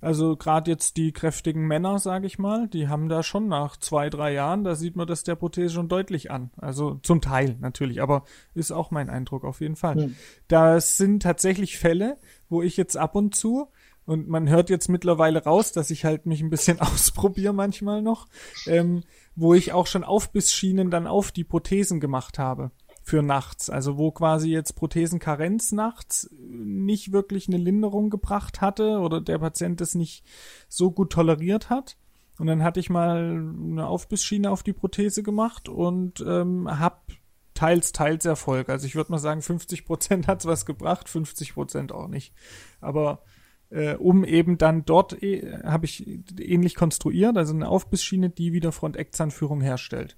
also 0.01 0.37
gerade 0.37 0.71
jetzt 0.71 0.97
die 0.97 1.13
kräftigen 1.13 1.67
Männer, 1.67 1.99
sage 1.99 2.27
ich 2.27 2.39
mal, 2.39 2.69
die 2.69 2.89
haben 2.89 3.09
da 3.09 3.25
schon 3.25 3.49
nach 3.49 3.77
zwei, 3.77 4.11
drei 4.11 4.33
Jahren, 4.33 4.63
da 4.63 4.77
sieht 4.77 4.95
man 4.95 5.09
das 5.09 5.25
der 5.25 5.35
Prothese 5.35 5.75
schon 5.75 5.89
deutlich 5.89 6.31
an. 6.31 6.51
Also 6.57 7.01
zum 7.03 7.21
Teil 7.21 7.57
natürlich, 7.61 8.01
aber 8.01 8.25
ist 8.55 8.71
auch 8.71 8.93
mein 8.93 9.11
Eindruck 9.11 9.45
auf 9.45 9.61
jeden 9.61 9.77
Fall. 9.77 9.97
Hm. 9.97 10.17
Das 10.47 10.97
sind 10.97 11.23
tatsächlich 11.23 11.79
Fälle, 11.79 12.19
wo 12.49 12.63
ich 12.63 12.77
jetzt 12.77 12.97
ab 12.97 13.17
und 13.17 13.35
zu 13.35 13.71
und 14.09 14.27
man 14.27 14.49
hört 14.49 14.71
jetzt 14.71 14.89
mittlerweile 14.89 15.45
raus, 15.45 15.71
dass 15.73 15.91
ich 15.91 16.07
halt 16.07 16.25
mich 16.25 16.41
ein 16.41 16.49
bisschen 16.49 16.81
ausprobiere 16.81 17.53
manchmal 17.53 18.01
noch, 18.01 18.27
ähm, 18.67 19.05
wo 19.37 19.53
ich 19.53 19.75
auch 19.75 19.87
schon 19.87 20.03
Aufbissschienen 20.03 20.91
dann 20.91 21.07
auf 21.07 21.31
die 21.31 21.45
Prothesen 21.45 22.01
gemacht 22.01 22.39
habe 22.39 22.71
für 23.03 23.23
nachts. 23.23 23.69
Also 23.69 23.99
wo 23.99 24.11
quasi 24.11 24.51
jetzt 24.51 24.77
Prothesenkarenz 24.77 25.73
nachts 25.73 26.31
nicht 26.41 27.13
wirklich 27.13 27.49
eine 27.49 27.59
Linderung 27.59 28.09
gebracht 28.09 28.63
hatte 28.63 29.01
oder 29.01 29.21
der 29.21 29.41
Patient 29.41 29.79
es 29.83 29.95
nicht 29.95 30.25
so 30.69 30.91
gut 30.91 31.13
toleriert 31.13 31.69
hat. 31.69 31.99
Und 32.39 32.47
dann 32.47 32.63
hatte 32.63 32.81
ich 32.81 32.89
mal 32.89 33.19
eine 33.19 33.87
Aufbissschiene 33.87 34.51
auf 34.51 34.63
die 34.63 34.73
Prothese 34.73 35.23
gemacht 35.23 35.69
und 35.69 36.25
ähm, 36.27 36.67
hab 36.81 37.09
teils, 37.53 37.93
teils 37.93 38.25
Erfolg. 38.25 38.71
Also 38.71 38.87
ich 38.87 38.95
würde 38.95 39.13
mal 39.13 39.19
sagen, 39.19 39.43
50 39.43 39.85
Prozent 39.85 40.29
hat's 40.29 40.47
was 40.47 40.65
gebracht, 40.65 41.11
50 41.11 41.53
Prozent 41.53 41.93
auch 41.93 42.09
nicht. 42.09 42.33
Aber 42.81 43.23
äh, 43.71 43.95
um 43.95 44.25
eben 44.25 44.59
dann 44.59 44.85
dort 44.85 45.23
äh, 45.23 45.61
habe 45.65 45.87
ich 45.87 46.07
ähnlich 46.39 46.75
konstruiert, 46.75 47.37
also 47.37 47.53
eine 47.53 47.69
Aufbissschiene, 47.69 48.31
die 48.31 48.53
wieder 48.53 48.73
Front-Eckzahnführung 48.73 49.61
herstellt. 49.61 50.17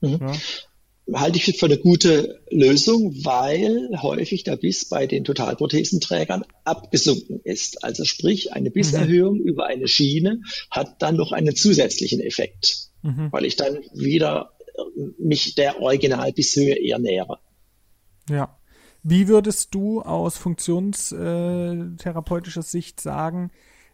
Mhm. 0.00 0.18
Ja 0.20 0.32
halte 1.12 1.38
ich 1.38 1.58
für 1.58 1.66
eine 1.66 1.78
gute 1.78 2.40
Lösung, 2.50 3.24
weil 3.24 3.90
häufig 4.00 4.44
der 4.44 4.56
Biss 4.56 4.88
bei 4.88 5.06
den 5.06 5.24
Totalprothesenträgern 5.24 6.44
abgesunken 6.64 7.40
ist. 7.44 7.84
Also 7.84 8.04
sprich, 8.04 8.52
eine 8.52 8.70
Bisserhöhung 8.70 9.38
mhm. 9.38 9.46
über 9.46 9.66
eine 9.66 9.88
Schiene 9.88 10.42
hat 10.70 11.02
dann 11.02 11.16
noch 11.16 11.32
einen 11.32 11.56
zusätzlichen 11.56 12.20
Effekt, 12.20 12.88
mhm. 13.02 13.28
weil 13.30 13.44
ich 13.44 13.56
dann 13.56 13.78
wieder 13.94 14.52
äh, 14.74 15.02
mich 15.18 15.54
der 15.54 15.80
Originalbisshöhe 15.80 16.74
eher 16.74 16.98
nähere. 16.98 17.38
Ja. 18.28 18.58
Wie 19.02 19.28
würdest 19.28 19.74
du 19.74 20.02
aus 20.02 20.36
funktionstherapeutischer 20.36 22.62
Sicht 22.62 23.00
sagen, 23.00 23.50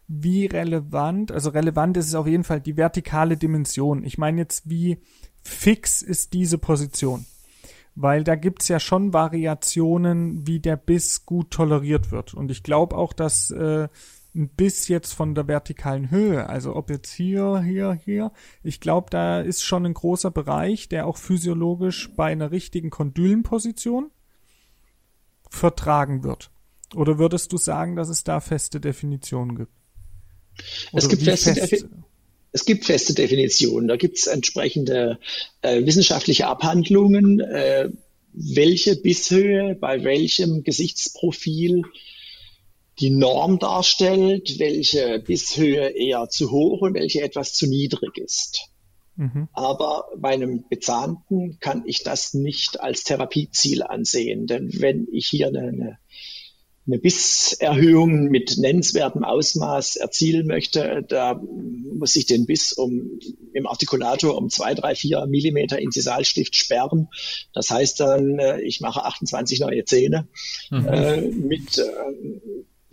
wie 0.07 0.47
relevant, 0.47 1.31
also 1.31 1.51
relevant 1.51 1.95
ist 1.97 2.07
es 2.07 2.15
auf 2.15 2.27
jeden 2.27 2.43
Fall 2.43 2.59
die 2.61 2.77
vertikale 2.77 3.37
Dimension. 3.37 4.03
Ich 4.03 4.17
meine 4.17 4.41
jetzt, 4.41 4.67
wie 4.69 4.97
fix 5.43 6.01
ist 6.01 6.33
diese 6.33 6.57
Position. 6.57 7.25
Weil 7.95 8.23
da 8.23 8.35
gibt's 8.35 8.69
ja 8.69 8.79
schon 8.79 9.13
Variationen, 9.13 10.47
wie 10.47 10.59
der 10.59 10.77
Biss 10.77 11.25
gut 11.25 11.51
toleriert 11.51 12.11
wird. 12.11 12.33
Und 12.33 12.49
ich 12.49 12.63
glaube 12.63 12.97
auch, 12.97 13.13
dass 13.13 13.51
äh, 13.51 13.87
ein 14.35 14.49
Biss 14.49 14.87
jetzt 14.87 15.13
von 15.13 15.35
der 15.35 15.47
vertikalen 15.47 16.09
Höhe, 16.09 16.47
also 16.47 16.75
ob 16.75 16.89
jetzt 16.89 17.11
hier, 17.11 17.59
hier, 17.59 17.93
hier, 17.93 18.31
ich 18.63 18.79
glaube, 18.79 19.09
da 19.09 19.41
ist 19.41 19.63
schon 19.63 19.85
ein 19.85 19.93
großer 19.93 20.31
Bereich, 20.31 20.89
der 20.89 21.07
auch 21.07 21.17
physiologisch 21.17 22.11
bei 22.15 22.31
einer 22.31 22.51
richtigen 22.51 22.89
Kondylenposition 22.89 24.11
vertragen 25.49 26.23
wird. 26.23 26.49
Oder 26.95 27.19
würdest 27.19 27.51
du 27.51 27.57
sagen, 27.57 27.95
dass 27.95 28.09
es 28.09 28.23
da 28.23 28.39
feste 28.39 28.79
Definitionen 28.79 29.55
gibt? 29.55 29.71
Oder 30.91 31.03
es 31.03 31.09
gibt 31.09 31.23
feste, 31.23 31.55
fest, 31.55 31.85
es 32.51 32.65
gibt 32.65 32.85
feste 32.85 33.13
Definitionen, 33.13 33.87
da 33.87 33.95
gibt 33.95 34.17
es 34.17 34.27
entsprechende 34.27 35.19
äh, 35.61 35.85
wissenschaftliche 35.85 36.47
Abhandlungen, 36.47 37.39
äh, 37.39 37.89
welche 38.33 38.95
Bisshöhe 38.95 39.75
bei 39.75 40.03
welchem 40.03 40.63
Gesichtsprofil 40.63 41.83
die 42.99 43.09
Norm 43.11 43.59
darstellt, 43.59 44.59
welche 44.59 45.19
Bisshöhe 45.19 45.89
eher 45.89 46.29
zu 46.29 46.51
hoch 46.51 46.81
und 46.81 46.95
welche 46.95 47.21
etwas 47.21 47.53
zu 47.53 47.67
niedrig 47.67 48.17
ist. 48.17 48.69
Mhm. 49.19 49.49
Aber 49.51 50.05
bei 50.17 50.29
einem 50.29 50.63
Bezahnten 50.69 51.59
kann 51.59 51.83
ich 51.85 52.03
das 52.03 52.33
nicht 52.33 52.79
als 52.79 53.03
Therapieziel 53.03 53.83
ansehen. 53.83 54.47
Denn 54.47 54.71
wenn 54.79 55.09
ich 55.11 55.27
hier 55.27 55.47
eine, 55.47 55.97
eine, 56.87 56.99
Bisserhöhung 56.99 58.29
mit 58.29 58.57
nennenswertem 58.57 59.25
Ausmaß 59.25 59.97
erzielen 59.97 60.47
möchte, 60.47 61.05
da 61.07 61.35
muss 61.35 62.15
ich 62.15 62.27
den 62.27 62.45
Biss 62.45 62.71
um, 62.71 63.19
im 63.51 63.67
Artikulator 63.67 64.37
um 64.37 64.49
zwei, 64.49 64.73
drei, 64.73 64.95
vier 64.95 65.27
Millimeter 65.27 65.79
Incisalstift 65.79 66.55
sperren. 66.55 67.09
Das 67.53 67.69
heißt 67.71 67.99
dann, 67.99 68.39
äh, 68.39 68.61
ich 68.61 68.79
mache 68.79 69.03
28 69.03 69.59
neue 69.59 69.83
Zähne 69.83 70.29
mhm. 70.71 70.87
äh, 70.87 71.21
mit 71.21 71.77
äh, 71.77 71.83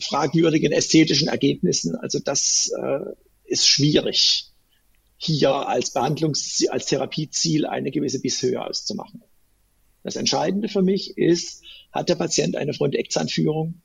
fragwürdigen 0.00 0.72
ästhetischen 0.72 1.28
Ergebnissen. 1.28 1.94
Also 1.94 2.18
das 2.18 2.72
äh, 2.76 3.12
ist 3.44 3.68
schwierig 3.68 4.50
hier 5.18 5.50
als 5.50 5.94
Behandlungs-, 5.94 6.68
als 6.68 6.86
Therapieziel 6.86 7.66
eine 7.66 7.90
gewisse 7.90 8.20
Bisshöhe 8.20 8.62
auszumachen. 8.64 9.22
Das 10.02 10.16
Entscheidende 10.16 10.68
für 10.68 10.82
mich 10.82 11.16
ist, 11.16 11.64
hat 11.90 12.08
der 12.08 12.16
Patient 12.16 12.56
eine 12.56 12.74
Fronteckzahnführung? 12.74 13.80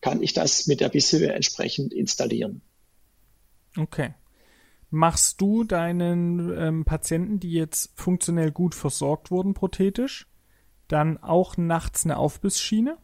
Kann 0.00 0.22
ich 0.22 0.32
das 0.32 0.66
mit 0.66 0.80
der 0.80 0.88
Bisshöhe 0.88 1.32
entsprechend 1.32 1.92
installieren? 1.92 2.62
Okay. 3.76 4.14
Machst 4.88 5.40
du 5.40 5.62
deinen 5.64 6.52
ähm, 6.58 6.84
Patienten, 6.84 7.38
die 7.38 7.52
jetzt 7.52 7.90
funktionell 7.94 8.50
gut 8.50 8.74
versorgt 8.74 9.30
wurden, 9.30 9.54
prothetisch, 9.54 10.26
dann 10.88 11.18
auch 11.18 11.56
nachts 11.56 12.04
eine 12.04 12.16
Aufbissschiene? 12.16 12.96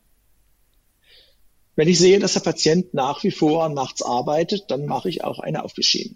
Wenn 1.76 1.86
ich 1.86 1.98
sehe, 1.98 2.18
dass 2.18 2.32
der 2.32 2.40
Patient 2.40 2.94
nach 2.94 3.22
wie 3.22 3.30
vor 3.30 3.68
nachts 3.68 4.02
arbeitet, 4.02 4.64
dann 4.70 4.86
mache 4.86 5.10
ich 5.10 5.22
auch 5.22 5.38
eine 5.38 5.62
Aufbissschiene 5.62 6.14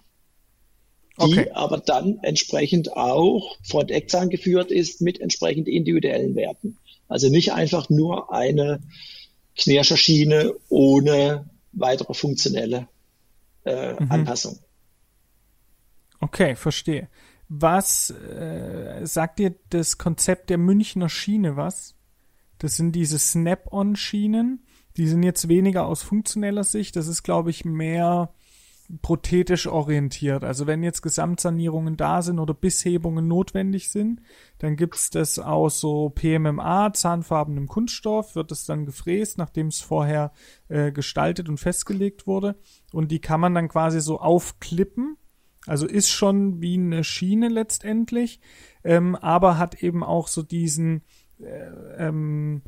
die 1.21 1.39
okay. 1.39 1.51
aber 1.53 1.79
dann 1.79 2.19
entsprechend 2.23 2.97
auch 2.97 3.57
Front 3.63 3.91
Eckzahn 3.91 4.31
geführt 4.31 4.71
ist 4.71 5.01
mit 5.01 5.21
entsprechend 5.21 5.69
individuellen 5.69 6.35
Werten. 6.35 6.79
Also 7.09 7.29
nicht 7.29 7.53
einfach 7.53 7.91
nur 7.91 8.33
eine 8.33 8.81
Knirscherschiene 9.57 10.55
ohne 10.69 11.51
weitere 11.73 12.15
funktionelle 12.15 12.89
äh, 13.65 13.93
mhm. 13.93 14.11
Anpassung. 14.11 14.59
Okay, 16.21 16.55
verstehe. 16.55 17.09
Was 17.49 18.11
äh, 18.11 19.05
sagt 19.05 19.39
dir 19.39 19.55
das 19.71 19.99
Konzept 19.99 20.51
der 20.51 20.59
Münchner 20.59 21.09
Schiene 21.09 21.57
was? 21.57 21.95
Das 22.59 22.77
sind 22.77 22.93
diese 22.93 23.19
Snap-on-Schienen. 23.19 24.65
Die 24.97 25.09
sind 25.09 25.23
jetzt 25.23 25.49
weniger 25.49 25.87
aus 25.87 26.03
funktioneller 26.03 26.65
Sicht. 26.65 26.95
Das 26.95 27.09
ist, 27.09 27.23
glaube 27.23 27.51
ich, 27.51 27.65
mehr 27.65 28.33
prothetisch 29.03 29.67
orientiert. 29.67 30.45
Also 30.45 30.67
wenn 30.67 30.83
jetzt 30.83 31.03
Gesamtsanierungen 31.03 31.97
da 31.97 32.23
sind 32.23 32.39
oder 32.39 32.55
Bisshebungen 32.55 33.29
notwendig 33.29 33.91
sind, 33.91 34.21
dann 34.59 34.77
gibt's 34.77 35.11
das 35.11 35.39
aus 35.39 35.81
so 35.81 36.11
PMMA, 36.11 36.93
zahnfarbenem 36.93 37.67
Kunststoff, 37.67 38.35
wird 38.35 38.53
es 38.53 38.65
dann 38.65 38.87
gefräst, 38.87 39.39
nachdem 39.39 39.69
es 39.69 39.81
vorher 39.81 40.33
äh, 40.69 40.93
gestaltet 40.93 41.49
und 41.49 41.59
festgelegt 41.59 42.27
wurde. 42.27 42.57
Und 42.93 43.11
die 43.11 43.21
kann 43.21 43.41
man 43.41 43.55
dann 43.55 43.69
quasi 43.69 44.01
so 44.01 44.19
aufklippen. 44.19 45.17
Also 45.67 45.87
ist 45.87 46.09
schon 46.09 46.63
wie 46.63 46.75
eine 46.75 47.05
Schiene 47.05 47.49
letztendlich, 47.49 48.41
ähm, 48.83 49.15
aber 49.15 49.59
hat 49.59 49.83
eben 49.83 50.03
auch 50.03 50.27
so 50.27 50.43
diesen 50.43 51.03
äh, 51.39 52.07
ähm, 52.09 52.63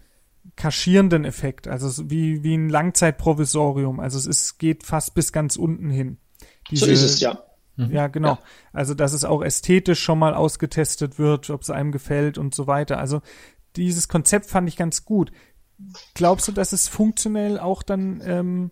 kaschierenden 0.56 1.24
Effekt, 1.24 1.68
also 1.68 2.10
wie, 2.10 2.42
wie 2.42 2.54
ein 2.54 2.68
Langzeitprovisorium. 2.68 4.00
Also 4.00 4.18
es 4.18 4.26
ist, 4.26 4.58
geht 4.58 4.84
fast 4.84 5.14
bis 5.14 5.32
ganz 5.32 5.56
unten 5.56 5.90
hin. 5.90 6.18
Diese, 6.70 6.86
so 6.86 6.90
ist 6.90 7.02
es, 7.02 7.20
ja. 7.20 7.42
Mhm. 7.76 7.90
Ja, 7.90 8.08
genau. 8.08 8.32
Ja. 8.34 8.38
Also, 8.72 8.94
dass 8.94 9.12
es 9.12 9.24
auch 9.24 9.42
ästhetisch 9.42 10.00
schon 10.00 10.18
mal 10.18 10.34
ausgetestet 10.34 11.18
wird, 11.18 11.50
ob 11.50 11.62
es 11.62 11.70
einem 11.70 11.92
gefällt 11.92 12.38
und 12.38 12.54
so 12.54 12.66
weiter. 12.66 12.98
Also, 12.98 13.22
dieses 13.76 14.08
Konzept 14.08 14.46
fand 14.46 14.68
ich 14.68 14.76
ganz 14.76 15.04
gut. 15.04 15.32
Glaubst 16.14 16.48
du, 16.48 16.52
dass 16.52 16.72
es 16.72 16.88
funktionell 16.88 17.58
auch 17.58 17.82
dann 17.82 18.22
ähm, 18.24 18.70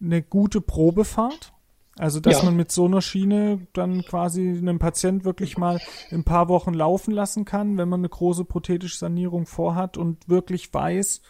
eine 0.00 0.22
gute 0.22 0.60
Probefahrt? 0.60 1.52
Also, 2.00 2.18
dass 2.18 2.38
ja. 2.38 2.44
man 2.44 2.56
mit 2.56 2.72
so 2.72 2.86
einer 2.86 3.02
Schiene 3.02 3.66
dann 3.74 4.02
quasi 4.06 4.40
einen 4.48 4.78
Patient 4.78 5.26
wirklich 5.26 5.58
mal 5.58 5.78
ein 6.10 6.24
paar 6.24 6.48
Wochen 6.48 6.72
laufen 6.72 7.12
lassen 7.12 7.44
kann, 7.44 7.76
wenn 7.76 7.90
man 7.90 8.00
eine 8.00 8.08
große 8.08 8.46
prothetische 8.46 8.96
Sanierung 8.96 9.44
vorhat 9.44 9.98
und 9.98 10.26
wirklich 10.26 10.72
weiß, 10.72 11.20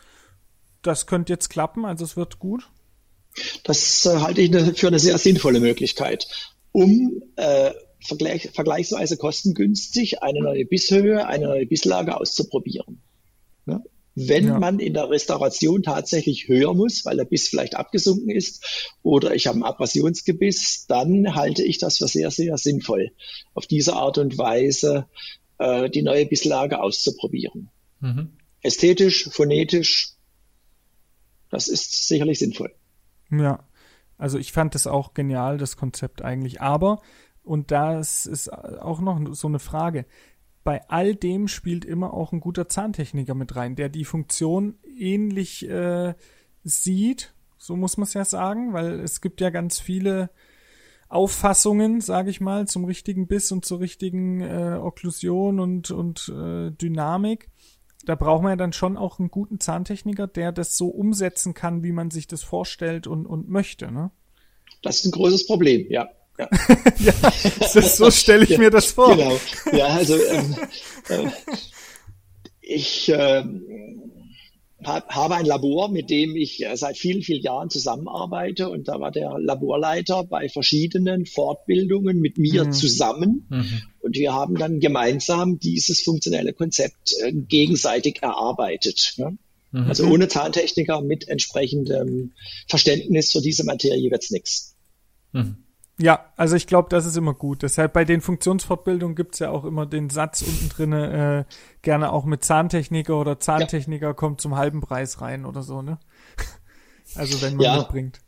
das 0.82 1.08
könnte 1.08 1.32
jetzt 1.32 1.50
klappen, 1.50 1.84
also 1.84 2.04
es 2.04 2.16
wird 2.16 2.38
gut? 2.38 2.70
Das 3.64 4.06
äh, 4.06 4.20
halte 4.20 4.42
ich 4.42 4.78
für 4.78 4.86
eine 4.86 5.00
sehr 5.00 5.18
sinnvolle 5.18 5.58
Möglichkeit, 5.58 6.28
um 6.70 7.20
äh, 7.34 7.72
vergleich, 8.00 8.50
vergleichsweise 8.54 9.16
kostengünstig 9.16 10.22
eine 10.22 10.40
neue 10.40 10.66
Bisshöhe, 10.66 11.26
eine 11.26 11.46
neue 11.46 11.66
Bisslage 11.66 12.16
auszuprobieren. 12.16 13.02
Ja? 13.66 13.82
Wenn 14.28 14.48
ja. 14.48 14.58
man 14.58 14.78
in 14.78 14.94
der 14.94 15.08
Restauration 15.08 15.82
tatsächlich 15.82 16.48
höher 16.48 16.74
muss, 16.74 17.04
weil 17.04 17.16
der 17.16 17.24
Biss 17.24 17.48
vielleicht 17.48 17.74
abgesunken 17.74 18.30
ist 18.30 18.94
oder 19.02 19.34
ich 19.34 19.46
habe 19.46 19.58
ein 19.58 19.62
Abrasionsgebiss, 19.62 20.86
dann 20.88 21.34
halte 21.34 21.62
ich 21.62 21.78
das 21.78 21.98
für 21.98 22.08
sehr, 22.08 22.30
sehr 22.30 22.58
sinnvoll, 22.58 23.12
auf 23.54 23.66
diese 23.66 23.94
Art 23.94 24.18
und 24.18 24.36
Weise 24.36 25.06
äh, 25.58 25.88
die 25.88 26.02
neue 26.02 26.26
Bisslage 26.26 26.80
auszuprobieren. 26.80 27.70
Mhm. 28.00 28.30
Ästhetisch, 28.62 29.28
phonetisch, 29.30 30.14
das 31.50 31.68
ist 31.68 32.08
sicherlich 32.08 32.38
sinnvoll. 32.38 32.74
Ja, 33.30 33.64
also 34.18 34.38
ich 34.38 34.52
fand 34.52 34.74
das 34.74 34.86
auch 34.86 35.14
genial, 35.14 35.56
das 35.56 35.76
Konzept 35.76 36.22
eigentlich. 36.22 36.60
Aber, 36.60 37.00
und 37.42 37.70
das 37.70 38.26
ist 38.26 38.52
auch 38.52 39.00
noch 39.00 39.34
so 39.34 39.48
eine 39.48 39.58
Frage, 39.58 40.04
bei 40.64 40.86
all 40.88 41.14
dem 41.14 41.48
spielt 41.48 41.84
immer 41.84 42.12
auch 42.14 42.32
ein 42.32 42.40
guter 42.40 42.68
Zahntechniker 42.68 43.34
mit 43.34 43.56
rein, 43.56 43.76
der 43.76 43.88
die 43.88 44.04
Funktion 44.04 44.78
ähnlich 44.96 45.68
äh, 45.68 46.14
sieht, 46.64 47.34
so 47.56 47.76
muss 47.76 47.96
man 47.96 48.06
es 48.06 48.14
ja 48.14 48.24
sagen, 48.24 48.72
weil 48.72 49.00
es 49.00 49.20
gibt 49.20 49.40
ja 49.40 49.50
ganz 49.50 49.78
viele 49.78 50.30
Auffassungen, 51.08 52.00
sage 52.00 52.30
ich 52.30 52.40
mal, 52.40 52.66
zum 52.68 52.84
richtigen 52.84 53.26
Biss 53.26 53.52
und 53.52 53.64
zur 53.64 53.80
richtigen 53.80 54.40
äh, 54.40 54.78
Okklusion 54.80 55.60
und, 55.60 55.90
und 55.90 56.32
äh, 56.34 56.70
Dynamik. 56.70 57.48
Da 58.06 58.14
braucht 58.14 58.42
man 58.42 58.52
ja 58.52 58.56
dann 58.56 58.72
schon 58.72 58.96
auch 58.96 59.18
einen 59.18 59.30
guten 59.30 59.60
Zahntechniker, 59.60 60.26
der 60.26 60.52
das 60.52 60.76
so 60.76 60.88
umsetzen 60.88 61.52
kann, 61.52 61.82
wie 61.82 61.92
man 61.92 62.10
sich 62.10 62.26
das 62.26 62.42
vorstellt 62.42 63.06
und, 63.06 63.26
und 63.26 63.50
möchte, 63.50 63.90
ne? 63.92 64.10
Das 64.82 65.00
ist 65.00 65.06
ein 65.06 65.12
großes 65.12 65.46
Problem, 65.46 65.86
ja. 65.90 66.08
Ja, 66.40 66.48
ja 66.98 67.12
das, 67.74 67.96
so 67.96 68.10
stelle 68.10 68.44
ich 68.44 68.50
ja, 68.50 68.58
mir 68.58 68.70
das 68.70 68.92
vor. 68.92 69.16
Genau. 69.16 69.38
Ja, 69.72 69.86
also 69.88 70.16
ähm, 70.16 70.56
äh, 71.08 71.30
ich 72.60 73.08
äh, 73.08 73.44
habe 74.84 75.34
ein 75.34 75.44
Labor, 75.44 75.90
mit 75.90 76.08
dem 76.08 76.36
ich 76.36 76.64
äh, 76.64 76.76
seit 76.76 76.96
vielen, 76.96 77.22
vielen 77.22 77.42
Jahren 77.42 77.68
zusammenarbeite 77.68 78.70
und 78.70 78.88
da 78.88 79.00
war 79.00 79.10
der 79.10 79.38
Laborleiter 79.38 80.24
bei 80.24 80.48
verschiedenen 80.48 81.26
Fortbildungen 81.26 82.20
mit 82.20 82.38
mir 82.38 82.64
mhm. 82.64 82.72
zusammen 82.72 83.46
mhm. 83.50 83.82
und 84.00 84.16
wir 84.16 84.32
haben 84.32 84.56
dann 84.56 84.80
gemeinsam 84.80 85.58
dieses 85.58 86.00
funktionelle 86.02 86.54
Konzept 86.54 87.14
äh, 87.22 87.32
gegenseitig 87.32 88.22
erarbeitet. 88.22 89.14
Ne? 89.18 89.36
Mhm. 89.72 89.88
Also 89.88 90.06
ohne 90.06 90.28
Zahntechniker 90.28 91.02
mit 91.02 91.28
entsprechendem 91.28 92.32
Verständnis 92.66 93.32
für 93.32 93.42
diese 93.42 93.64
Materie 93.64 94.10
wird's 94.10 94.30
nix. 94.30 94.76
Mhm. 95.32 95.56
Ja, 96.00 96.32
also 96.36 96.56
ich 96.56 96.66
glaube, 96.66 96.88
das 96.88 97.04
ist 97.04 97.16
immer 97.16 97.34
gut. 97.34 97.62
Deshalb 97.62 97.92
bei 97.92 98.06
den 98.06 98.22
Funktionsfortbildungen 98.22 99.14
gibt's 99.14 99.38
ja 99.38 99.50
auch 99.50 99.64
immer 99.64 99.84
den 99.84 100.08
Satz 100.08 100.40
unten 100.40 100.70
drinne, 100.70 101.46
äh, 101.46 101.54
gerne 101.82 102.10
auch 102.10 102.24
mit 102.24 102.42
Zahntechniker 102.42 103.20
oder 103.20 103.38
Zahntechniker 103.38 104.06
ja. 104.06 104.12
kommt 104.14 104.40
zum 104.40 104.56
halben 104.56 104.80
Preis 104.80 105.20
rein 105.20 105.44
oder 105.44 105.62
so, 105.62 105.82
ne? 105.82 105.98
Also 107.16 107.42
wenn 107.42 107.56
man 107.56 107.64
ja, 107.64 107.78
mitbringt. 107.78 108.20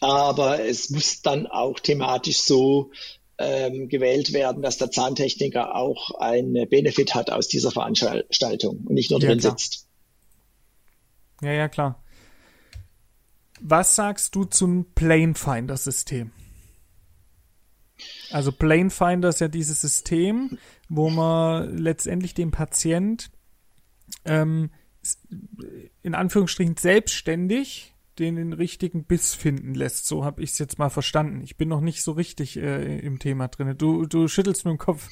Aber 0.00 0.64
es 0.64 0.88
muss 0.88 1.20
dann 1.20 1.46
auch 1.46 1.78
thematisch 1.78 2.38
so 2.38 2.90
ähm, 3.36 3.90
gewählt 3.90 4.32
werden, 4.32 4.62
dass 4.62 4.78
der 4.78 4.90
Zahntechniker 4.90 5.74
auch 5.74 6.12
einen 6.18 6.66
Benefit 6.70 7.14
hat 7.14 7.30
aus 7.30 7.48
dieser 7.48 7.70
Veranstaltung 7.70 8.78
und 8.86 8.94
nicht 8.94 9.10
nur 9.10 9.20
ja, 9.20 9.28
drin 9.28 9.40
klar. 9.40 9.52
sitzt. 9.58 9.86
Ja, 11.42 11.52
ja, 11.52 11.68
klar. 11.68 12.02
Was 13.60 13.94
sagst 13.94 14.34
du 14.34 14.44
zum 14.44 14.86
Plane 14.94 15.34
Finder 15.34 15.76
System? 15.76 16.32
Also 18.30 18.52
Plane 18.52 18.90
Finder 18.90 19.28
ist 19.28 19.40
ja 19.40 19.48
dieses 19.48 19.80
System, 19.80 20.58
wo 20.88 21.10
man 21.10 21.76
letztendlich 21.78 22.34
dem 22.34 22.50
Patient 22.50 23.30
ähm, 24.24 24.70
in 26.02 26.14
Anführungsstrichen 26.14 26.76
selbstständig 26.76 27.94
den, 28.18 28.36
den 28.36 28.52
richtigen 28.52 29.04
Biss 29.04 29.34
finden 29.34 29.74
lässt. 29.74 30.06
So 30.06 30.24
habe 30.24 30.42
ich 30.42 30.50
es 30.50 30.58
jetzt 30.58 30.78
mal 30.78 30.90
verstanden. 30.90 31.40
Ich 31.42 31.56
bin 31.56 31.68
noch 31.68 31.80
nicht 31.80 32.02
so 32.02 32.12
richtig 32.12 32.56
äh, 32.58 32.98
im 32.98 33.18
Thema 33.18 33.48
drin. 33.48 33.74
Du, 33.78 34.04
du 34.04 34.28
schüttelst 34.28 34.64
mit 34.64 34.72
dem 34.72 34.78
Kopf. 34.78 35.08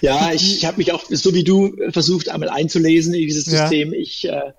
Ja, 0.00 0.32
ich 0.32 0.64
habe 0.64 0.76
mich 0.76 0.92
auch 0.92 1.04
so 1.08 1.34
wie 1.34 1.44
du 1.44 1.74
versucht 1.90 2.28
einmal 2.28 2.50
einzulesen 2.50 3.14
in 3.14 3.20
dieses 3.20 3.46
System. 3.46 3.92
Ja. 3.92 3.98
Ich 3.98 4.28
äh, 4.28 4.52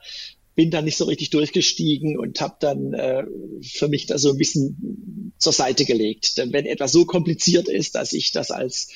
bin 0.59 0.71
da 0.71 0.81
nicht 0.81 0.97
so 0.97 1.05
richtig 1.05 1.29
durchgestiegen 1.29 2.19
und 2.19 2.41
habe 2.41 2.57
dann 2.59 2.93
äh, 2.93 3.23
für 3.61 3.87
mich 3.87 4.07
da 4.07 4.17
so 4.17 4.31
ein 4.31 4.37
bisschen 4.37 5.31
zur 5.37 5.53
Seite 5.53 5.85
gelegt. 5.85 6.37
Denn 6.37 6.51
wenn 6.51 6.65
etwas 6.65 6.91
so 6.91 7.05
kompliziert 7.05 7.69
ist, 7.69 7.95
dass 7.95 8.11
ich 8.11 8.33
das 8.33 8.51
als 8.51 8.89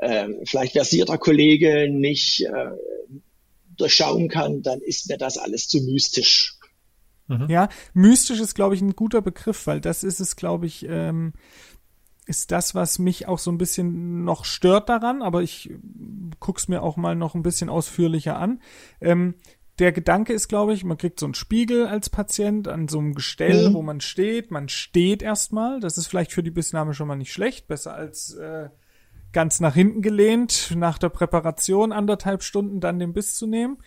äh, 0.00 0.28
vielleicht 0.46 0.72
versierter 0.72 1.18
Kollege 1.18 1.90
nicht 1.90 2.46
äh, 2.46 2.70
durchschauen 3.76 4.28
kann, 4.30 4.62
dann 4.62 4.80
ist 4.80 5.10
mir 5.10 5.18
das 5.18 5.36
alles 5.36 5.68
zu 5.68 5.82
mystisch. 5.82 6.54
Mhm. 7.28 7.46
Ja, 7.50 7.68
mystisch 7.92 8.40
ist, 8.40 8.54
glaube 8.54 8.74
ich, 8.74 8.80
ein 8.80 8.96
guter 8.96 9.20
Begriff, 9.20 9.66
weil 9.66 9.82
das 9.82 10.04
ist 10.04 10.18
es, 10.18 10.34
glaube 10.34 10.64
ich, 10.64 10.86
ähm, 10.88 11.34
ist 12.24 12.52
das, 12.52 12.74
was 12.74 12.98
mich 12.98 13.28
auch 13.28 13.38
so 13.38 13.52
ein 13.52 13.58
bisschen 13.58 14.24
noch 14.24 14.46
stört 14.46 14.88
daran, 14.88 15.20
aber 15.20 15.42
ich 15.42 15.74
guck's 16.40 16.68
mir 16.68 16.82
auch 16.82 16.96
mal 16.96 17.16
noch 17.16 17.34
ein 17.34 17.42
bisschen 17.42 17.68
ausführlicher 17.68 18.38
an. 18.38 18.62
Ähm, 19.02 19.34
der 19.78 19.92
Gedanke 19.92 20.32
ist, 20.32 20.48
glaube 20.48 20.74
ich, 20.74 20.84
man 20.84 20.98
kriegt 20.98 21.18
so 21.18 21.26
einen 21.26 21.34
Spiegel 21.34 21.86
als 21.86 22.10
Patient 22.10 22.68
an 22.68 22.88
so 22.88 22.98
einem 22.98 23.14
Gestell, 23.14 23.70
mhm. 23.70 23.74
wo 23.74 23.82
man 23.82 24.00
steht. 24.00 24.50
Man 24.50 24.68
steht 24.68 25.22
erstmal. 25.22 25.80
Das 25.80 25.96
ist 25.96 26.06
vielleicht 26.06 26.32
für 26.32 26.42
die 26.42 26.50
Bissnahme 26.50 26.94
schon 26.94 27.08
mal 27.08 27.16
nicht 27.16 27.32
schlecht. 27.32 27.68
Besser 27.68 27.94
als 27.94 28.34
äh, 28.34 28.68
ganz 29.32 29.60
nach 29.60 29.74
hinten 29.74 30.02
gelehnt, 30.02 30.74
nach 30.76 30.98
der 30.98 31.08
Präparation 31.08 31.92
anderthalb 31.92 32.42
Stunden 32.42 32.80
dann 32.80 32.98
den 32.98 33.14
Biss 33.14 33.34
zu 33.34 33.46
nehmen. 33.46 33.78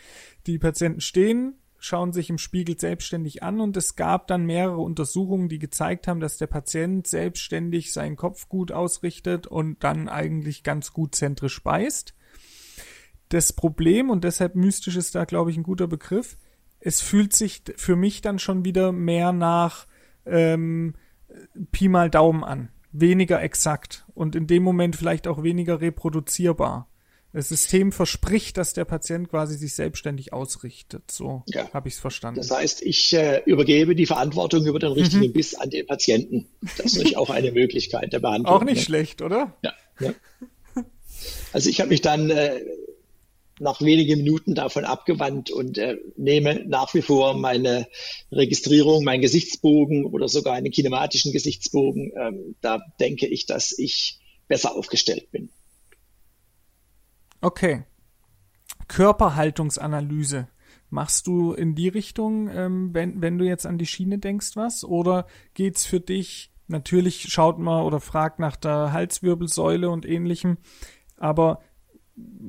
Die 0.48 0.58
Patienten 0.58 1.02
stehen, 1.02 1.60
schauen 1.78 2.14
sich 2.14 2.32
im 2.32 2.40
Spiegel 2.40 2.80
selbstständig 2.80 3.44
an 3.44 3.62
und 3.62 3.78
es 3.78 3.96
gab 3.96 4.28
dann 4.28 4.46
mehrere 4.46 4.82
Untersuchungen, 4.82 5.50
die 5.50 5.60
gezeigt 5.60 6.08
haben, 6.08 6.20
dass 6.20 6.38
der 6.38 6.48
Patient 6.48 7.06
selbstständig 7.06 7.94
seinen 7.94 8.16
Kopf 8.16 8.50
gut 8.50 8.72
ausrichtet 8.72 9.46
und 9.46 9.84
dann 9.84 10.10
eigentlich 10.10 10.64
ganz 10.64 10.94
gut 10.94 11.14
zentrisch 11.14 11.54
speist. 11.54 12.15
Das 13.30 13.54
Problem, 13.54 14.10
und 14.10 14.24
deshalb 14.24 14.56
mystisch 14.56 14.96
ist 14.96 15.16
da, 15.16 15.26
glaube 15.26 15.52
ich, 15.52 15.58
ein 15.58 15.64
guter 15.64 15.88
Begriff, 15.88 16.38
es 16.80 17.02
fühlt 17.02 17.34
sich 17.34 17.64
für 17.78 17.96
mich 17.96 18.22
dann 18.22 18.38
schon 18.38 18.64
wieder 18.64 18.92
mehr 18.92 19.32
nach 19.32 19.88
ähm, 20.26 20.94
Pi 21.72 21.88
mal 21.88 22.10
Daumen 22.10 22.44
an. 22.44 22.70
Weniger 22.92 23.42
exakt 23.42 24.06
und 24.14 24.36
in 24.36 24.48
dem 24.48 24.64
Moment 24.64 24.96
vielleicht 24.96 25.28
auch 25.28 25.44
weniger 25.44 25.82
reproduzierbar. 25.82 26.88
Das 27.34 27.50
System 27.50 27.92
verspricht, 27.92 28.56
dass 28.56 28.72
der 28.72 28.86
Patient 28.86 29.28
quasi 29.28 29.58
sich 29.58 29.76
selbstständig 29.76 30.32
ausrichtet. 30.32 31.12
So 31.12 31.44
ja. 31.48 31.70
habe 31.74 31.90
ich 31.90 31.96
es 31.96 32.00
verstanden. 32.00 32.40
Das 32.40 32.50
heißt, 32.50 32.82
ich 32.82 33.12
äh, 33.12 33.42
übergebe 33.46 33.94
die 33.94 34.06
Verantwortung 34.06 34.66
über 34.66 34.80
den 34.80 34.94
richtigen 34.94 35.28
mhm. 35.28 35.34
Biss 35.34 35.54
an 35.54 35.70
den 35.70 35.86
Patienten. 35.86 36.48
Das 36.78 36.86
ist 36.86 36.94
natürlich 36.94 37.18
auch 37.18 37.30
eine 37.30 37.52
Möglichkeit 37.52 38.14
der 38.14 38.20
Behandlung. 38.20 38.54
Auch 38.54 38.64
nicht 38.64 38.78
ne? 38.78 38.84
schlecht, 38.84 39.22
oder? 39.22 39.54
Ja. 39.64 39.74
ja. 40.00 40.14
Also 41.52 41.70
ich 41.70 41.82
habe 41.82 41.90
mich 41.90 42.00
dann 42.00 42.30
äh, 42.30 42.62
nach 43.60 43.82
wenigen 43.82 44.18
Minuten 44.18 44.54
davon 44.54 44.84
abgewandt 44.84 45.50
und 45.50 45.78
äh, 45.78 45.98
nehme 46.18 46.66
nach 46.66 46.94
wie 46.94 47.02
vor 47.02 47.36
meine 47.36 47.88
Registrierung, 48.32 49.04
meinen 49.04 49.22
Gesichtsbogen 49.22 50.06
oder 50.06 50.28
sogar 50.28 50.56
einen 50.56 50.72
kinematischen 50.72 51.32
Gesichtsbogen. 51.32 52.12
Ähm, 52.20 52.56
da 52.62 52.80
denke 53.00 53.28
ich, 53.28 53.46
dass 53.46 53.78
ich 53.78 54.20
besser 54.48 54.76
aufgestellt 54.76 55.32
bin. 55.32 55.50
Okay. 57.42 57.84
Körperhaltungsanalyse. 58.88 60.48
Machst 60.90 61.28
du 61.28 61.54
in 61.54 61.76
die 61.76 61.88
Richtung, 61.88 62.50
ähm, 62.50 62.94
wenn, 62.94 63.22
wenn 63.22 63.38
du 63.38 63.46
jetzt 63.46 63.66
an 63.66 63.78
die 63.78 63.88
Schiene 63.88 64.20
denkst, 64.20 64.56
was? 64.56 64.84
Oder 64.84 65.28
geht's 65.54 65.86
für 65.86 66.00
dich, 66.00 66.52
natürlich 66.68 67.28
schaut 67.30 67.58
man 67.58 67.84
oder 67.84 68.00
fragt 68.00 68.40
nach 68.40 68.56
der 68.56 68.92
Halswirbelsäule 68.92 69.90
und 69.90 70.06
ähnlichem, 70.06 70.58
aber 71.18 71.62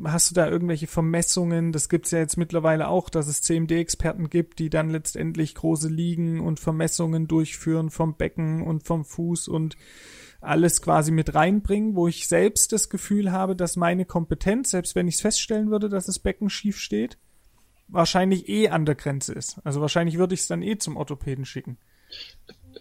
hast 0.05 0.31
du 0.31 0.35
da 0.35 0.49
irgendwelche 0.49 0.87
Vermessungen? 0.87 1.73
Das 1.73 1.89
gibt's 1.89 2.11
ja 2.11 2.19
jetzt 2.19 2.37
mittlerweile 2.37 2.89
auch, 2.89 3.11
dass 3.11 3.27
es 3.27 3.43
CMD-Experten 3.43 4.31
gibt, 4.31 4.59
die 4.59 4.71
dann 4.71 4.91
letztendlich 4.91 5.55
große 5.55 5.89
Liegen 5.89 6.41
und 6.41 6.61
Vermessungen 6.61 7.27
durchführen 7.27 7.91
vom 7.91 8.17
Becken 8.17 8.63
und 8.63 8.85
vom 8.85 9.05
Fuß 9.05 9.49
und 9.49 9.77
alles 10.41 10.83
quasi 10.83 11.11
mit 11.11 11.35
reinbringen, 11.35 11.97
wo 11.97 12.07
ich 12.07 12.29
selbst 12.29 12.73
das 12.73 12.89
Gefühl 12.89 13.33
habe, 13.33 13.57
dass 13.57 13.77
meine 13.77 14.05
Kompetenz, 14.05 14.71
selbst 14.71 14.95
wenn 14.95 15.09
ich 15.09 15.17
es 15.17 15.21
feststellen 15.21 15.71
würde, 15.71 15.89
dass 15.89 16.07
das 16.07 16.21
Becken 16.21 16.51
schief 16.51 16.79
steht, 16.79 17.19
wahrscheinlich 17.89 18.49
eh 18.49 18.69
an 18.69 18.85
der 18.85 18.95
Grenze 18.95 19.33
ist. 19.33 19.59
Also 19.65 19.81
wahrscheinlich 19.81 20.19
würde 20.19 20.35
ich 20.35 20.41
es 20.41 20.47
dann 20.47 20.63
eh 20.63 20.79
zum 20.79 20.97
Orthopäden 20.97 21.45
schicken. 21.45 21.79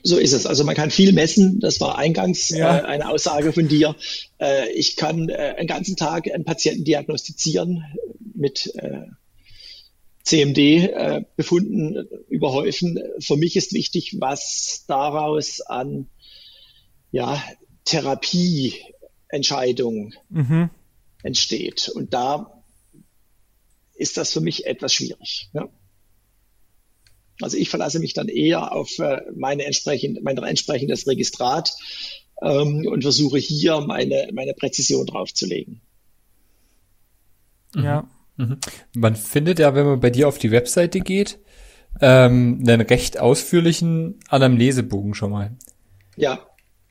So 0.05 0.17
ist 0.19 0.33
es. 0.33 0.45
Also 0.45 0.63
man 0.63 0.75
kann 0.75 0.91
viel 0.91 1.13
messen. 1.13 1.59
Das 1.59 1.81
war 1.81 1.97
eingangs 1.97 2.49
ja. 2.49 2.77
äh, 2.77 2.81
eine 2.83 3.09
Aussage 3.09 3.53
von 3.53 3.67
dir. 3.67 3.95
Äh, 4.39 4.69
ich 4.73 4.97
kann 4.97 5.29
äh, 5.29 5.55
einen 5.57 5.67
ganzen 5.67 5.95
Tag 5.95 6.31
einen 6.31 6.45
Patienten 6.45 6.83
diagnostizieren 6.83 7.83
mit 8.35 8.71
äh, 8.75 9.07
CMD-Befunden 10.21 11.95
äh, 11.95 12.05
überhäufen. 12.29 12.99
Für 13.19 13.35
mich 13.35 13.55
ist 13.55 13.73
wichtig, 13.73 14.17
was 14.19 14.83
daraus 14.87 15.61
an 15.61 16.07
ja, 17.11 17.43
Therapieentscheidung 17.85 20.13
mhm. 20.29 20.69
entsteht. 21.23 21.89
Und 21.89 22.13
da 22.13 22.63
ist 23.95 24.17
das 24.17 24.31
für 24.31 24.41
mich 24.41 24.67
etwas 24.67 24.93
schwierig. 24.93 25.49
Ja. 25.53 25.67
Also 27.41 27.57
ich 27.57 27.69
verlasse 27.69 27.99
mich 27.99 28.13
dann 28.13 28.27
eher 28.27 28.71
auf 28.71 28.97
äh, 28.99 29.21
meine 29.35 29.65
entsprechend, 29.65 30.23
mein 30.23 30.37
entsprechendes 30.37 31.07
Registrat 31.07 31.73
ähm, 32.41 32.87
und 32.87 33.01
versuche 33.01 33.37
hier 33.37 33.81
meine, 33.81 34.29
meine 34.33 34.53
Präzision 34.53 35.05
draufzulegen. 35.05 35.81
Ja. 37.75 38.07
Mhm. 38.37 38.45
mhm. 38.45 38.57
Man 38.95 39.15
findet 39.15 39.59
ja, 39.59 39.75
wenn 39.75 39.85
man 39.85 39.99
bei 39.99 40.09
dir 40.09 40.27
auf 40.27 40.37
die 40.37 40.51
Webseite 40.51 40.99
geht, 40.99 41.39
ähm, 42.01 42.63
einen 42.67 42.81
recht 42.81 43.19
ausführlichen 43.19 44.19
Anamnesebogen 44.29 45.13
schon 45.13 45.31
mal. 45.31 45.55
Ja 46.17 46.45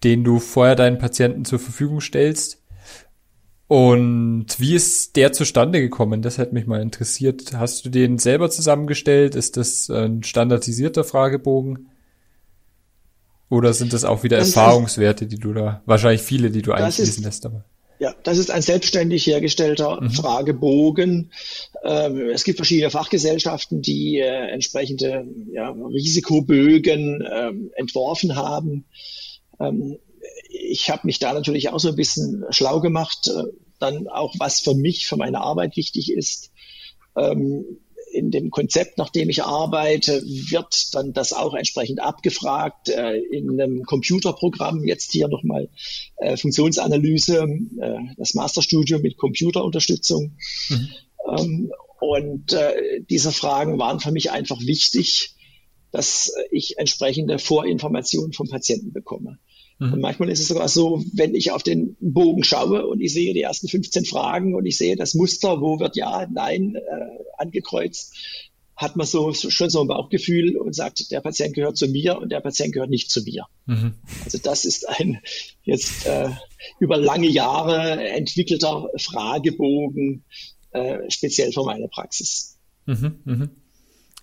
den 0.04 0.22
du 0.22 0.38
vorher 0.38 0.76
deinen 0.76 0.98
Patienten 0.98 1.44
zur 1.44 1.58
Verfügung 1.58 2.00
stellst. 2.00 2.62
Und 3.66 4.46
wie 4.58 4.74
ist 4.74 5.16
der 5.16 5.32
zustande 5.32 5.80
gekommen? 5.80 6.20
Das 6.20 6.38
hätte 6.38 6.54
mich 6.54 6.66
mal 6.66 6.82
interessiert. 6.82 7.54
Hast 7.54 7.84
du 7.84 7.90
den 7.90 8.18
selber 8.18 8.50
zusammengestellt? 8.50 9.34
Ist 9.34 9.56
das 9.56 9.88
ein 9.88 10.22
standardisierter 10.22 11.04
Fragebogen? 11.04 11.88
Oder 13.48 13.72
sind 13.72 13.92
das 13.92 14.04
auch 14.04 14.22
wieder 14.22 14.38
das 14.38 14.48
Erfahrungswerte, 14.48 15.26
die 15.26 15.38
du 15.38 15.52
da, 15.52 15.82
wahrscheinlich 15.86 16.22
viele, 16.22 16.50
die 16.50 16.62
du 16.62 16.72
einschließen 16.72 17.22
lässt, 17.24 17.46
aber. 17.46 17.64
Ja, 18.00 18.12
das 18.24 18.38
ist 18.38 18.50
ein 18.50 18.62
selbstständig 18.62 19.26
hergestellter 19.26 20.00
mhm. 20.00 20.10
Fragebogen. 20.10 21.30
Ähm, 21.84 22.30
es 22.30 22.42
gibt 22.44 22.58
verschiedene 22.58 22.90
Fachgesellschaften, 22.90 23.82
die 23.82 24.18
äh, 24.18 24.48
entsprechende 24.50 25.26
ja, 25.52 25.70
Risikobögen 25.70 27.20
äh, 27.20 27.52
entworfen 27.76 28.34
haben. 28.34 28.86
Ähm, 29.60 29.98
ich 30.48 30.90
habe 30.90 31.02
mich 31.04 31.18
da 31.18 31.32
natürlich 31.32 31.68
auch 31.68 31.78
so 31.78 31.88
ein 31.88 31.96
bisschen 31.96 32.44
schlau 32.50 32.80
gemacht, 32.80 33.28
äh, 33.28 33.44
dann 33.78 34.08
auch 34.08 34.34
was 34.38 34.60
für 34.60 34.74
mich, 34.74 35.06
für 35.06 35.16
meine 35.16 35.40
Arbeit 35.40 35.76
wichtig 35.76 36.10
ist. 36.10 36.50
Ähm, 37.16 37.64
in 38.12 38.30
dem 38.30 38.50
Konzept, 38.50 38.96
nach 38.96 39.10
dem 39.10 39.28
ich 39.28 39.42
arbeite, 39.42 40.22
wird 40.22 40.94
dann 40.94 41.12
das 41.12 41.32
auch 41.32 41.54
entsprechend 41.54 42.00
abgefragt 42.00 42.88
äh, 42.88 43.16
in 43.18 43.60
einem 43.60 43.82
Computerprogramm. 43.82 44.84
Jetzt 44.84 45.10
hier 45.10 45.26
nochmal 45.26 45.68
äh, 46.18 46.36
Funktionsanalyse, 46.36 47.44
das 48.16 48.34
Masterstudium 48.34 49.02
mit 49.02 49.16
Computerunterstützung. 49.16 50.36
Mhm. 50.68 50.88
Ähm, 51.28 51.72
und 52.00 52.54
diese 53.08 53.32
Fragen 53.32 53.78
waren 53.78 53.98
für 53.98 54.12
mich 54.12 54.30
einfach 54.30 54.60
wichtig, 54.60 55.34
dass 55.90 56.34
ich 56.50 56.76
entsprechende 56.76 57.38
Vorinformationen 57.38 58.34
vom 58.34 58.46
Patienten 58.46 58.92
bekomme. 58.92 59.38
Mhm. 59.78 59.94
Und 59.94 60.00
manchmal 60.00 60.30
ist 60.30 60.40
es 60.40 60.48
sogar 60.48 60.68
so, 60.68 61.02
wenn 61.12 61.34
ich 61.34 61.50
auf 61.50 61.62
den 61.62 61.96
Bogen 62.00 62.44
schaue 62.44 62.86
und 62.86 63.00
ich 63.00 63.12
sehe 63.12 63.34
die 63.34 63.42
ersten 63.42 63.68
15 63.68 64.04
Fragen 64.04 64.54
und 64.54 64.66
ich 64.66 64.78
sehe 64.78 64.96
das 64.96 65.14
Muster, 65.14 65.60
wo 65.60 65.80
wird 65.80 65.96
ja, 65.96 66.26
nein 66.32 66.76
äh, 66.76 67.24
angekreuzt, 67.38 68.14
hat 68.76 68.96
man 68.96 69.06
so 69.06 69.32
schon 69.32 69.70
so 69.70 69.80
ein 69.80 69.86
Bauchgefühl 69.86 70.56
und 70.56 70.74
sagt, 70.74 71.10
der 71.12 71.20
Patient 71.20 71.54
gehört 71.54 71.76
zu 71.76 71.86
mir 71.86 72.18
und 72.18 72.30
der 72.30 72.40
Patient 72.40 72.72
gehört 72.72 72.90
nicht 72.90 73.10
zu 73.10 73.22
mir. 73.22 73.46
Mhm. 73.66 73.94
Also 74.24 74.38
das 74.38 74.64
ist 74.64 74.88
ein 74.88 75.20
jetzt 75.62 76.06
äh, 76.06 76.30
über 76.80 76.96
lange 76.96 77.28
Jahre 77.28 78.04
entwickelter 78.08 78.88
Fragebogen, 78.98 80.24
äh, 80.72 81.08
speziell 81.08 81.52
für 81.52 81.64
meine 81.64 81.88
Praxis. 81.88 82.58
Mhm, 82.86 83.20
mh. 83.24 83.48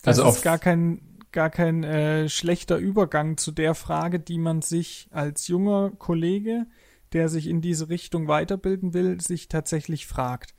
Also 0.03 0.27
ist 0.27 0.41
gar 0.41 0.59
kein 0.59 1.01
gar 1.31 1.49
kein 1.49 1.83
äh, 1.83 2.29
schlechter 2.29 2.77
Übergang 2.77 3.37
zu 3.37 3.51
der 3.51 3.75
Frage, 3.75 4.19
die 4.19 4.37
man 4.37 4.61
sich 4.61 5.07
als 5.11 5.47
junger 5.47 5.91
Kollege, 5.91 6.67
der 7.13 7.29
sich 7.29 7.47
in 7.47 7.61
diese 7.61 7.89
Richtung 7.89 8.27
weiterbilden 8.27 8.93
will, 8.93 9.19
sich 9.21 9.47
tatsächlich 9.47 10.07
fragt. 10.07 10.53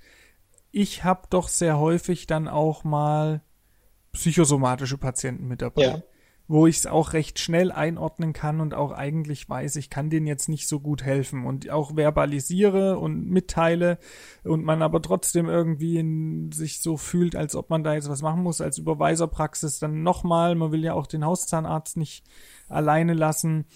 Ich 0.70 1.05
habe 1.05 1.29
doch 1.31 1.49
sehr 1.49 1.79
häufig 1.79 2.27
dann 2.27 2.49
auch 2.49 2.85
mal 2.85 3.43
psychosomatische 4.12 4.99
Patienten 4.99 5.47
mit 5.47 5.62
dabei. 5.62 5.83
Ja 5.83 6.03
wo 6.49 6.66
ich 6.66 6.78
es 6.78 6.86
auch 6.86 7.12
recht 7.12 7.38
schnell 7.38 7.72
einordnen 7.72 8.32
kann 8.32 8.61
und 8.61 8.74
auch 8.74 8.93
eigentlich 8.93 9.49
weiß, 9.49 9.76
ich 9.76 9.90
kann 9.90 10.11
denen 10.11 10.26
jetzt 10.26 10.49
nicht 10.49 10.68
so 10.68 10.80
gut 10.80 11.03
helfen 11.03 11.47
und 11.47 11.70
auch 11.70 11.97
verbalisiere 11.97 12.99
und 12.99 13.28
mitteile 13.28 13.99
und 14.45 14.64
man 14.64 14.82
aber 14.82 15.01
trotzdem 15.01 15.49
irgendwie 15.49 15.99
in, 15.99 16.53
sich 16.53 16.82
so 16.82 16.97
fühlt, 16.97 17.36
als 17.36 17.57
ob 17.57 17.70
man 17.70 17.84
da 17.84 17.95
jetzt 17.95 18.09
was 18.09 18.22
machen 18.22 18.43
muss, 18.43 18.61
als 18.61 18.78
Überweiserpraxis 18.78 19.78
dann 19.78 20.03
nochmal, 20.03 20.55
man 20.55 20.72
will 20.72 20.84
ja 20.84 20.95
auch 20.95 21.07
den 21.07 21.24
Hauszahnarzt 21.24 21.97
nicht 21.97 22.24
alleine 22.68 23.14
lassen. 23.14 23.66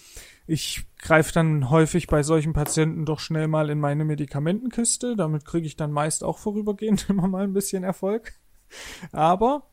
ich 0.47 0.87
greife 0.99 1.33
dann 1.33 1.71
häufig 1.71 2.07
bei 2.07 2.23
solchen 2.23 2.53
Patienten 2.53 3.05
doch 3.05 3.21
schnell 3.21 3.49
mal 3.49 3.71
in 3.71 3.79
meine 3.79 4.05
Medikamentenkiste. 4.05 5.17
Damit 5.17 5.45
kriege 5.45 5.67
ich 5.67 5.77
dann 5.77 5.93
meist 5.93 6.25
auch 6.25 6.39
vorübergehend 6.39 7.07
immer 7.11 7.29
mal 7.29 7.45
ein 7.45 7.53
bisschen 7.53 7.85
Erfolg. 7.85 8.35
Aber 9.13 9.69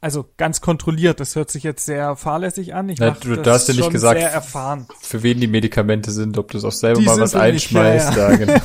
also 0.00 0.26
ganz 0.36 0.60
kontrolliert. 0.60 1.20
Das 1.20 1.36
hört 1.36 1.50
sich 1.50 1.62
jetzt 1.62 1.84
sehr 1.84 2.16
fahrlässig 2.16 2.74
an. 2.74 2.88
Ich 2.88 2.98
ja, 2.98 3.10
du, 3.10 3.36
du 3.36 3.50
hast 3.50 3.68
ja 3.68 3.74
nicht 3.74 3.90
gesagt, 3.90 4.20
sehr 4.20 4.32
erfahren. 4.32 4.86
für 5.00 5.22
wen 5.22 5.40
die 5.40 5.46
Medikamente 5.46 6.10
sind, 6.10 6.38
ob 6.38 6.50
du 6.50 6.58
es 6.58 6.64
auch 6.64 6.72
selber 6.72 7.00
die 7.00 7.06
mal 7.06 7.20
was 7.20 7.34
einschmeißt. 7.34 8.16
Ja, 8.16 8.30
ja. 8.30 8.36
genau. 8.36 8.60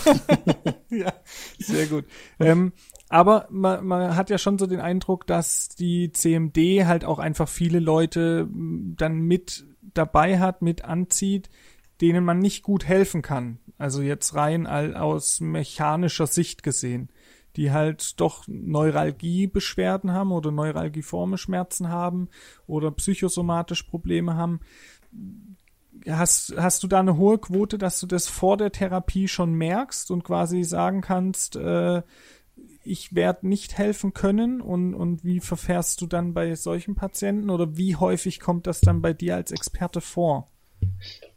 ja 0.89 1.13
sehr 1.59 1.87
gut. 1.87 2.05
Ähm, 2.39 2.71
aber 3.09 3.47
man, 3.49 3.85
man 3.85 4.15
hat 4.15 4.29
ja 4.29 4.37
schon 4.37 4.57
so 4.57 4.65
den 4.65 4.79
Eindruck, 4.79 5.27
dass 5.27 5.69
die 5.69 6.11
CMD 6.11 6.85
halt 6.85 7.05
auch 7.05 7.19
einfach 7.19 7.49
viele 7.49 7.79
Leute 7.79 8.47
dann 8.51 9.19
mit 9.19 9.65
dabei 9.81 10.39
hat, 10.39 10.61
mit 10.61 10.85
anzieht, 10.85 11.49
denen 12.01 12.23
man 12.23 12.39
nicht 12.39 12.63
gut 12.63 12.85
helfen 12.85 13.21
kann. 13.21 13.59
Also 13.77 14.01
jetzt 14.01 14.35
rein 14.35 14.67
aus 14.67 15.41
mechanischer 15.41 16.27
Sicht 16.27 16.63
gesehen 16.63 17.09
die 17.57 17.71
halt 17.71 18.19
doch 18.19 18.43
Neuralgie-Beschwerden 18.47 20.11
haben 20.11 20.31
oder 20.31 20.51
neuralgieforme 20.51 21.37
Schmerzen 21.37 21.89
haben 21.89 22.29
oder 22.67 22.91
psychosomatisch 22.91 23.83
Probleme 23.83 24.35
haben. 24.35 24.59
Hast, 26.07 26.53
hast 26.57 26.83
du 26.83 26.87
da 26.87 26.99
eine 26.99 27.17
hohe 27.17 27.39
Quote, 27.39 27.77
dass 27.77 27.99
du 27.99 28.05
das 28.07 28.27
vor 28.27 28.57
der 28.57 28.71
Therapie 28.71 29.27
schon 29.27 29.53
merkst 29.53 30.11
und 30.11 30.23
quasi 30.23 30.63
sagen 30.63 31.01
kannst, 31.01 31.55
äh, 31.55 32.03
ich 32.83 33.15
werde 33.15 33.47
nicht 33.47 33.77
helfen 33.77 34.13
können 34.13 34.61
und, 34.61 34.93
und 34.93 35.23
wie 35.23 35.39
verfährst 35.39 36.01
du 36.01 36.05
dann 36.05 36.33
bei 36.33 36.53
solchen 36.55 36.95
Patienten 36.95 37.49
oder 37.49 37.75
wie 37.77 37.95
häufig 37.95 38.39
kommt 38.39 38.67
das 38.67 38.81
dann 38.81 39.01
bei 39.01 39.13
dir 39.13 39.35
als 39.35 39.51
Experte 39.51 40.01
vor? 40.01 40.51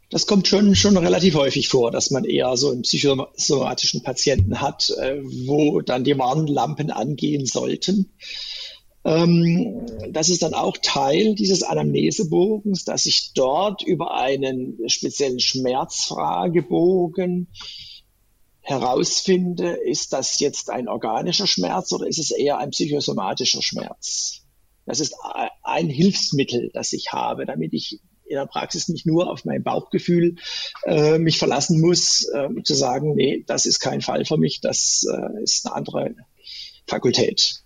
Das 0.09 0.25
kommt 0.25 0.47
schon, 0.47 0.73
schon 0.75 0.97
relativ 0.97 1.35
häufig 1.35 1.69
vor, 1.69 1.91
dass 1.91 2.09
man 2.09 2.23
eher 2.23 2.57
so 2.57 2.71
einen 2.71 2.81
psychosomatischen 2.81 4.01
Patienten 4.01 4.59
hat, 4.59 4.89
äh, 4.99 5.21
wo 5.23 5.81
dann 5.81 6.03
die 6.03 6.17
Warnlampen 6.17 6.89
angehen 6.89 7.45
sollten. 7.45 8.11
Ähm, 9.05 9.85
das 10.09 10.29
ist 10.29 10.41
dann 10.41 10.55
auch 10.55 10.77
Teil 10.81 11.35
dieses 11.35 11.61
Anamnesebogens, 11.63 12.85
dass 12.85 13.05
ich 13.05 13.33
dort 13.33 13.83
über 13.83 14.15
einen 14.15 14.79
speziellen 14.87 15.39
Schmerzfragebogen 15.39 17.47
herausfinde, 18.61 19.71
ist 19.71 20.13
das 20.13 20.39
jetzt 20.39 20.69
ein 20.69 20.87
organischer 20.87 21.47
Schmerz 21.47 21.91
oder 21.91 22.07
ist 22.07 22.19
es 22.19 22.31
eher 22.31 22.59
ein 22.59 22.71
psychosomatischer 22.71 23.61
Schmerz? 23.61 24.43
Das 24.85 24.99
ist 24.99 25.15
ein 25.63 25.89
Hilfsmittel, 25.89 26.71
das 26.73 26.93
ich 26.93 27.11
habe, 27.11 27.45
damit 27.45 27.73
ich 27.73 27.99
in 28.29 28.35
der 28.35 28.45
Praxis 28.45 28.87
nicht 28.87 29.05
nur 29.05 29.29
auf 29.29 29.43
mein 29.43 29.63
Bauchgefühl 29.63 30.35
äh, 30.85 31.17
mich 31.17 31.37
verlassen 31.37 31.81
muss, 31.81 32.27
äh, 32.33 32.49
zu 32.63 32.75
sagen, 32.75 33.15
nee, 33.15 33.43
das 33.47 33.65
ist 33.65 33.79
kein 33.79 34.01
Fall 34.01 34.25
für 34.25 34.37
mich, 34.37 34.61
das 34.61 35.05
äh, 35.11 35.43
ist 35.43 35.65
eine 35.65 35.75
andere 35.75 36.15
Fakultät. 36.87 37.63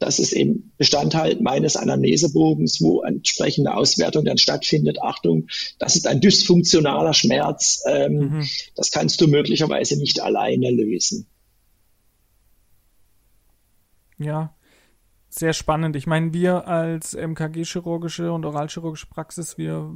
Das 0.00 0.20
ist 0.20 0.32
eben 0.32 0.72
Bestandteil 0.78 1.38
meines 1.40 1.76
Anamnesebogens, 1.76 2.80
wo 2.80 3.02
entsprechende 3.02 3.74
Auswertung 3.74 4.24
dann 4.24 4.38
stattfindet. 4.38 5.02
Achtung, 5.02 5.48
das 5.78 5.96
ist 5.96 6.06
ein 6.06 6.20
dysfunktionaler 6.20 7.14
Schmerz. 7.14 7.82
Ähm, 7.86 8.12
mhm. 8.12 8.48
Das 8.76 8.92
kannst 8.92 9.20
du 9.20 9.26
möglicherweise 9.26 9.98
nicht 9.98 10.20
alleine 10.20 10.70
lösen. 10.70 11.26
Ja, 14.18 14.54
sehr 15.38 15.52
spannend. 15.52 15.96
Ich 15.96 16.06
meine, 16.06 16.32
wir 16.32 16.66
als 16.68 17.14
MKG-chirurgische 17.14 18.32
und 18.32 18.44
oralchirurgische 18.44 19.06
Praxis, 19.06 19.58
wir 19.58 19.94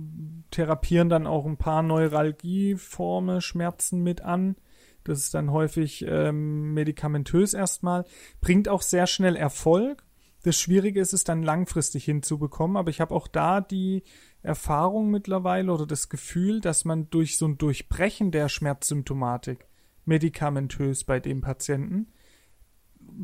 therapieren 0.50 1.08
dann 1.08 1.26
auch 1.26 1.46
ein 1.46 1.56
paar 1.56 1.82
Neuralgieformen, 1.82 3.40
Schmerzen 3.40 4.02
mit 4.02 4.22
an. 4.22 4.56
Das 5.04 5.18
ist 5.18 5.34
dann 5.34 5.50
häufig 5.50 6.04
ähm, 6.08 6.74
medikamentös 6.74 7.54
erstmal, 7.54 8.04
bringt 8.40 8.68
auch 8.68 8.82
sehr 8.82 9.06
schnell 9.06 9.36
Erfolg. 9.36 10.04
Das 10.44 10.58
Schwierige 10.58 11.00
ist 11.00 11.12
es 11.12 11.24
dann 11.24 11.42
langfristig 11.42 12.04
hinzubekommen, 12.04 12.76
aber 12.76 12.90
ich 12.90 13.00
habe 13.00 13.14
auch 13.14 13.28
da 13.28 13.60
die 13.60 14.02
Erfahrung 14.42 15.10
mittlerweile 15.10 15.72
oder 15.72 15.86
das 15.86 16.08
Gefühl, 16.08 16.60
dass 16.60 16.84
man 16.84 17.10
durch 17.10 17.38
so 17.38 17.46
ein 17.46 17.58
Durchbrechen 17.58 18.30
der 18.32 18.48
Schmerzsymptomatik 18.48 19.66
medikamentös 20.04 21.04
bei 21.04 21.20
dem 21.20 21.40
Patienten 21.40 22.12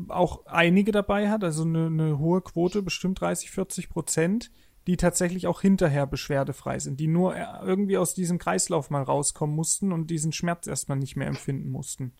auch 0.07 0.45
einige 0.45 0.91
dabei 0.91 1.29
hat, 1.29 1.43
also 1.43 1.63
eine, 1.63 1.87
eine 1.87 2.19
hohe 2.19 2.41
Quote, 2.41 2.81
bestimmt 2.81 3.21
30, 3.21 3.51
40 3.51 3.89
Prozent, 3.89 4.51
die 4.87 4.97
tatsächlich 4.97 5.47
auch 5.47 5.61
hinterher 5.61 6.07
beschwerdefrei 6.07 6.79
sind, 6.79 6.99
die 6.99 7.07
nur 7.07 7.35
irgendwie 7.63 7.97
aus 7.97 8.13
diesem 8.13 8.39
Kreislauf 8.39 8.89
mal 8.89 9.03
rauskommen 9.03 9.55
mussten 9.55 9.91
und 9.91 10.09
diesen 10.09 10.31
Schmerz 10.31 10.67
erstmal 10.67 10.97
nicht 10.97 11.15
mehr 11.15 11.27
empfinden 11.27 11.69
mussten. 11.69 12.13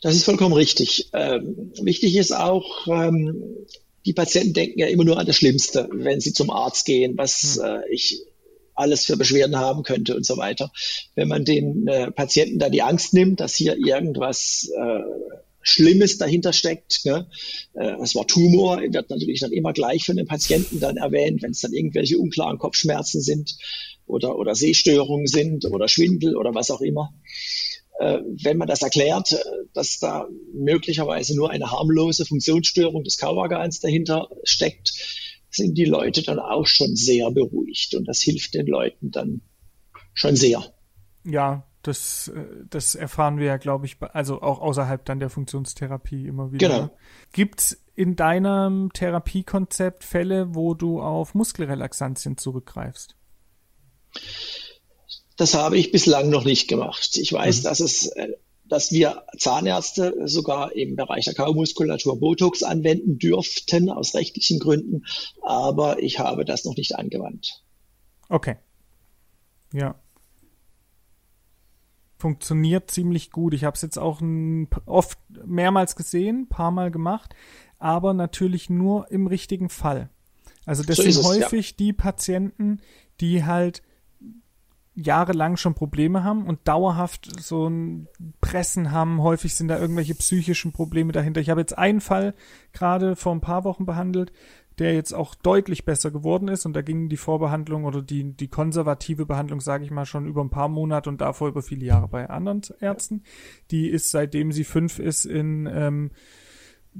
Das 0.00 0.14
ist 0.14 0.24
vollkommen 0.24 0.54
richtig. 0.54 1.10
Ähm, 1.12 1.72
wichtig 1.80 2.16
ist 2.16 2.32
auch, 2.32 2.86
ähm, 2.88 3.66
die 4.04 4.12
Patienten 4.12 4.52
denken 4.52 4.78
ja 4.78 4.86
immer 4.86 5.04
nur 5.04 5.18
an 5.18 5.26
das 5.26 5.36
Schlimmste, 5.36 5.88
wenn 5.92 6.20
sie 6.20 6.32
zum 6.32 6.50
Arzt 6.50 6.86
gehen, 6.86 7.16
was 7.16 7.60
hm. 7.60 7.64
äh, 7.64 7.88
ich 7.90 8.22
alles 8.74 9.04
für 9.04 9.16
Beschwerden 9.16 9.56
haben 9.56 9.82
könnte 9.82 10.16
und 10.16 10.26
so 10.26 10.36
weiter. 10.36 10.72
Wenn 11.14 11.28
man 11.28 11.44
den 11.44 11.86
äh, 11.86 12.10
Patienten 12.10 12.58
da 12.58 12.68
die 12.68 12.82
Angst 12.82 13.14
nimmt, 13.14 13.40
dass 13.40 13.54
hier 13.54 13.76
irgendwas 13.76 14.70
äh, 14.74 15.02
Schlimmes 15.62 16.18
dahinter 16.18 16.52
steckt. 16.52 17.04
Ne? 17.04 17.28
Äh, 17.74 17.96
das 17.98 18.14
Wort 18.14 18.30
Tumor 18.30 18.80
wird 18.80 19.10
natürlich 19.10 19.40
dann 19.40 19.52
immer 19.52 19.72
gleich 19.72 20.04
von 20.04 20.16
den 20.16 20.26
Patienten 20.26 20.80
dann 20.80 20.96
erwähnt, 20.96 21.42
wenn 21.42 21.52
es 21.52 21.60
dann 21.60 21.72
irgendwelche 21.72 22.18
unklaren 22.18 22.58
Kopfschmerzen 22.58 23.20
sind 23.20 23.56
oder, 24.06 24.36
oder 24.36 24.54
Sehstörungen 24.54 25.26
sind 25.26 25.64
oder 25.64 25.88
Schwindel 25.88 26.36
oder 26.36 26.54
was 26.54 26.70
auch 26.70 26.80
immer. 26.80 27.14
Äh, 28.00 28.18
wenn 28.42 28.58
man 28.58 28.68
das 28.68 28.82
erklärt, 28.82 29.32
äh, 29.32 29.38
dass 29.74 29.98
da 29.98 30.28
möglicherweise 30.54 31.36
nur 31.36 31.50
eine 31.50 31.70
harmlose 31.70 32.24
Funktionsstörung 32.24 33.04
des 33.04 33.18
Kauorgans 33.18 33.80
dahinter 33.80 34.28
steckt, 34.44 34.92
sind 35.50 35.76
die 35.76 35.84
Leute 35.84 36.22
dann 36.22 36.38
auch 36.38 36.66
schon 36.66 36.96
sehr 36.96 37.30
beruhigt 37.30 37.94
und 37.94 38.06
das 38.06 38.20
hilft 38.20 38.54
den 38.54 38.66
Leuten 38.66 39.10
dann 39.10 39.42
schon 40.14 40.34
sehr. 40.34 40.64
Ja, 41.24 41.66
das, 41.82 42.28
äh, 42.28 42.44
das 42.70 42.94
erfahren 42.94 43.38
wir 43.38 43.46
ja, 43.46 43.56
glaube 43.56 43.86
ich, 43.86 43.96
also 44.00 44.40
auch 44.40 44.60
außerhalb 44.60 45.04
dann 45.04 45.20
der 45.20 45.30
Funktionstherapie 45.30 46.26
immer 46.26 46.52
wieder. 46.52 46.68
Genau. 46.68 46.90
Gibt's 47.32 47.76
in 47.94 48.16
deinem 48.16 48.92
Therapiekonzept 48.92 50.04
Fälle, 50.04 50.54
wo 50.54 50.74
du 50.74 51.00
auf 51.00 51.34
Muskelrelaxantien 51.34 52.36
zurückgreifst? 52.36 53.16
Das 55.36 55.54
habe 55.54 55.76
ich 55.76 55.90
bislang 55.90 56.30
noch 56.30 56.44
nicht 56.44 56.68
gemacht. 56.68 57.16
Ich 57.16 57.32
weiß, 57.32 57.60
mhm. 57.60 57.64
dass 57.64 57.80
es, 57.80 58.06
äh, 58.06 58.28
dass 58.64 58.92
wir 58.92 59.24
Zahnärzte 59.36 60.14
sogar 60.26 60.74
im 60.74 60.96
Bereich 60.96 61.24
der 61.24 61.34
Kaumuskulatur 61.34 62.18
Botox 62.18 62.62
anwenden 62.62 63.18
dürften 63.18 63.90
aus 63.90 64.14
rechtlichen 64.14 64.60
Gründen, 64.60 65.04
aber 65.42 66.02
ich 66.02 66.18
habe 66.20 66.44
das 66.44 66.64
noch 66.64 66.76
nicht 66.76 66.96
angewandt. 66.96 67.62
Okay. 68.28 68.56
Ja, 69.74 70.01
funktioniert 72.22 72.88
ziemlich 72.88 73.32
gut. 73.32 73.52
Ich 73.52 73.64
habe 73.64 73.74
es 73.74 73.82
jetzt 73.82 73.98
auch 73.98 74.20
ein, 74.20 74.68
oft 74.86 75.18
mehrmals 75.44 75.96
gesehen, 75.96 76.48
paar 76.48 76.70
Mal 76.70 76.92
gemacht, 76.92 77.34
aber 77.80 78.14
natürlich 78.14 78.70
nur 78.70 79.10
im 79.10 79.26
richtigen 79.26 79.68
Fall. 79.68 80.08
Also 80.64 80.84
das 80.84 80.98
so 80.98 81.02
sind 81.02 81.16
es, 81.16 81.24
häufig 81.24 81.70
ja. 81.70 81.76
die 81.80 81.92
Patienten, 81.92 82.80
die 83.20 83.44
halt 83.44 83.82
jahrelang 84.94 85.56
schon 85.56 85.74
Probleme 85.74 86.22
haben 86.22 86.46
und 86.46 86.68
dauerhaft 86.68 87.28
so 87.40 87.66
ein 87.66 88.06
Pressen 88.40 88.92
haben. 88.92 89.20
Häufig 89.20 89.56
sind 89.56 89.66
da 89.66 89.78
irgendwelche 89.78 90.14
psychischen 90.14 90.70
Probleme 90.70 91.10
dahinter. 91.10 91.40
Ich 91.40 91.50
habe 91.50 91.60
jetzt 91.60 91.76
einen 91.76 92.00
Fall 92.00 92.34
gerade 92.72 93.16
vor 93.16 93.34
ein 93.34 93.40
paar 93.40 93.64
Wochen 93.64 93.84
behandelt 93.84 94.32
der 94.78 94.94
jetzt 94.94 95.12
auch 95.12 95.34
deutlich 95.34 95.84
besser 95.84 96.10
geworden 96.10 96.48
ist 96.48 96.66
und 96.66 96.74
da 96.74 96.82
ging 96.82 97.08
die 97.08 97.16
Vorbehandlung 97.16 97.84
oder 97.84 98.02
die, 98.02 98.32
die 98.32 98.48
konservative 98.48 99.26
Behandlung, 99.26 99.60
sage 99.60 99.84
ich 99.84 99.90
mal, 99.90 100.06
schon 100.06 100.26
über 100.26 100.42
ein 100.42 100.50
paar 100.50 100.68
Monate 100.68 101.10
und 101.10 101.20
davor 101.20 101.48
über 101.48 101.62
viele 101.62 101.84
Jahre 101.84 102.08
bei 102.08 102.28
anderen 102.28 102.62
Ärzten. 102.80 103.22
Die 103.70 103.88
ist, 103.88 104.10
seitdem 104.10 104.52
sie 104.52 104.64
fünf 104.64 104.98
ist, 104.98 105.24
in 105.24 105.68
ähm, 105.70 106.10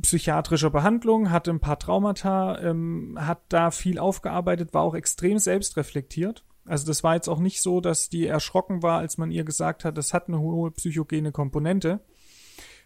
psychiatrischer 0.00 0.70
Behandlung, 0.70 1.30
hatte 1.30 1.50
ein 1.50 1.60
paar 1.60 1.78
Traumata, 1.78 2.58
ähm, 2.60 3.18
hat 3.20 3.40
da 3.48 3.70
viel 3.70 3.98
aufgearbeitet, 3.98 4.74
war 4.74 4.82
auch 4.82 4.94
extrem 4.94 5.38
selbstreflektiert. 5.38 6.44
Also 6.64 6.86
das 6.86 7.02
war 7.02 7.14
jetzt 7.14 7.28
auch 7.28 7.40
nicht 7.40 7.60
so, 7.60 7.80
dass 7.80 8.08
die 8.08 8.26
erschrocken 8.26 8.82
war, 8.82 8.98
als 8.98 9.18
man 9.18 9.30
ihr 9.30 9.44
gesagt 9.44 9.84
hat, 9.84 9.98
das 9.98 10.14
hat 10.14 10.28
eine 10.28 10.38
hohe 10.38 10.70
psychogene 10.70 11.32
Komponente. 11.32 12.00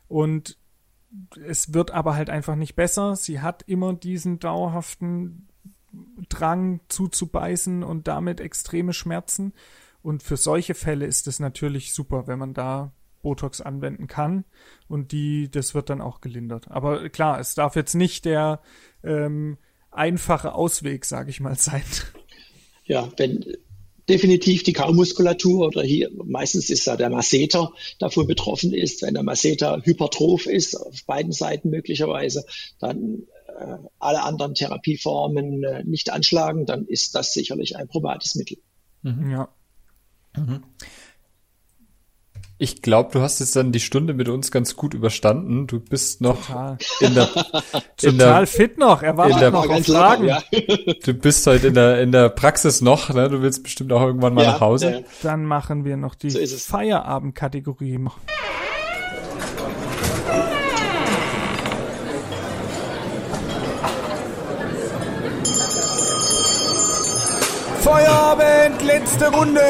Und 0.08 0.58
es 1.46 1.74
wird 1.74 1.90
aber 1.90 2.14
halt 2.14 2.30
einfach 2.30 2.56
nicht 2.56 2.74
besser. 2.74 3.16
Sie 3.16 3.40
hat 3.40 3.62
immer 3.66 3.94
diesen 3.94 4.38
dauerhaften 4.38 5.48
Drang 6.28 6.80
zuzubeißen 6.88 7.82
und 7.82 8.08
damit 8.08 8.40
extreme 8.40 8.92
Schmerzen. 8.92 9.52
Und 10.02 10.22
für 10.22 10.36
solche 10.36 10.74
Fälle 10.74 11.06
ist 11.06 11.26
es 11.26 11.40
natürlich 11.40 11.92
super, 11.92 12.26
wenn 12.26 12.38
man 12.38 12.54
da 12.54 12.92
Botox 13.22 13.60
anwenden 13.60 14.06
kann 14.06 14.44
und 14.86 15.10
die, 15.10 15.50
das 15.50 15.74
wird 15.74 15.90
dann 15.90 16.00
auch 16.00 16.20
gelindert. 16.20 16.70
Aber 16.70 17.08
klar, 17.08 17.40
es 17.40 17.56
darf 17.56 17.74
jetzt 17.74 17.94
nicht 17.94 18.24
der 18.24 18.60
ähm, 19.02 19.58
einfache 19.90 20.52
Ausweg, 20.54 21.04
sage 21.04 21.30
ich 21.30 21.40
mal, 21.40 21.56
sein. 21.58 21.82
Ja, 22.84 23.08
wenn 23.16 23.44
definitiv 24.08 24.62
die 24.62 24.72
Kaumuskulatur 24.72 25.66
oder 25.66 25.82
hier 25.82 26.10
meistens 26.24 26.70
ist 26.70 26.86
da 26.86 26.96
der 26.96 27.10
Masseter 27.10 27.72
davon 27.98 28.26
betroffen 28.26 28.72
ist. 28.72 29.02
Wenn 29.02 29.14
der 29.14 29.22
Masseter 29.22 29.82
hypertroph 29.82 30.46
ist, 30.46 30.76
auf 30.76 31.04
beiden 31.06 31.32
Seiten 31.32 31.70
möglicherweise, 31.70 32.44
dann 32.78 33.22
äh, 33.58 33.76
alle 33.98 34.22
anderen 34.22 34.54
Therapieformen 34.54 35.64
äh, 35.64 35.84
nicht 35.84 36.10
anschlagen, 36.10 36.66
dann 36.66 36.86
ist 36.86 37.14
das 37.14 37.32
sicherlich 37.32 37.76
ein 37.76 37.88
probates 37.88 38.34
Mittel. 38.34 38.58
Mhm. 39.02 39.30
Ja. 39.30 39.48
Mhm. 40.36 40.62
Ich 42.58 42.80
glaube, 42.80 43.10
du 43.12 43.20
hast 43.20 43.40
jetzt 43.40 43.54
dann 43.54 43.70
die 43.70 43.80
Stunde 43.80 44.14
mit 44.14 44.30
uns 44.30 44.50
ganz 44.50 44.76
gut 44.76 44.94
überstanden. 44.94 45.66
Du 45.66 45.78
bist 45.78 46.22
noch 46.22 46.46
Total. 46.46 46.78
in 47.00 47.14
der 47.14 47.28
in 48.02 48.18
Total 48.18 48.18
der, 48.18 48.46
fit 48.46 48.78
noch. 48.78 49.02
Er 49.02 49.18
war 49.18 49.28
noch 49.28 49.68
auf 49.68 49.84
Fragen. 49.84 50.24
Ja. 50.24 50.42
Du 51.04 51.12
bist 51.12 51.46
heute 51.46 51.66
in 51.66 51.74
der 51.74 52.00
in 52.00 52.12
der 52.12 52.30
Praxis 52.30 52.80
noch. 52.80 53.10
Ne? 53.10 53.28
Du 53.28 53.42
willst 53.42 53.62
bestimmt 53.62 53.92
auch 53.92 54.00
irgendwann 54.00 54.32
mal 54.32 54.44
ja, 54.44 54.52
nach 54.52 54.60
Hause. 54.60 54.90
Ja. 54.90 55.00
Dann 55.22 55.44
machen 55.44 55.84
wir 55.84 55.98
noch 55.98 56.14
die 56.14 56.30
so 56.30 56.38
Feierabend-Kategorie. 56.56 58.00
Feierabend, 67.82 68.82
letzte 68.82 69.30
Runde. 69.30 69.60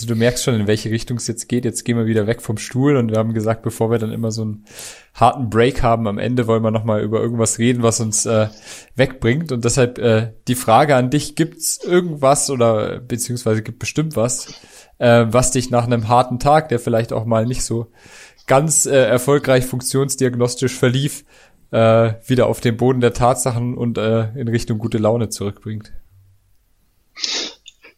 Also 0.00 0.14
du 0.14 0.18
merkst 0.18 0.44
schon, 0.44 0.54
in 0.54 0.66
welche 0.66 0.90
Richtung 0.90 1.18
es 1.18 1.26
jetzt 1.26 1.46
geht. 1.46 1.66
Jetzt 1.66 1.84
gehen 1.84 1.98
wir 1.98 2.06
wieder 2.06 2.26
weg 2.26 2.40
vom 2.40 2.56
Stuhl 2.56 2.96
und 2.96 3.10
wir 3.10 3.18
haben 3.18 3.34
gesagt, 3.34 3.62
bevor 3.62 3.90
wir 3.90 3.98
dann 3.98 4.12
immer 4.12 4.30
so 4.30 4.40
einen 4.40 4.64
harten 5.12 5.50
Break 5.50 5.82
haben, 5.82 6.08
am 6.08 6.16
Ende 6.16 6.46
wollen 6.46 6.62
wir 6.62 6.70
nochmal 6.70 7.02
über 7.02 7.20
irgendwas 7.20 7.58
reden, 7.58 7.82
was 7.82 8.00
uns 8.00 8.24
äh, 8.24 8.48
wegbringt. 8.96 9.52
Und 9.52 9.66
deshalb 9.66 9.98
äh, 9.98 10.32
die 10.48 10.54
Frage 10.54 10.96
an 10.96 11.10
dich, 11.10 11.36
gibt's 11.36 11.84
irgendwas 11.84 12.48
oder 12.48 13.00
beziehungsweise 13.00 13.62
gibt 13.62 13.78
bestimmt 13.78 14.16
was, 14.16 14.54
äh, 14.96 15.26
was 15.28 15.50
dich 15.50 15.70
nach 15.70 15.84
einem 15.84 16.08
harten 16.08 16.38
Tag, 16.38 16.70
der 16.70 16.78
vielleicht 16.78 17.12
auch 17.12 17.26
mal 17.26 17.44
nicht 17.44 17.62
so 17.62 17.92
ganz 18.46 18.86
äh, 18.86 19.04
erfolgreich 19.04 19.66
funktionsdiagnostisch 19.66 20.78
verlief, 20.78 21.26
äh, 21.72 22.14
wieder 22.24 22.46
auf 22.46 22.62
den 22.62 22.78
Boden 22.78 23.02
der 23.02 23.12
Tatsachen 23.12 23.76
und 23.76 23.98
äh, 23.98 24.30
in 24.30 24.48
Richtung 24.48 24.78
gute 24.78 24.96
Laune 24.96 25.28
zurückbringt? 25.28 25.92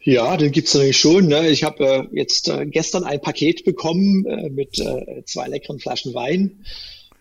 Ja, 0.04 0.36
den 0.36 0.50
gibt's 0.50 0.74
natürlich 0.74 0.98
schon. 0.98 1.28
Ne? 1.28 1.48
Ich 1.48 1.62
habe 1.62 1.84
äh, 1.84 2.06
jetzt 2.12 2.48
äh, 2.48 2.66
gestern 2.66 3.04
ein 3.04 3.20
Paket 3.20 3.64
bekommen 3.64 4.26
äh, 4.26 4.50
mit 4.50 4.78
äh, 4.80 5.22
zwei 5.24 5.46
leckeren 5.46 5.78
Flaschen 5.78 6.12
Wein. 6.12 6.64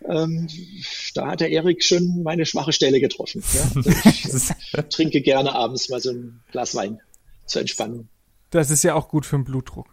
Ähm, 0.09 0.47
da 1.13 1.27
hat 1.27 1.41
der 1.41 1.51
Erik 1.51 1.83
schon 1.83 2.23
meine 2.23 2.47
schwache 2.47 2.73
Stelle 2.73 2.99
getroffen. 2.99 3.43
Ja? 3.53 3.81
Also 4.23 4.53
ich 4.77 4.95
trinke 4.95 5.21
gerne 5.21 5.53
abends 5.53 5.89
mal 5.89 5.99
so 5.99 6.09
ein 6.11 6.41
Glas 6.51 6.73
Wein 6.73 6.99
zur 7.45 7.61
Entspannung. 7.61 8.07
Das 8.49 8.71
ist 8.71 8.83
ja 8.83 8.95
auch 8.95 9.09
gut 9.09 9.25
für 9.25 9.35
den 9.35 9.45
Blutdruck. 9.45 9.87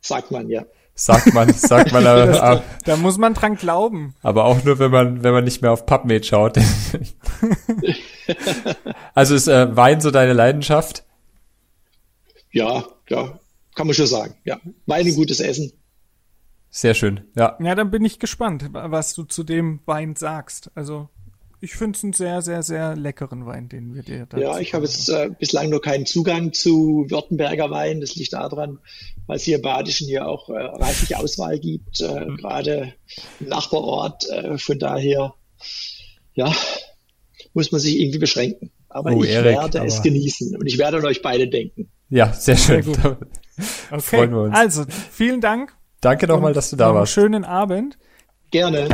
Sagt 0.00 0.30
man, 0.30 0.48
ja. 0.48 0.64
Sagt 0.94 1.34
man, 1.34 1.52
sagt 1.52 1.92
man. 1.92 2.06
Aber, 2.06 2.26
das, 2.26 2.62
da 2.84 2.96
muss 2.96 3.18
man 3.18 3.34
dran 3.34 3.56
glauben. 3.56 4.14
Aber 4.22 4.44
auch 4.44 4.62
nur, 4.64 4.78
wenn 4.78 4.90
man, 4.90 5.22
wenn 5.22 5.32
man 5.32 5.44
nicht 5.44 5.60
mehr 5.60 5.72
auf 5.72 5.86
PubMed 5.86 6.24
schaut. 6.24 6.56
also 9.14 9.34
ist 9.34 9.48
äh, 9.48 9.76
Wein 9.76 10.00
so 10.00 10.10
deine 10.10 10.32
Leidenschaft? 10.32 11.04
Ja, 12.54 12.86
ja, 13.08 13.40
kann 13.74 13.86
man 13.86 13.94
schon 13.94 14.06
sagen. 14.06 14.34
Ja, 14.44 14.60
Wein 14.86 15.06
ein 15.06 15.14
gutes 15.14 15.40
Essen. 15.40 15.72
Sehr 16.70 16.94
schön, 16.94 17.20
ja. 17.36 17.56
Ja, 17.60 17.74
dann 17.74 17.90
bin 17.90 18.04
ich 18.04 18.18
gespannt, 18.18 18.70
was 18.72 19.14
du 19.14 19.24
zu 19.24 19.44
dem 19.44 19.80
Wein 19.86 20.16
sagst. 20.16 20.70
Also 20.74 21.08
ich 21.60 21.74
finde 21.74 21.96
es 21.96 22.04
einen 22.04 22.12
sehr, 22.12 22.42
sehr, 22.42 22.62
sehr 22.62 22.94
leckeren 22.94 23.46
Wein, 23.46 23.68
den 23.68 23.94
wir 23.94 24.02
dir 24.02 24.26
da 24.26 24.38
Ja, 24.38 24.58
ich 24.58 24.74
habe 24.74 24.84
jetzt 24.84 25.08
äh, 25.08 25.30
bislang 25.38 25.70
noch 25.70 25.80
keinen 25.80 26.04
Zugang 26.04 26.52
zu 26.52 27.06
Württemberger 27.08 27.70
Wein. 27.70 28.00
Das 28.00 28.16
liegt 28.16 28.32
daran, 28.32 28.78
weil 29.26 29.36
es 29.36 29.44
hier 29.44 29.56
im 29.56 29.62
Badischen 29.62 30.06
hier 30.06 30.28
auch 30.28 30.48
äh, 30.50 30.58
reichlich 30.58 31.16
Auswahl 31.16 31.58
gibt, 31.58 32.00
äh, 32.00 32.24
mhm. 32.24 32.36
gerade 32.36 32.92
im 33.40 33.48
Nachbarort. 33.48 34.28
Äh, 34.28 34.58
von 34.58 34.78
daher, 34.78 35.34
ja, 36.34 36.52
muss 37.54 37.72
man 37.72 37.80
sich 37.80 37.98
irgendwie 37.98 38.18
beschränken. 38.18 38.70
Aber 38.88 39.12
oh, 39.12 39.24
ich 39.24 39.30
Erik, 39.30 39.56
werde 39.56 39.80
aber... 39.80 39.88
es 39.88 40.02
genießen 40.02 40.56
und 40.56 40.66
ich 40.66 40.78
werde 40.78 40.98
an 40.98 41.06
euch 41.06 41.22
beide 41.22 41.48
denken. 41.48 41.90
Ja, 42.08 42.32
sehr 42.32 42.56
schön. 42.56 42.82
Sehr 42.82 42.94
gut. 42.94 43.18
Okay. 43.88 44.00
Freuen 44.00 44.32
wir 44.32 44.40
uns. 44.42 44.56
Also, 44.56 44.84
vielen 45.12 45.40
Dank. 45.40 45.76
Danke 46.00 46.26
nochmal, 46.26 46.52
dass 46.52 46.70
du 46.70 46.76
da 46.76 46.92
warst. 46.92 47.12
Schönen 47.12 47.44
Abend. 47.44 47.96
Gerne. 48.50 48.88